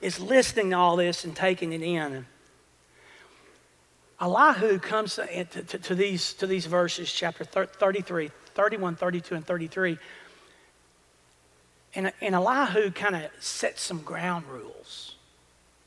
is 0.00 0.20
listening 0.20 0.70
to 0.70 0.76
all 0.76 0.96
this 0.96 1.24
and 1.24 1.34
taking 1.34 1.72
it 1.72 1.82
in. 1.82 2.26
Elihu 4.20 4.78
comes 4.78 5.16
to, 5.16 5.44
to, 5.44 5.78
to, 5.78 5.94
these, 5.94 6.32
to 6.34 6.46
these 6.46 6.66
verses, 6.66 7.12
chapter 7.12 7.44
33, 7.44 8.30
31, 8.54 8.96
32, 8.96 9.34
and 9.34 9.46
33. 9.46 9.98
And, 11.94 12.12
and 12.20 12.34
Elihu 12.34 12.90
kind 12.90 13.16
of 13.16 13.30
sets 13.40 13.82
some 13.82 14.00
ground 14.00 14.46
rules. 14.46 15.16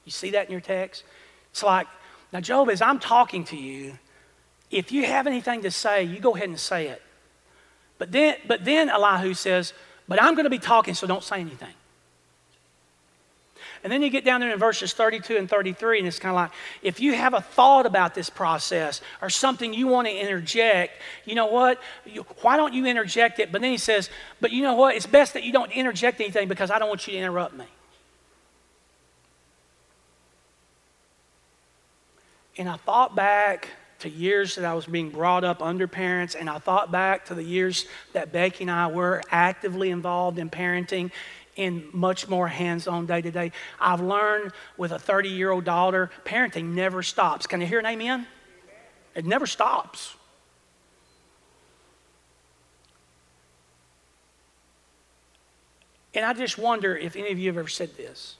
You 0.05 0.11
see 0.11 0.31
that 0.31 0.45
in 0.45 0.51
your 0.51 0.61
text? 0.61 1.03
It's 1.51 1.63
like, 1.63 1.87
now, 2.31 2.39
Job, 2.39 2.69
as 2.69 2.81
I'm 2.81 2.99
talking 2.99 3.43
to 3.45 3.57
you, 3.57 3.97
if 4.69 4.91
you 4.91 5.05
have 5.05 5.25
anything 5.25 5.63
to 5.63 5.71
say, 5.71 6.03
you 6.03 6.19
go 6.19 6.35
ahead 6.35 6.49
and 6.49 6.59
say 6.59 6.87
it. 6.87 7.01
But 7.97 8.11
then, 8.11 8.37
but 8.47 8.63
then 8.63 8.89
Elihu 8.89 9.33
says, 9.33 9.73
but 10.07 10.21
I'm 10.21 10.35
going 10.35 10.45
to 10.45 10.49
be 10.49 10.59
talking, 10.59 10.93
so 10.93 11.07
don't 11.07 11.23
say 11.23 11.39
anything. 11.39 11.73
And 13.83 13.91
then 13.91 14.01
you 14.01 14.09
get 14.09 14.25
down 14.25 14.41
there 14.41 14.51
in 14.51 14.59
verses 14.59 14.93
32 14.93 15.37
and 15.37 15.49
33, 15.49 15.99
and 15.99 16.07
it's 16.07 16.19
kind 16.19 16.31
of 16.31 16.35
like 16.35 16.51
if 16.81 16.99
you 16.99 17.13
have 17.13 17.33
a 17.33 17.41
thought 17.41 17.85
about 17.85 18.13
this 18.13 18.29
process 18.29 19.01
or 19.21 19.29
something 19.29 19.73
you 19.73 19.87
want 19.87 20.07
to 20.07 20.13
interject, 20.13 21.01
you 21.25 21.35
know 21.35 21.45
what? 21.45 21.79
You, 22.05 22.25
why 22.41 22.57
don't 22.57 22.73
you 22.73 22.85
interject 22.85 23.39
it? 23.39 23.51
But 23.51 23.61
then 23.61 23.71
he 23.71 23.77
says, 23.77 24.09
But 24.41 24.51
you 24.51 24.63
know 24.63 24.75
what? 24.75 24.95
It's 24.95 25.05
best 25.05 25.33
that 25.33 25.43
you 25.43 25.53
don't 25.53 25.71
interject 25.71 26.19
anything 26.19 26.47
because 26.47 26.71
I 26.71 26.79
don't 26.79 26.89
want 26.89 27.07
you 27.07 27.13
to 27.13 27.19
interrupt 27.19 27.55
me. 27.55 27.65
And 32.57 32.67
I 32.67 32.75
thought 32.75 33.15
back 33.15 33.69
to 33.99 34.09
years 34.09 34.55
that 34.55 34.65
I 34.65 34.73
was 34.73 34.85
being 34.85 35.09
brought 35.09 35.43
up 35.43 35.61
under 35.61 35.87
parents, 35.87 36.35
and 36.35 36.49
I 36.49 36.57
thought 36.57 36.91
back 36.91 37.25
to 37.25 37.35
the 37.35 37.43
years 37.43 37.85
that 38.13 38.31
Becky 38.31 38.63
and 38.63 38.71
I 38.71 38.87
were 38.87 39.21
actively 39.29 39.91
involved 39.91 40.39
in 40.39 40.49
parenting 40.49 41.11
in 41.55 41.89
much 41.91 42.27
more 42.27 42.47
hands 42.47 42.87
on 42.87 43.05
day 43.05 43.21
to 43.21 43.31
day. 43.31 43.51
I've 43.79 44.01
learned 44.01 44.53
with 44.77 44.91
a 44.91 44.99
30 44.99 45.29
year 45.29 45.51
old 45.51 45.65
daughter, 45.65 46.09
parenting 46.25 46.73
never 46.73 47.03
stops. 47.03 47.47
Can 47.47 47.61
you 47.61 47.67
hear 47.67 47.79
an 47.79 47.85
amen? 47.85 48.27
It 49.15 49.25
never 49.25 49.45
stops. 49.45 50.15
And 56.13 56.25
I 56.25 56.33
just 56.33 56.57
wonder 56.57 56.95
if 56.95 57.15
any 57.15 57.31
of 57.31 57.39
you 57.39 57.47
have 57.47 57.57
ever 57.57 57.67
said 57.67 57.95
this. 57.95 58.35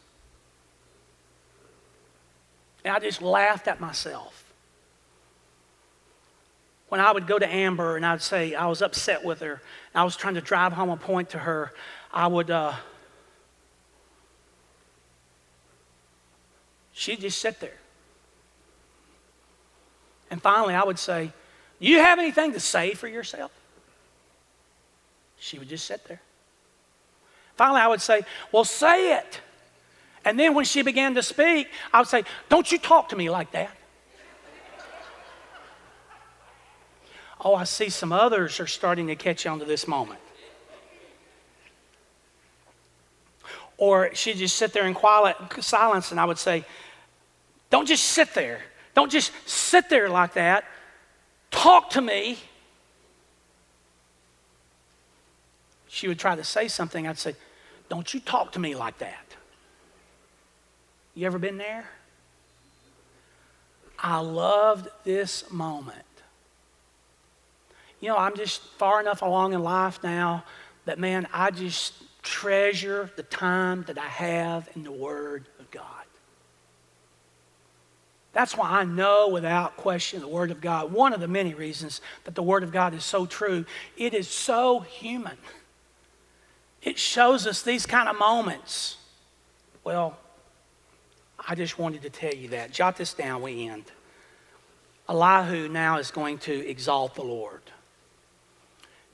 And 2.83 2.95
I 2.95 2.99
just 2.99 3.21
laughed 3.21 3.67
at 3.67 3.79
myself. 3.79 4.45
When 6.87 6.99
I 6.99 7.11
would 7.11 7.27
go 7.27 7.37
to 7.37 7.47
Amber 7.47 7.95
and 7.95 8.05
I'd 8.05 8.21
say 8.21 8.55
I 8.55 8.65
was 8.65 8.81
upset 8.81 9.23
with 9.23 9.41
her, 9.41 9.61
I 9.93 10.03
was 10.03 10.15
trying 10.15 10.33
to 10.35 10.41
drive 10.41 10.73
home 10.73 10.89
a 10.89 10.97
point 10.97 11.29
to 11.31 11.39
her, 11.39 11.71
I 12.11 12.25
would 12.25 12.49
uh, 12.49 12.73
She'd 16.99 17.21
just 17.21 17.39
sit 17.39 17.61
there. 17.61 17.77
And 20.29 20.41
finally, 20.41 20.75
I 20.75 20.83
would 20.83 20.99
say, 20.99 21.31
Do 21.79 21.87
You 21.87 21.99
have 21.99 22.19
anything 22.19 22.51
to 22.51 22.59
say 22.59 22.93
for 22.93 23.07
yourself? 23.07 23.53
She 25.39 25.57
would 25.57 25.69
just 25.69 25.85
sit 25.85 26.03
there. 26.09 26.19
Finally, 27.55 27.79
I 27.79 27.87
would 27.87 28.01
say, 28.01 28.23
Well, 28.51 28.65
say 28.65 29.13
it. 29.17 29.39
And 30.25 30.37
then 30.37 30.53
when 30.53 30.65
she 30.65 30.81
began 30.81 31.15
to 31.15 31.23
speak, 31.23 31.69
I 31.93 31.99
would 31.99 32.09
say, 32.09 32.25
Don't 32.49 32.69
you 32.69 32.77
talk 32.77 33.07
to 33.09 33.15
me 33.15 33.29
like 33.29 33.51
that. 33.51 33.71
oh, 37.39 37.55
I 37.55 37.63
see 37.63 37.87
some 37.87 38.11
others 38.11 38.59
are 38.59 38.67
starting 38.67 39.07
to 39.07 39.15
catch 39.15 39.45
on 39.45 39.59
to 39.59 39.65
this 39.65 39.87
moment. 39.87 40.19
Or 43.77 44.13
she'd 44.13 44.35
just 44.35 44.57
sit 44.57 44.73
there 44.73 44.85
in 44.85 44.93
quiet 44.93 45.37
silence, 45.61 46.11
and 46.11 46.19
I 46.19 46.25
would 46.25 46.37
say, 46.37 46.65
Don't 47.69 47.87
just 47.87 48.05
sit 48.05 48.33
there. 48.33 48.61
Don't 48.95 49.11
just 49.11 49.31
sit 49.45 49.89
there 49.89 50.09
like 50.09 50.33
that. 50.33 50.65
Talk 51.51 51.91
to 51.91 52.01
me. 52.01 52.37
She 55.87 56.07
would 56.07 56.19
try 56.19 56.35
to 56.35 56.43
say 56.43 56.67
something. 56.67 57.07
I'd 57.07 57.17
say, 57.17 57.35
Don't 57.89 58.13
you 58.13 58.19
talk 58.19 58.51
to 58.53 58.59
me 58.59 58.75
like 58.75 58.97
that. 58.99 59.35
You 61.15 61.25
ever 61.25 61.39
been 61.39 61.57
there? 61.57 61.85
I 63.97 64.19
loved 64.19 64.87
this 65.03 65.51
moment. 65.51 66.05
You 67.99 68.09
know, 68.09 68.17
I'm 68.17 68.35
just 68.37 68.61
far 68.77 69.01
enough 69.01 69.21
along 69.21 69.53
in 69.53 69.61
life 69.61 70.01
now 70.03 70.45
that, 70.85 70.99
man, 70.99 71.27
I 71.33 71.51
just 71.51 71.93
treasure 72.21 73.11
the 73.15 73.23
time 73.23 73.83
that 73.87 73.97
I 73.97 74.07
have 74.07 74.69
in 74.75 74.83
the 74.83 74.91
Word. 74.91 75.47
That's 78.31 78.55
why 78.55 78.69
I 78.69 78.83
know 78.83 79.27
without 79.29 79.75
question 79.75 80.21
the 80.21 80.27
Word 80.27 80.51
of 80.51 80.61
God. 80.61 80.91
One 80.91 81.13
of 81.13 81.19
the 81.19 81.27
many 81.27 81.53
reasons 81.53 81.99
that 82.25 82.35
the 82.35 82.43
Word 82.43 82.63
of 82.63 82.71
God 82.71 82.93
is 82.93 83.03
so 83.03 83.25
true, 83.25 83.65
it 83.97 84.13
is 84.13 84.27
so 84.27 84.81
human. 84.81 85.37
It 86.81 86.97
shows 86.97 87.47
us 87.47 87.61
these 87.61 87.85
kind 87.85 88.07
of 88.07 88.17
moments. 88.17 88.97
Well, 89.83 90.17
I 91.47 91.55
just 91.55 91.79
wanted 91.79 92.03
to 92.03 92.09
tell 92.09 92.33
you 92.33 92.49
that. 92.49 92.71
Jot 92.71 92.97
this 92.97 93.13
down, 93.13 93.41
we 93.41 93.67
end. 93.67 93.85
Elihu 95.09 95.67
now 95.67 95.97
is 95.97 96.11
going 96.11 96.37
to 96.39 96.69
exalt 96.69 97.15
the 97.15 97.23
Lord. 97.23 97.63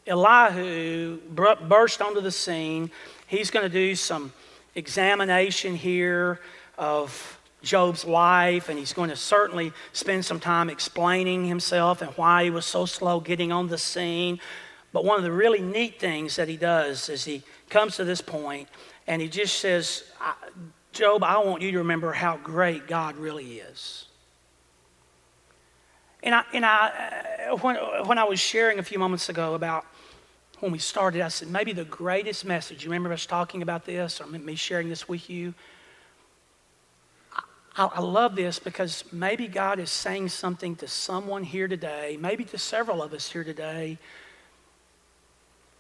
Elihu 0.06 1.18
burst 1.32 2.02
onto 2.02 2.20
the 2.20 2.32
scene. 2.32 2.92
He's 3.28 3.50
going 3.50 3.64
to 3.64 3.74
do 3.74 3.96
some 3.96 4.34
examination 4.76 5.76
here 5.76 6.42
of 6.78 7.35
Job's 7.66 8.06
life, 8.06 8.70
and 8.70 8.80
he's 8.80 8.94
going 8.94 9.10
to 9.10 9.16
certainly 9.16 9.74
spend 9.92 10.24
some 10.24 10.40
time 10.40 10.70
explaining 10.70 11.46
himself 11.46 12.02
and 12.02 12.12
why 12.12 12.46
he 12.46 12.50
was 12.50 12.66
so 12.66 12.86
slow 12.86 13.20
getting 13.20 13.52
on 13.52 13.68
the 13.68 13.78
scene. 13.78 14.40
But 14.94 15.04
one 15.04 15.18
of 15.18 15.24
the 15.24 15.32
really 15.32 15.62
neat 15.62 16.00
things 16.00 16.38
that 16.38 16.48
he 16.48 16.56
does 16.56 17.10
is 17.10 17.26
he 17.26 17.44
comes 17.70 17.98
to 17.98 18.06
this 18.06 18.22
point 18.22 18.70
and 19.08 19.22
he 19.22 19.28
just 19.28 19.60
says, 19.60 20.04
Job, 20.94 21.24
I 21.24 21.38
want 21.40 21.62
you 21.62 21.72
to 21.74 21.80
remember 21.80 22.14
how 22.14 22.38
great 22.38 22.88
God 22.88 23.18
really 23.18 23.60
is. 23.60 24.06
And 26.24 26.34
I, 26.34 26.44
and 26.54 26.66
I 26.66 27.26
uh, 27.52 27.58
when, 27.58 27.76
when 28.08 28.18
I 28.18 28.24
was 28.24 28.40
sharing 28.40 28.80
a 28.80 28.84
few 28.84 28.98
moments 28.98 29.30
ago 29.30 29.54
about 29.54 29.86
when 30.60 30.72
we 30.72 30.80
started, 30.80 31.22
I 31.22 31.28
said, 31.28 31.50
maybe 31.50 31.74
the 31.74 31.86
greatest 31.86 32.46
message, 32.46 32.84
you 32.84 32.90
remember 32.90 33.12
us 33.12 33.26
talking 33.26 33.62
about 33.62 33.86
this 33.86 34.22
or 34.22 34.28
me 34.28 34.56
sharing 34.56 34.90
this 34.90 35.08
with 35.08 35.30
you? 35.30 35.54
I, 37.76 37.86
I 37.86 38.00
love 38.00 38.36
this 38.36 38.60
because 38.60 39.04
maybe 39.12 39.48
God 39.48 39.80
is 39.80 39.90
saying 39.90 40.30
something 40.30 40.76
to 40.78 40.88
someone 40.88 41.44
here 41.44 41.68
today, 41.68 42.18
maybe 42.20 42.44
to 42.46 42.58
several 42.58 43.02
of 43.02 43.14
us 43.14 43.32
here 43.32 43.44
today, 43.44 43.98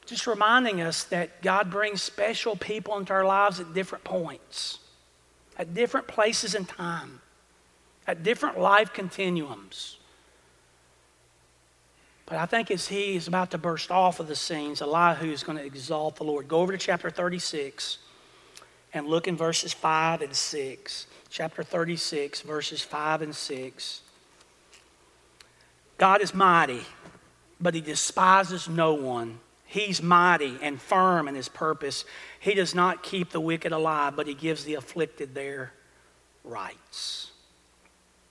just 0.06 0.28
reminding 0.28 0.82
us 0.82 1.04
that 1.06 1.41
God 1.41 1.72
brings 1.72 2.02
special 2.02 2.56
people 2.56 2.98
into 2.98 3.14
our 3.14 3.26
lives 3.26 3.60
at 3.60 3.74
different 3.74 4.04
points 4.04 4.80
at 5.58 5.74
different 5.74 6.08
places 6.08 6.56
in 6.56 6.66
time, 6.66 7.22
at 8.08 8.24
different 8.24 8.60
life 8.60 8.93
continuums. 8.93 9.98
But 12.26 12.38
I 12.38 12.46
think 12.46 12.72
as 12.72 12.88
he 12.88 13.16
is 13.16 13.28
about 13.28 13.52
to 13.52 13.58
burst 13.58 13.91
off 13.91 14.20
of 14.20 14.28
the 14.28 14.36
scenes, 14.36 14.82
Elihu 14.82 15.32
is 15.32 15.43
going 15.43 15.58
to 15.58 15.64
exalt 15.64 16.16
the 16.16 16.24
Lord. 16.24 16.48
Go 16.48 16.60
over 16.60 16.72
to 16.72 16.78
chapter 16.78 17.10
36 17.10 18.00
and 18.93 19.08
look 19.08 19.28
in 19.28 19.38
verses 19.38 19.74
5 19.74 20.22
and 20.22 20.36
6. 20.36 21.08
Chapter 21.36 21.64
36, 21.64 22.44
verses 22.44 22.82
5 22.82 23.22
and 23.22 23.36
6. 23.36 24.02
God 25.98 26.22
is 26.22 26.34
mighty, 26.34 26.84
but 27.60 27.74
he 27.74 27.82
despises 27.82 28.70
no 28.70 28.94
one. 28.94 29.40
He's 29.66 30.02
mighty 30.02 30.58
and 30.62 30.82
firm 30.82 31.28
in 31.28 31.36
his 31.36 31.50
purpose. 31.50 32.06
He 32.40 32.54
does 32.54 32.74
not 32.74 33.04
keep 33.04 33.32
the 33.32 33.42
wicked 33.42 33.74
alive, 33.74 34.16
but 34.16 34.28
he 34.28 34.34
gives 34.34 34.64
the 34.64 34.76
afflicted 34.76 35.36
their 35.36 35.74
rights. 36.46 37.32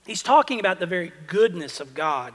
He's 0.07 0.23
talking 0.23 0.59
about 0.59 0.81
the 0.81 0.87
very 0.87 1.13
goodness 1.27 1.81
of 1.81 1.93
God. 1.93 2.33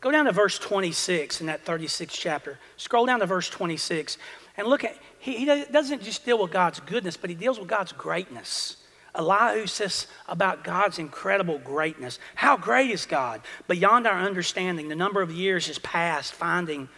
Go 0.00 0.10
down 0.10 0.24
to 0.24 0.32
verse 0.32 0.58
26 0.58 1.40
in 1.40 1.46
that 1.46 1.64
36th 1.64 2.08
chapter. 2.10 2.58
Scroll 2.78 3.06
down 3.06 3.20
to 3.20 3.26
verse 3.26 3.48
26 3.48 4.18
and 4.56 4.66
look 4.66 4.82
at, 4.82 4.96
he, 5.20 5.36
he 5.36 5.44
doesn't 5.44 6.02
just 6.02 6.24
deal 6.24 6.42
with 6.42 6.50
God's 6.50 6.80
goodness, 6.80 7.16
but 7.16 7.30
he 7.30 7.36
deals 7.36 7.60
with 7.60 7.68
God's 7.68 7.92
greatness. 7.92 8.78
Elihu 9.14 9.66
says 9.66 10.06
about 10.28 10.64
God's 10.64 10.98
incredible 10.98 11.58
greatness. 11.58 12.18
How 12.34 12.56
great 12.56 12.90
is 12.90 13.06
God? 13.06 13.40
Beyond 13.68 14.06
our 14.06 14.18
understanding, 14.18 14.88
the 14.88 14.96
number 14.96 15.22
of 15.22 15.30
years 15.30 15.68
has 15.68 15.78
past 15.78 16.32
finding 16.32 16.88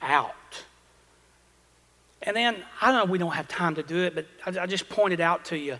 out. 0.00 0.64
And 2.22 2.36
then, 2.36 2.56
I 2.80 2.92
don't 2.92 3.06
know, 3.06 3.10
we 3.10 3.18
don't 3.18 3.32
have 3.32 3.48
time 3.48 3.74
to 3.76 3.82
do 3.82 4.04
it, 4.04 4.14
but 4.14 4.26
I, 4.46 4.62
I 4.62 4.66
just 4.66 4.88
pointed 4.88 5.20
out 5.20 5.46
to 5.46 5.58
you 5.58 5.78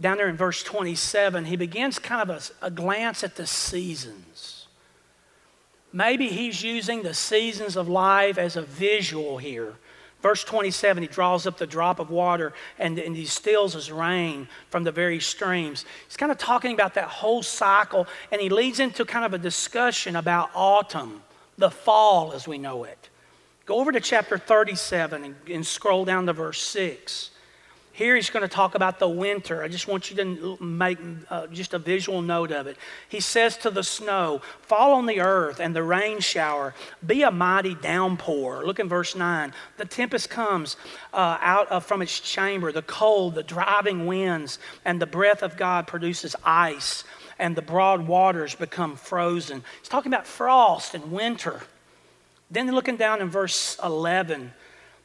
down 0.00 0.16
there 0.16 0.28
in 0.28 0.36
verse 0.36 0.62
27, 0.62 1.44
he 1.44 1.56
begins 1.56 1.98
kind 1.98 2.28
of 2.28 2.54
a, 2.62 2.66
a 2.66 2.70
glance 2.70 3.22
at 3.22 3.36
the 3.36 3.46
seasons. 3.46 4.66
Maybe 5.92 6.28
he's 6.28 6.62
using 6.62 7.02
the 7.02 7.12
seasons 7.12 7.76
of 7.76 7.88
life 7.88 8.38
as 8.38 8.56
a 8.56 8.62
visual 8.62 9.38
here. 9.38 9.74
Verse 10.22 10.44
27, 10.44 11.02
he 11.02 11.08
draws 11.08 11.46
up 11.46 11.56
the 11.56 11.66
drop 11.66 11.98
of 11.98 12.10
water 12.10 12.52
and, 12.78 12.98
and, 12.98 13.16
he 13.16 13.24
stills 13.24 13.72
his 13.72 13.90
rain 13.90 14.48
from 14.68 14.84
the 14.84 14.92
very 14.92 15.18
streams. 15.18 15.86
He's 16.06 16.16
kind 16.16 16.30
of 16.30 16.36
talking 16.36 16.74
about 16.74 16.94
that 16.94 17.08
whole 17.08 17.42
cycle, 17.42 18.06
and 18.30 18.40
he 18.40 18.50
leads 18.50 18.80
into 18.80 19.06
kind 19.06 19.24
of 19.24 19.32
a 19.32 19.38
discussion 19.38 20.16
about 20.16 20.50
autumn, 20.54 21.22
the 21.56 21.70
fall 21.70 22.32
as 22.34 22.46
we 22.46 22.58
know 22.58 22.84
it. 22.84 23.08
Go 23.64 23.78
over 23.80 23.92
to 23.92 24.00
chapter 24.00 24.36
37 24.36 25.24
and, 25.24 25.36
and 25.48 25.66
scroll 25.66 26.04
down 26.04 26.26
to 26.26 26.34
verse 26.34 26.60
6. 26.60 27.30
Here 28.00 28.16
he's 28.16 28.30
going 28.30 28.40
to 28.40 28.48
talk 28.48 28.74
about 28.74 28.98
the 28.98 29.10
winter. 29.10 29.62
I 29.62 29.68
just 29.68 29.86
want 29.86 30.10
you 30.10 30.16
to 30.16 30.56
make 30.64 30.96
uh, 31.28 31.48
just 31.48 31.74
a 31.74 31.78
visual 31.78 32.22
note 32.22 32.50
of 32.50 32.66
it. 32.66 32.78
He 33.10 33.20
says 33.20 33.58
to 33.58 33.68
the 33.68 33.82
snow, 33.82 34.40
Fall 34.62 34.94
on 34.94 35.04
the 35.04 35.20
earth 35.20 35.60
and 35.60 35.76
the 35.76 35.82
rain 35.82 36.20
shower, 36.20 36.74
be 37.04 37.24
a 37.24 37.30
mighty 37.30 37.74
downpour. 37.74 38.64
Look 38.64 38.78
in 38.78 38.88
verse 38.88 39.14
9. 39.14 39.52
The 39.76 39.84
tempest 39.84 40.30
comes 40.30 40.78
uh, 41.12 41.36
out 41.42 41.68
of, 41.68 41.84
from 41.84 42.00
its 42.00 42.18
chamber, 42.18 42.72
the 42.72 42.80
cold, 42.80 43.34
the 43.34 43.42
driving 43.42 44.06
winds, 44.06 44.58
and 44.86 44.98
the 44.98 45.04
breath 45.04 45.42
of 45.42 45.58
God 45.58 45.86
produces 45.86 46.34
ice, 46.42 47.04
and 47.38 47.54
the 47.54 47.60
broad 47.60 48.06
waters 48.06 48.54
become 48.54 48.96
frozen. 48.96 49.62
He's 49.78 49.90
talking 49.90 50.10
about 50.10 50.26
frost 50.26 50.94
and 50.94 51.12
winter. 51.12 51.60
Then 52.50 52.72
looking 52.72 52.96
down 52.96 53.20
in 53.20 53.28
verse 53.28 53.78
11, 53.84 54.54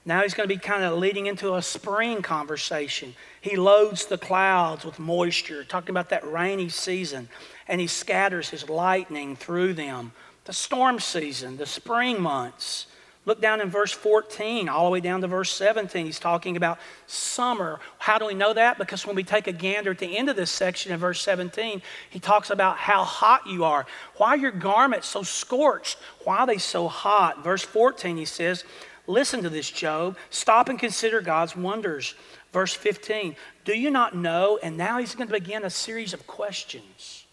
now 0.06 0.22
he's 0.22 0.36
going 0.36 0.48
to 0.48 0.56
be 0.56 0.60
kind 0.60 0.84
of 0.84 1.00
leading 1.00 1.26
into 1.26 1.56
a 1.56 1.62
spring 1.64 2.22
conversation. 2.22 3.16
He 3.42 3.56
loads 3.56 4.06
the 4.06 4.20
clouds 4.20 4.86
with 4.86 5.00
moisture, 5.00 5.64
talking 5.64 5.90
about 5.90 6.10
that 6.10 6.32
rainy 6.32 6.70
season, 6.70 7.28
and 7.68 7.82
he 7.82 7.88
scatters 7.88 8.50
his 8.50 8.70
lightning 8.70 9.36
through 9.36 9.74
them. 9.74 10.12
The 10.46 10.54
storm 10.54 11.00
season, 11.00 11.58
the 11.58 11.66
spring 11.66 12.22
months. 12.22 12.86
Look 13.26 13.42
down 13.42 13.60
in 13.60 13.72
verse 13.72 13.92
14, 13.92 14.70
all 14.70 14.86
the 14.86 14.92
way 14.92 15.00
down 15.00 15.22
to 15.22 15.28
verse 15.28 15.52
17. 15.52 16.06
He's 16.06 16.20
talking 16.20 16.56
about 16.56 16.78
summer. 17.08 17.80
How 17.98 18.20
do 18.20 18.28
we 18.28 18.36
know 18.36 18.54
that? 18.54 18.78
Because 18.78 19.08
when 19.08 19.16
we 19.16 19.24
take 19.24 19.48
a 19.48 19.52
gander 19.52 19.90
at 19.90 19.98
the 19.98 20.16
end 20.16 20.30
of 20.30 20.36
this 20.36 20.52
section 20.52 20.92
in 20.92 21.00
verse 21.00 21.20
17, 21.22 21.82
he 22.12 22.20
talks 22.20 22.52
about 22.52 22.78
how 22.78 23.04
hot 23.04 23.48
you 23.48 23.64
are. 23.64 23.88
Why 24.18 24.30
are 24.30 24.38
your 24.38 24.52
garments 24.52 25.08
so 25.08 25.24
scorched? 25.24 25.98
Why 26.24 26.38
are 26.38 26.48
they 26.48 26.60
so 26.60 26.88
hot? 26.88 27.44
Verse 27.44 27.64
14, 27.64 28.18
he 28.18 28.26
says, 28.26 28.64
Listen 29.08 29.44
to 29.44 29.50
this, 29.50 29.70
Job. 29.70 30.18
Stop 30.30 30.70
and 30.70 30.80
consider 30.80 31.22
God's 31.22 31.56
wonders. 31.56 32.16
Verse 32.52 32.74
15, 32.74 33.36
Do 33.64 33.78
you 33.78 33.92
not 33.92 34.16
know? 34.16 34.60
And 34.64 34.78
now 34.78 34.98
he's 34.98 35.16
going 35.16 35.28
to 35.28 35.34
begin 35.34 35.64
a 35.64 35.70
series 35.70 36.14
of 36.14 36.26
questions. 36.26 37.26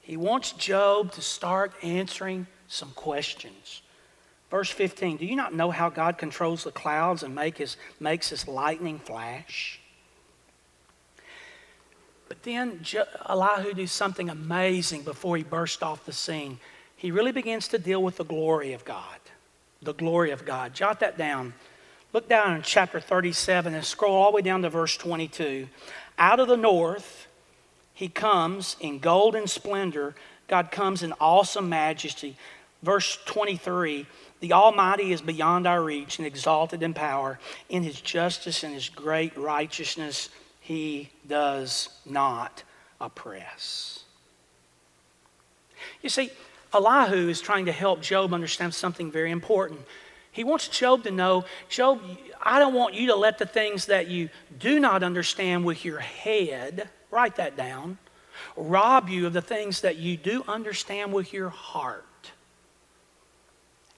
He 0.00 0.16
wants 0.16 0.52
Job 0.52 1.12
to 1.12 1.22
start 1.22 1.72
answering 1.82 2.46
some 2.66 2.90
questions. 2.92 3.82
Verse 4.50 4.70
15 4.70 5.18
Do 5.18 5.26
you 5.26 5.36
not 5.36 5.54
know 5.54 5.70
how 5.70 5.88
God 5.88 6.18
controls 6.18 6.64
the 6.64 6.72
clouds 6.72 7.22
and 7.22 7.34
make 7.34 7.58
his, 7.58 7.76
makes 8.00 8.30
his 8.30 8.48
lightning 8.48 8.98
flash? 8.98 9.80
But 12.28 12.42
then 12.42 12.84
Elihu 13.28 13.74
does 13.74 13.92
something 13.92 14.28
amazing 14.30 15.02
before 15.02 15.36
he 15.36 15.42
burst 15.42 15.82
off 15.82 16.04
the 16.04 16.12
scene. 16.12 16.58
He 16.96 17.10
really 17.10 17.32
begins 17.32 17.68
to 17.68 17.78
deal 17.78 18.02
with 18.02 18.16
the 18.16 18.24
glory 18.24 18.72
of 18.72 18.84
God. 18.84 19.19
The 19.82 19.94
glory 19.94 20.30
of 20.30 20.44
God. 20.44 20.74
Jot 20.74 21.00
that 21.00 21.16
down. 21.16 21.54
Look 22.12 22.28
down 22.28 22.56
in 22.56 22.62
chapter 22.62 23.00
37 23.00 23.74
and 23.74 23.84
scroll 23.84 24.14
all 24.14 24.32
the 24.32 24.36
way 24.36 24.42
down 24.42 24.62
to 24.62 24.70
verse 24.70 24.96
22. 24.96 25.68
Out 26.18 26.40
of 26.40 26.48
the 26.48 26.56
north, 26.56 27.26
he 27.94 28.08
comes 28.08 28.76
in 28.80 28.98
golden 28.98 29.46
splendor. 29.46 30.14
God 30.48 30.70
comes 30.70 31.02
in 31.02 31.12
awesome 31.20 31.68
majesty. 31.68 32.36
Verse 32.82 33.18
23 33.26 34.06
the 34.40 34.54
Almighty 34.54 35.12
is 35.12 35.20
beyond 35.20 35.66
our 35.66 35.82
reach 35.82 36.18
and 36.18 36.26
exalted 36.26 36.82
in 36.82 36.94
power. 36.94 37.38
In 37.68 37.82
his 37.82 38.00
justice 38.00 38.64
and 38.64 38.74
his 38.74 38.88
great 38.88 39.36
righteousness, 39.36 40.30
he 40.60 41.10
does 41.28 41.90
not 42.06 42.62
oppress. 43.00 44.04
You 46.02 46.08
see, 46.08 46.30
Elihu 46.72 47.28
is 47.28 47.40
trying 47.40 47.66
to 47.66 47.72
help 47.72 48.00
Job 48.00 48.32
understand 48.32 48.74
something 48.74 49.10
very 49.10 49.30
important. 49.30 49.80
He 50.32 50.44
wants 50.44 50.68
Job 50.68 51.02
to 51.04 51.10
know, 51.10 51.44
Job, 51.68 52.00
I 52.40 52.58
don't 52.58 52.74
want 52.74 52.94
you 52.94 53.08
to 53.08 53.16
let 53.16 53.38
the 53.38 53.46
things 53.46 53.86
that 53.86 54.06
you 54.06 54.28
do 54.58 54.78
not 54.78 55.02
understand 55.02 55.64
with 55.64 55.84
your 55.84 55.98
head, 55.98 56.88
write 57.10 57.36
that 57.36 57.56
down, 57.56 57.98
rob 58.56 59.08
you 59.08 59.26
of 59.26 59.32
the 59.32 59.42
things 59.42 59.80
that 59.80 59.96
you 59.96 60.16
do 60.16 60.44
understand 60.46 61.12
with 61.12 61.32
your 61.32 61.48
heart. 61.48 62.04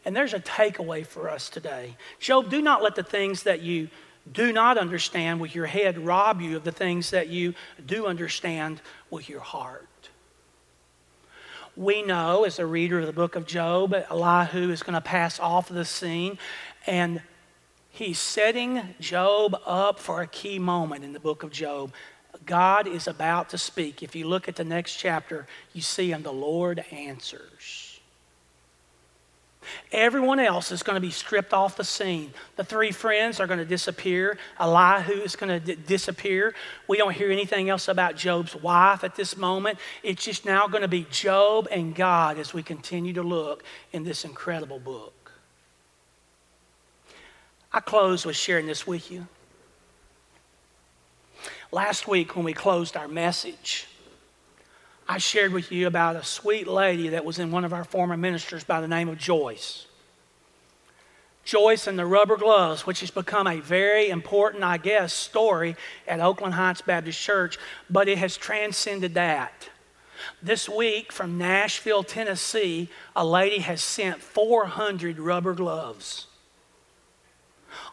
And 0.05 0.16
there's 0.16 0.35
a 0.35 0.41
takeaway 0.41 1.07
for 1.07 1.29
us 1.29 1.49
today. 1.49 1.97
Job, 2.18 2.51
do 2.51 2.61
not 2.61 2.83
let 2.83 2.95
the 2.95 3.03
things 3.03 3.45
that 3.45 3.61
you 3.61 3.89
do 4.33 4.53
not 4.53 4.79
understand 4.79 5.41
with 5.41 5.55
your 5.55 5.66
head 5.66 5.99
rob 5.99 6.41
you 6.41 6.57
of 6.57 6.64
the 6.64 6.73
things 6.73 7.11
that 7.11 7.29
you 7.29 7.55
do 7.85 8.07
understand 8.07 8.81
with 9.11 9.29
your 9.29 9.41
heart. 9.41 9.87
We 11.77 12.03
know, 12.03 12.45
as 12.45 12.59
a 12.59 12.66
reader 12.66 13.01
of 13.01 13.07
the 13.07 13.14
book 13.14 13.35
of 13.35 13.47
Job, 13.47 13.95
Elihu 14.11 14.70
is 14.70 14.83
going 14.83 14.95
to 14.95 15.01
pass 15.01 15.41
off 15.41 15.70
the 15.70 15.87
scene, 15.87 16.37
and 16.87 17.23
he's 17.89 18.18
setting 18.18 18.95
Job 19.01 19.57
up 19.64 19.99
for 19.99 20.20
a 20.20 20.27
key 20.27 20.59
moment 20.59 21.03
in 21.03 21.14
the 21.14 21.20
book 21.20 21.43
of 21.43 21.51
Job. 21.51 21.93
God 22.45 22.87
is 22.87 23.07
about 23.09 23.49
to 23.51 23.59
speak. 23.59 24.03
If 24.03 24.14
you 24.14 24.29
look 24.29 24.49
at 24.49 24.57
the 24.57 24.64
next 24.64 24.97
chapter, 24.97 25.47
you 25.73 25.81
see 25.81 26.11
him, 26.11 26.23
the 26.23 26.33
Lord 26.33 26.85
answers. 26.91 27.91
Everyone 29.90 30.40
else 30.40 30.72
is 30.72 30.82
going 30.82 30.94
to 30.94 31.00
be 31.00 31.10
stripped 31.10 31.52
off 31.52 31.76
the 31.76 31.84
scene. 31.84 32.32
The 32.56 32.64
three 32.64 32.90
friends 32.92 33.40
are 33.40 33.46
going 33.46 33.58
to 33.58 33.64
disappear. 33.64 34.38
Elihu 34.58 35.20
is 35.22 35.36
going 35.36 35.60
to 35.60 35.74
d- 35.74 35.80
disappear. 35.86 36.54
We 36.88 36.96
don't 36.96 37.14
hear 37.14 37.30
anything 37.30 37.68
else 37.68 37.88
about 37.88 38.16
Job's 38.16 38.54
wife 38.54 39.04
at 39.04 39.14
this 39.14 39.36
moment. 39.36 39.78
It's 40.02 40.24
just 40.24 40.44
now 40.44 40.66
going 40.68 40.82
to 40.82 40.88
be 40.88 41.06
Job 41.10 41.68
and 41.70 41.94
God 41.94 42.38
as 42.38 42.54
we 42.54 42.62
continue 42.62 43.12
to 43.14 43.22
look 43.22 43.64
in 43.92 44.04
this 44.04 44.24
incredible 44.24 44.78
book. 44.78 45.32
I 47.72 47.80
close 47.80 48.26
with 48.26 48.36
sharing 48.36 48.66
this 48.66 48.86
with 48.86 49.10
you. 49.10 49.26
Last 51.70 52.06
week, 52.06 52.36
when 52.36 52.44
we 52.44 52.52
closed 52.52 52.96
our 52.96 53.08
message, 53.08 53.86
I 55.09 55.18
shared 55.18 55.53
with 55.53 55.72
you 55.72 55.86
about 55.86 56.16
a 56.16 56.24
sweet 56.24 56.66
lady 56.66 57.09
that 57.09 57.24
was 57.24 57.38
in 57.38 57.50
one 57.50 57.64
of 57.64 57.72
our 57.72 57.84
former 57.84 58.16
ministers 58.16 58.64
by 58.64 58.80
the 58.80 58.88
name 58.88 59.09
of 59.09 59.18
Joyce. 59.18 59.86
Joyce 61.44 61.88
and 61.88 61.98
the 61.98 62.07
rubber 62.07 62.36
gloves, 62.36 62.86
which 62.86 63.00
has 63.00 63.11
become 63.11 63.46
a 63.46 63.59
very 63.59 64.11
important, 64.11 64.62
I 64.62 64.76
guess, 64.76 65.12
story 65.12 65.74
at 66.07 66.20
Oakland 66.20 66.55
Heights 66.55 66.82
Baptist 66.82 67.20
Church, 67.20 67.59
but 67.90 68.09
it 68.09 68.18
has 68.18 68.36
transcended 68.36 69.14
that. 69.14 69.68
This 70.40 70.68
week 70.68 71.11
from 71.11 71.38
Nashville, 71.38 72.05
Tennessee, 72.05 72.88
a 73.16 73.26
lady 73.26 73.59
has 73.59 73.82
sent 73.82 74.22
400 74.22 75.18
rubber 75.18 75.53
gloves. 75.53 76.28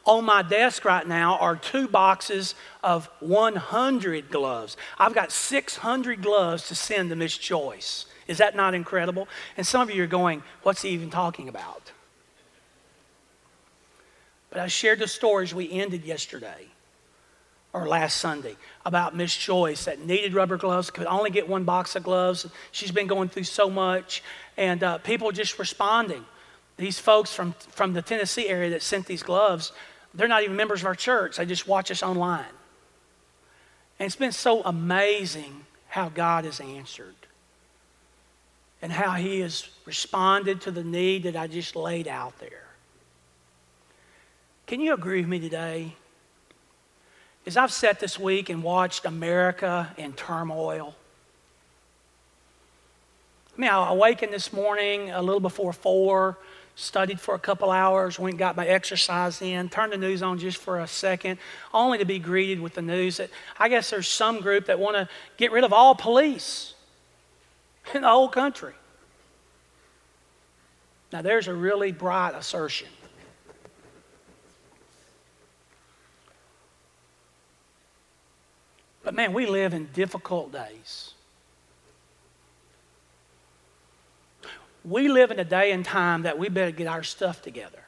On 0.10 0.26
my 0.26 0.42
desk 0.42 0.86
right 0.86 1.08
now 1.08 1.38
are 1.38 1.56
two 1.56 1.88
boxes 1.88 2.56
of 2.84 3.08
100 3.20 4.32
gloves. 4.32 4.76
I've 4.98 5.14
got 5.14 5.32
600 5.32 6.24
gloves 6.24 6.68
to 6.70 6.74
send 6.74 7.12
to 7.12 7.16
Miss 7.16 7.38
Joyce. 7.38 8.08
Is 8.28 8.40
that 8.40 8.56
not 8.56 8.74
incredible? 8.74 9.28
And 9.56 9.68
some 9.68 9.88
of 9.88 9.94
you 9.94 10.04
are 10.04 10.08
going, 10.08 10.42
what's 10.64 10.82
he 10.82 10.90
even 10.90 11.12
talking 11.12 11.48
about? 11.48 11.92
But 14.50 14.62
I 14.62 14.66
shared 14.66 14.98
the 14.98 15.08
stories 15.08 15.54
we 15.54 15.72
ended 15.72 16.04
yesterday 16.04 16.66
or 17.72 17.88
last 17.88 18.18
Sunday 18.18 18.58
about 18.88 19.16
Miss 19.16 19.38
Joyce 19.38 19.86
that 19.86 20.04
needed 20.04 20.34
rubber 20.34 20.58
gloves, 20.58 20.90
could 20.90 21.06
only 21.06 21.30
get 21.30 21.48
one 21.48 21.66
box 21.66 21.96
of 21.96 22.02
gloves. 22.02 22.48
She's 22.72 22.90
been 22.90 23.06
going 23.06 23.30
through 23.30 23.44
so 23.44 23.70
much, 23.70 24.24
and 24.58 24.84
uh, 24.84 24.98
people 24.98 25.32
just 25.32 25.60
responding. 25.60 26.26
These 26.78 26.98
folks 26.98 27.32
from, 27.32 27.54
from 27.70 27.94
the 27.94 28.02
Tennessee 28.02 28.48
area 28.48 28.72
that 28.72 28.82
sent 28.82 29.06
these 29.06 29.22
gloves, 29.22 29.72
they're 30.14 30.28
not 30.28 30.44
even 30.44 30.56
members 30.56 30.82
of 30.82 30.88
our 30.88 30.96
church. 30.96 31.38
They 31.38 31.46
just 31.46 31.68
watch 31.68 31.92
us 31.92 32.02
online. 32.04 32.46
And 34.00 34.06
it's 34.06 34.16
been 34.16 34.32
so 34.32 34.62
amazing 34.64 35.66
how 35.88 36.10
God 36.10 36.46
has 36.46 36.60
answered 36.60 37.16
and 38.82 38.92
how 38.92 39.12
He 39.12 39.42
has 39.42 39.68
responded 39.86 40.62
to 40.62 40.72
the 40.72 40.84
need 40.84 41.24
that 41.24 41.36
I 41.36 41.48
just 41.48 41.76
laid 41.76 42.08
out 42.08 42.40
there. 42.40 42.68
Can 44.68 44.80
you 44.80 44.94
agree 44.94 45.22
with 45.22 45.30
me 45.30 45.40
today? 45.40 45.96
As 47.46 47.58
I've 47.58 47.72
sat 47.72 48.00
this 48.00 48.20
week 48.20 48.50
and 48.50 48.62
watched 48.62 49.06
America 49.06 49.94
in 49.98 50.14
turmoil, 50.14 50.96
I 53.58 53.62
mean, 53.62 53.70
I 53.70 53.90
awakened 53.90 54.32
this 54.32 54.54
morning 54.54 55.12
a 55.12 55.22
little 55.22 55.40
before 55.42 55.74
four 55.74 56.38
studied 56.80 57.20
for 57.20 57.36
a 57.36 57.40
couple 57.40 57.70
hours, 57.70 58.18
went 58.18 58.38
got 58.38 58.56
my 58.56 58.66
exercise 58.66 59.42
in, 59.42 59.70
turned 59.70 59.92
the 59.92 59.98
news 59.98 60.24
on 60.24 60.40
just 60.40 60.58
for 60.58 60.80
a 60.80 60.88
second, 60.88 61.38
only 61.74 61.98
to 61.98 62.06
be 62.06 62.20
greeted 62.20 62.60
with 62.60 62.74
the 62.74 62.82
news 62.82 63.18
that 63.18 63.30
I 63.58 63.70
guess 63.70 63.90
there's 63.90 64.08
some 64.08 64.40
group 64.40 64.66
that 64.68 64.80
want 64.80 64.96
to 64.96 65.10
get 65.38 65.52
rid 65.52 65.64
of 65.64 65.74
all 65.74 65.94
police 65.94 66.74
in 67.94 68.02
the 68.02 68.08
whole 68.08 68.30
country. 68.30 68.74
Now, 71.12 71.22
there's 71.22 71.48
a 71.48 71.54
really 71.54 71.92
bright 71.92 72.36
assertion. 72.36 72.88
But 79.04 79.16
man, 79.16 79.34
we 79.34 79.48
live 79.48 79.74
in 79.74 79.90
difficult 79.94 80.52
days. 80.52 81.14
We 84.90 85.08
live 85.08 85.32
in 85.32 85.40
a 85.40 85.46
day 85.46 85.72
and 85.72 85.86
time 85.86 86.24
that 86.24 86.40
we 86.40 86.50
better 86.50 86.72
get 86.72 86.88
our 86.88 87.04
stuff 87.04 87.42
together. 87.42 87.80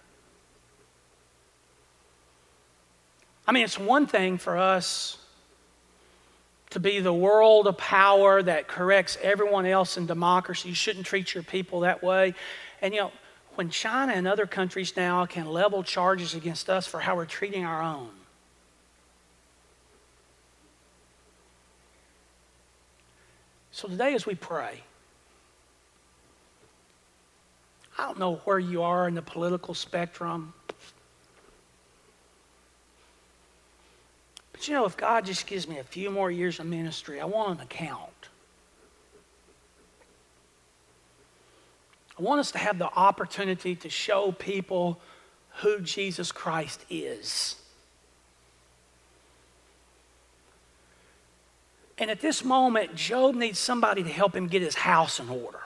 I 3.47 3.51
mean, 3.51 3.63
it's 3.63 3.79
one 3.79 4.07
thing 4.07 4.37
for 4.37 4.57
us 4.57 5.17
to 6.69 6.79
be 6.79 6.99
the 6.99 7.13
world 7.13 7.67
of 7.67 7.77
power 7.77 8.41
that 8.41 8.67
corrects 8.67 9.17
everyone 9.21 9.65
else 9.65 9.97
in 9.97 10.05
democracy. 10.05 10.69
You 10.69 10.75
shouldn't 10.75 11.05
treat 11.05 11.33
your 11.33 11.43
people 11.43 11.81
that 11.81 12.01
way. 12.01 12.33
And 12.81 12.93
you 12.93 13.01
know, 13.01 13.11
when 13.55 13.69
China 13.69 14.13
and 14.13 14.27
other 14.27 14.45
countries 14.45 14.95
now 14.95 15.25
can 15.25 15.47
level 15.47 15.83
charges 15.83 16.33
against 16.33 16.69
us 16.69 16.87
for 16.87 16.99
how 16.99 17.15
we're 17.15 17.25
treating 17.25 17.65
our 17.65 17.81
own. 17.81 18.09
So 23.71 23.87
today, 23.87 24.13
as 24.13 24.25
we 24.25 24.35
pray, 24.35 24.83
I 28.01 28.05
don't 28.05 28.17
know 28.17 28.41
where 28.45 28.57
you 28.57 28.81
are 28.81 29.07
in 29.07 29.13
the 29.13 29.21
political 29.21 29.75
spectrum. 29.75 30.55
But 34.51 34.67
you 34.67 34.73
know, 34.73 34.85
if 34.85 34.97
God 34.97 35.23
just 35.23 35.45
gives 35.45 35.67
me 35.67 35.77
a 35.77 35.83
few 35.83 36.09
more 36.09 36.31
years 36.31 36.59
of 36.59 36.65
ministry, 36.65 37.21
I 37.21 37.25
want 37.25 37.59
an 37.59 37.63
account. 37.63 38.09
I 42.17 42.23
want 42.23 42.39
us 42.39 42.51
to 42.53 42.57
have 42.57 42.79
the 42.79 42.91
opportunity 42.91 43.75
to 43.75 43.89
show 43.89 44.31
people 44.31 44.99
who 45.57 45.79
Jesus 45.79 46.31
Christ 46.31 46.83
is. 46.89 47.55
And 51.99 52.09
at 52.09 52.19
this 52.19 52.43
moment, 52.43 52.95
Job 52.95 53.35
needs 53.35 53.59
somebody 53.59 54.01
to 54.01 54.09
help 54.09 54.35
him 54.35 54.47
get 54.47 54.63
his 54.63 54.73
house 54.73 55.19
in 55.19 55.29
order. 55.29 55.60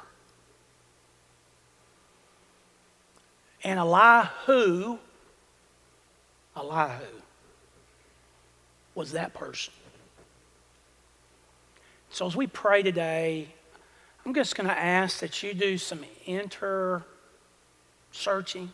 And 3.65 3.79
Elihu, 3.79 4.99
Elihu 6.55 7.03
was 8.93 9.13
that 9.13 9.33
person. 9.33 9.73
So 12.11 12.27
as 12.27 12.35
we 12.35 12.45
pray 12.45 12.83
today, 12.83 13.47
I'm 14.23 14.35
just 14.35 14.55
going 14.55 14.69
to 14.69 14.77
ask 14.77 15.19
that 15.19 15.41
you 15.41 15.55
do 15.55 15.79
some 15.79 16.05
inner 16.27 17.03
searching 18.11 18.69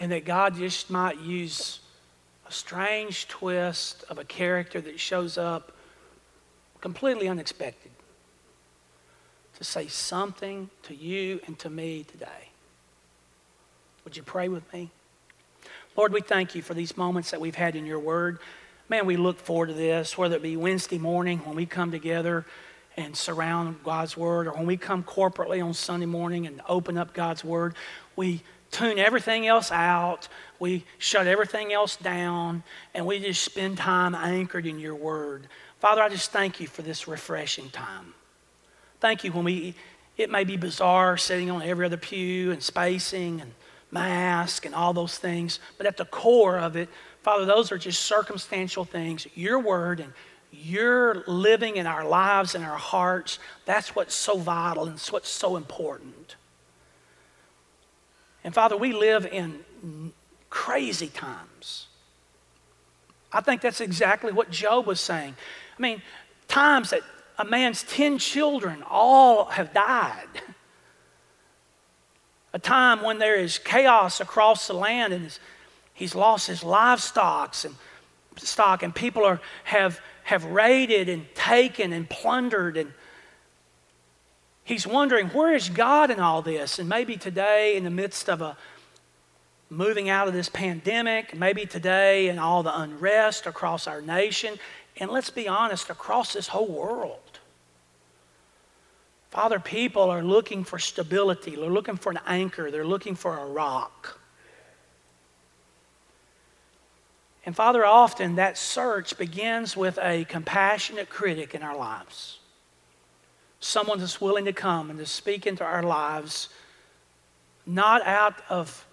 and 0.00 0.10
that 0.10 0.24
God 0.24 0.56
just 0.56 0.88
might 0.88 1.20
use 1.20 1.80
a 2.48 2.52
strange 2.52 3.28
twist 3.28 4.04
of 4.08 4.16
a 4.16 4.24
character 4.24 4.80
that 4.80 4.98
shows 4.98 5.36
up 5.36 5.72
completely 6.80 7.28
unexpected 7.28 7.92
to 9.58 9.64
say 9.64 9.86
something 9.86 10.70
to 10.84 10.94
you 10.94 11.40
and 11.46 11.58
to 11.58 11.68
me 11.68 12.04
today. 12.04 12.53
Would 14.04 14.16
you 14.16 14.22
pray 14.22 14.48
with 14.48 14.70
me? 14.72 14.90
Lord, 15.96 16.12
we 16.12 16.20
thank 16.20 16.54
you 16.54 16.62
for 16.62 16.74
these 16.74 16.96
moments 16.96 17.30
that 17.30 17.40
we've 17.40 17.54
had 17.54 17.74
in 17.74 17.86
your 17.86 17.98
word. 17.98 18.38
Man, 18.88 19.06
we 19.06 19.16
look 19.16 19.38
forward 19.38 19.68
to 19.68 19.74
this, 19.74 20.18
whether 20.18 20.36
it 20.36 20.42
be 20.42 20.56
Wednesday 20.56 20.98
morning 20.98 21.38
when 21.38 21.56
we 21.56 21.64
come 21.64 21.90
together 21.90 22.44
and 22.96 23.16
surround 23.16 23.82
God's 23.82 24.16
word, 24.16 24.46
or 24.46 24.52
when 24.52 24.66
we 24.66 24.76
come 24.76 25.02
corporately 25.02 25.64
on 25.64 25.72
Sunday 25.72 26.06
morning 26.06 26.46
and 26.46 26.60
open 26.68 26.98
up 26.98 27.14
God's 27.14 27.42
word. 27.42 27.74
We 28.14 28.42
tune 28.70 28.98
everything 28.98 29.46
else 29.46 29.72
out, 29.72 30.28
we 30.58 30.84
shut 30.98 31.26
everything 31.26 31.72
else 31.72 31.96
down, 31.96 32.62
and 32.92 33.06
we 33.06 33.20
just 33.20 33.42
spend 33.42 33.78
time 33.78 34.14
anchored 34.14 34.66
in 34.66 34.78
your 34.78 34.94
word. 34.94 35.46
Father, 35.80 36.02
I 36.02 36.08
just 36.08 36.30
thank 36.30 36.60
you 36.60 36.66
for 36.66 36.82
this 36.82 37.08
refreshing 37.08 37.70
time. 37.70 38.14
thank 39.00 39.24
you 39.24 39.32
when 39.32 39.44
we, 39.44 39.74
it 40.16 40.30
may 40.30 40.44
be 40.44 40.56
bizarre 40.56 41.16
sitting 41.16 41.50
on 41.50 41.62
every 41.62 41.86
other 41.86 41.96
pew 41.96 42.52
and 42.52 42.62
spacing 42.62 43.40
and 43.40 43.52
mask 43.94 44.66
and 44.66 44.74
all 44.74 44.92
those 44.92 45.16
things, 45.16 45.60
but 45.78 45.86
at 45.86 45.96
the 45.96 46.04
core 46.04 46.58
of 46.58 46.76
it, 46.76 46.90
Father, 47.22 47.46
those 47.46 47.72
are 47.72 47.78
just 47.78 48.02
circumstantial 48.02 48.84
things. 48.84 49.26
Your 49.34 49.58
word 49.58 50.00
and 50.00 50.12
your 50.52 51.24
living 51.26 51.76
in 51.76 51.86
our 51.86 52.04
lives 52.04 52.54
and 52.54 52.62
our 52.62 52.76
hearts, 52.76 53.38
that's 53.64 53.96
what's 53.96 54.14
so 54.14 54.36
vital 54.36 54.84
and 54.84 55.00
what's 55.10 55.30
so 55.30 55.56
important. 55.56 56.36
And 58.44 58.52
Father, 58.52 58.76
we 58.76 58.92
live 58.92 59.24
in 59.26 59.64
crazy 60.50 61.08
times. 61.08 61.86
I 63.32 63.40
think 63.40 63.62
that's 63.62 63.80
exactly 63.80 64.32
what 64.32 64.50
Job 64.50 64.86
was 64.86 65.00
saying. 65.00 65.34
I 65.78 65.82
mean, 65.82 66.02
times 66.46 66.90
that 66.90 67.00
a 67.38 67.44
man's 67.44 67.82
10 67.84 68.18
children 68.18 68.84
all 68.88 69.46
have 69.46 69.72
died. 69.72 70.28
A 72.54 72.58
time 72.58 73.02
when 73.02 73.18
there 73.18 73.34
is 73.34 73.58
chaos 73.58 74.20
across 74.20 74.66
the 74.66 74.72
land 74.72 75.12
and 75.12 75.38
he's 75.92 76.14
lost 76.14 76.46
his 76.46 76.64
livestock 76.64 77.54
and 77.64 77.74
stock 78.36 78.82
and 78.82 78.94
people 78.94 79.24
are, 79.24 79.40
have, 79.64 80.00
have 80.22 80.44
raided 80.46 81.10
and 81.10 81.26
taken 81.34 81.92
and 81.92 82.08
plundered 82.08 82.76
and 82.76 82.92
he's 84.62 84.86
wondering 84.86 85.28
where 85.28 85.54
is 85.54 85.68
god 85.68 86.10
in 86.10 86.18
all 86.18 86.42
this 86.42 86.78
and 86.78 86.88
maybe 86.88 87.16
today 87.16 87.76
in 87.76 87.84
the 87.84 87.90
midst 87.90 88.30
of 88.30 88.40
a 88.40 88.56
moving 89.70 90.08
out 90.08 90.28
of 90.28 90.34
this 90.34 90.48
pandemic, 90.48 91.36
maybe 91.36 91.66
today 91.66 92.28
and 92.28 92.38
all 92.38 92.62
the 92.62 92.80
unrest 92.80 93.46
across 93.46 93.86
our 93.86 94.00
nation, 94.00 94.58
and 94.98 95.10
let's 95.10 95.30
be 95.30 95.48
honest, 95.48 95.90
across 95.90 96.32
this 96.32 96.48
whole 96.48 96.70
world. 96.70 97.23
Father, 99.34 99.58
people 99.58 100.10
are 100.10 100.22
looking 100.22 100.62
for 100.62 100.78
stability. 100.78 101.56
They're 101.56 101.68
looking 101.68 101.96
for 101.96 102.12
an 102.12 102.20
anchor. 102.24 102.70
They're 102.70 102.86
looking 102.86 103.16
for 103.16 103.36
a 103.36 103.44
rock. 103.44 104.20
And 107.44 107.56
Father, 107.56 107.84
often 107.84 108.36
that 108.36 108.56
search 108.56 109.18
begins 109.18 109.76
with 109.76 109.98
a 110.00 110.24
compassionate 110.26 111.08
critic 111.10 111.52
in 111.52 111.64
our 111.64 111.76
lives. 111.76 112.38
Someone 113.58 113.98
that's 113.98 114.20
willing 114.20 114.44
to 114.44 114.52
come 114.52 114.88
and 114.88 115.00
to 115.00 115.06
speak 115.06 115.48
into 115.48 115.64
our 115.64 115.82
lives, 115.82 116.48
not 117.66 118.06
out 118.06 118.36
of 118.48 118.86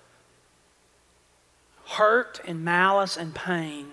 hurt 1.86 2.42
and 2.48 2.66
malice 2.66 3.16
and 3.16 3.36
pain, 3.36 3.92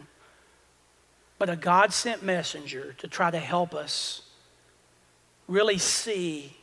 but 1.38 1.51
a 1.51 1.57
God 1.57 1.92
sent 1.92 2.22
messenger 2.22 2.94
to 2.94 3.07
try 3.07 3.30
to 3.30 3.38
help 3.38 3.74
us 3.74 4.22
really 5.49 5.78
see 5.78 6.55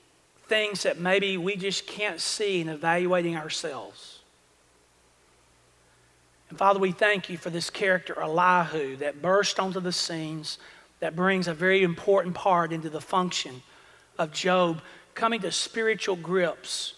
things 0.48 0.84
that 0.84 1.00
maybe 1.00 1.38
we 1.38 1.56
just 1.56 1.88
can't 1.88 2.22
see 2.22 2.62
in 2.62 2.70
evaluating 2.70 3.36
ourselves. 3.36 4.20
And 6.50 6.58
Father, 6.58 6.80
we 6.80 6.92
thank 6.92 7.30
you 7.30 7.38
for 7.38 7.50
this 7.50 7.70
character, 7.70 8.20
Elihu, 8.22 8.96
that 8.98 9.22
burst 9.22 9.60
onto 9.60 9.80
the 9.80 9.92
scenes, 9.92 10.60
that 11.00 11.16
brings 11.16 11.48
a 11.48 11.54
very 11.54 11.84
important 11.84 12.36
part 12.36 12.72
into 12.72 12.90
the 12.90 13.02
function 13.02 13.64
of 14.18 14.32
Job 14.32 14.82
coming 15.16 15.42
to 15.42 15.52
spiritual 15.52 16.16
grips 16.16 16.94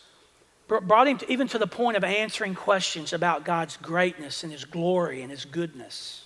brought 0.68 1.08
him 1.08 1.18
to, 1.18 1.32
even 1.32 1.48
to 1.48 1.58
the 1.58 1.68
point 1.68 1.98
of 1.98 2.04
answering 2.04 2.54
questions 2.54 3.14
about 3.14 3.46
God's 3.46 3.78
greatness 3.78 4.44
and 4.44 4.52
His 4.52 4.66
glory 4.66 5.22
and 5.22 5.32
His 5.32 5.46
goodness. 5.46 6.26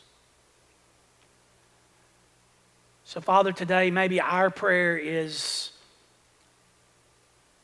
So, 3.11 3.19
Father, 3.19 3.51
today 3.51 3.91
maybe 3.91 4.21
our 4.21 4.49
prayer 4.49 4.97
is 4.97 5.71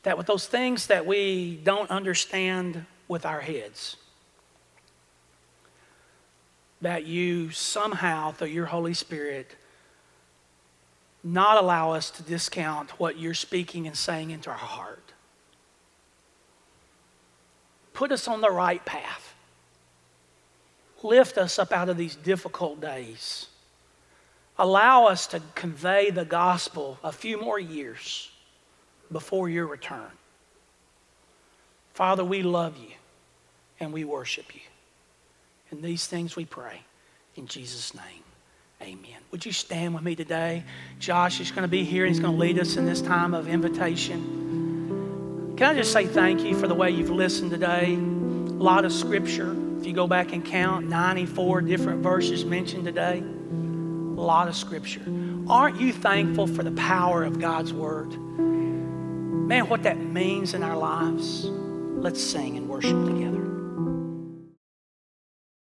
that 0.03 0.17
with 0.17 0.27
those 0.27 0.45
things 0.45 0.87
that 0.87 1.05
we 1.05 1.57
don't 1.63 1.89
understand 1.89 2.85
with 3.07 3.25
our 3.25 3.39
heads, 3.39 3.95
that 6.81 7.05
you 7.05 7.51
somehow, 7.51 8.33
through 8.33 8.49
your 8.49 8.65
Holy 8.65 8.93
Spirit, 8.93 9.55
not 11.23 11.63
allow 11.63 11.93
us 11.93 12.11
to 12.11 12.23
discount 12.23 12.99
what 12.99 13.17
you're 13.17 13.33
speaking 13.33 13.87
and 13.87 13.95
saying 13.95 14.31
into 14.31 14.49
our 14.49 14.57
heart 14.57 15.13
put 17.93 18.11
us 18.11 18.27
on 18.27 18.41
the 18.41 18.51
right 18.51 18.83
path. 18.83 19.33
Lift 21.03 21.37
us 21.37 21.57
up 21.57 21.71
out 21.71 21.87
of 21.87 21.95
these 21.95 22.17
difficult 22.17 22.81
days. 22.81 23.47
Allow 24.59 25.05
us 25.05 25.27
to 25.27 25.41
convey 25.53 26.09
the 26.09 26.25
gospel 26.25 26.97
a 27.03 27.11
few 27.11 27.39
more 27.39 27.59
years 27.59 28.31
before 29.11 29.49
your 29.49 29.67
return. 29.67 30.11
Father, 31.93 32.23
we 32.23 32.41
love 32.41 32.75
you 32.77 32.95
and 33.79 33.93
we 33.93 34.03
worship 34.03 34.55
you. 34.55 34.61
And 35.69 35.83
these 35.83 36.07
things 36.07 36.35
we 36.35 36.45
pray 36.45 36.81
in 37.35 37.47
Jesus' 37.47 37.93
name. 37.93 38.23
Amen. 38.81 39.19
Would 39.31 39.45
you 39.45 39.51
stand 39.51 39.93
with 39.93 40.03
me 40.03 40.15
today? 40.15 40.63
Josh 40.99 41.39
is 41.39 41.51
going 41.51 41.63
to 41.63 41.67
be 41.67 41.83
here. 41.83 42.05
He's 42.05 42.19
going 42.19 42.33
to 42.33 42.39
lead 42.39 42.59
us 42.59 42.77
in 42.77 42.85
this 42.85 43.01
time 43.01 43.33
of 43.33 43.47
invitation. 43.47 45.53
Can 45.57 45.71
I 45.71 45.73
just 45.73 45.91
say 45.91 46.05
thank 46.05 46.41
you 46.41 46.55
for 46.55 46.67
the 46.67 46.75
way 46.75 46.91
you've 46.91 47.09
listened 47.09 47.51
today? 47.51 47.95
A 47.95 47.97
lot 47.97 48.85
of 48.85 48.93
scripture. 48.93 49.55
If 49.79 49.85
you 49.85 49.93
go 49.93 50.07
back 50.07 50.31
and 50.31 50.45
count, 50.45 50.87
94 50.87 51.61
different 51.61 52.03
verses 52.03 52.45
mentioned 52.45 52.85
today. 52.85 53.23
Lot 54.17 54.47
of 54.47 54.55
scripture. 54.55 55.03
Aren't 55.47 55.79
you 55.79 55.93
thankful 55.93 56.47
for 56.47 56.63
the 56.63 56.71
power 56.71 57.23
of 57.23 57.39
God's 57.39 57.71
word? 57.71 58.09
Man, 58.17 59.69
what 59.69 59.83
that 59.83 59.97
means 59.99 60.55
in 60.55 60.63
our 60.63 60.75
lives. 60.75 61.45
Let's 61.45 62.21
sing 62.21 62.57
and 62.57 62.67
worship 62.67 63.05
together. 63.05 63.46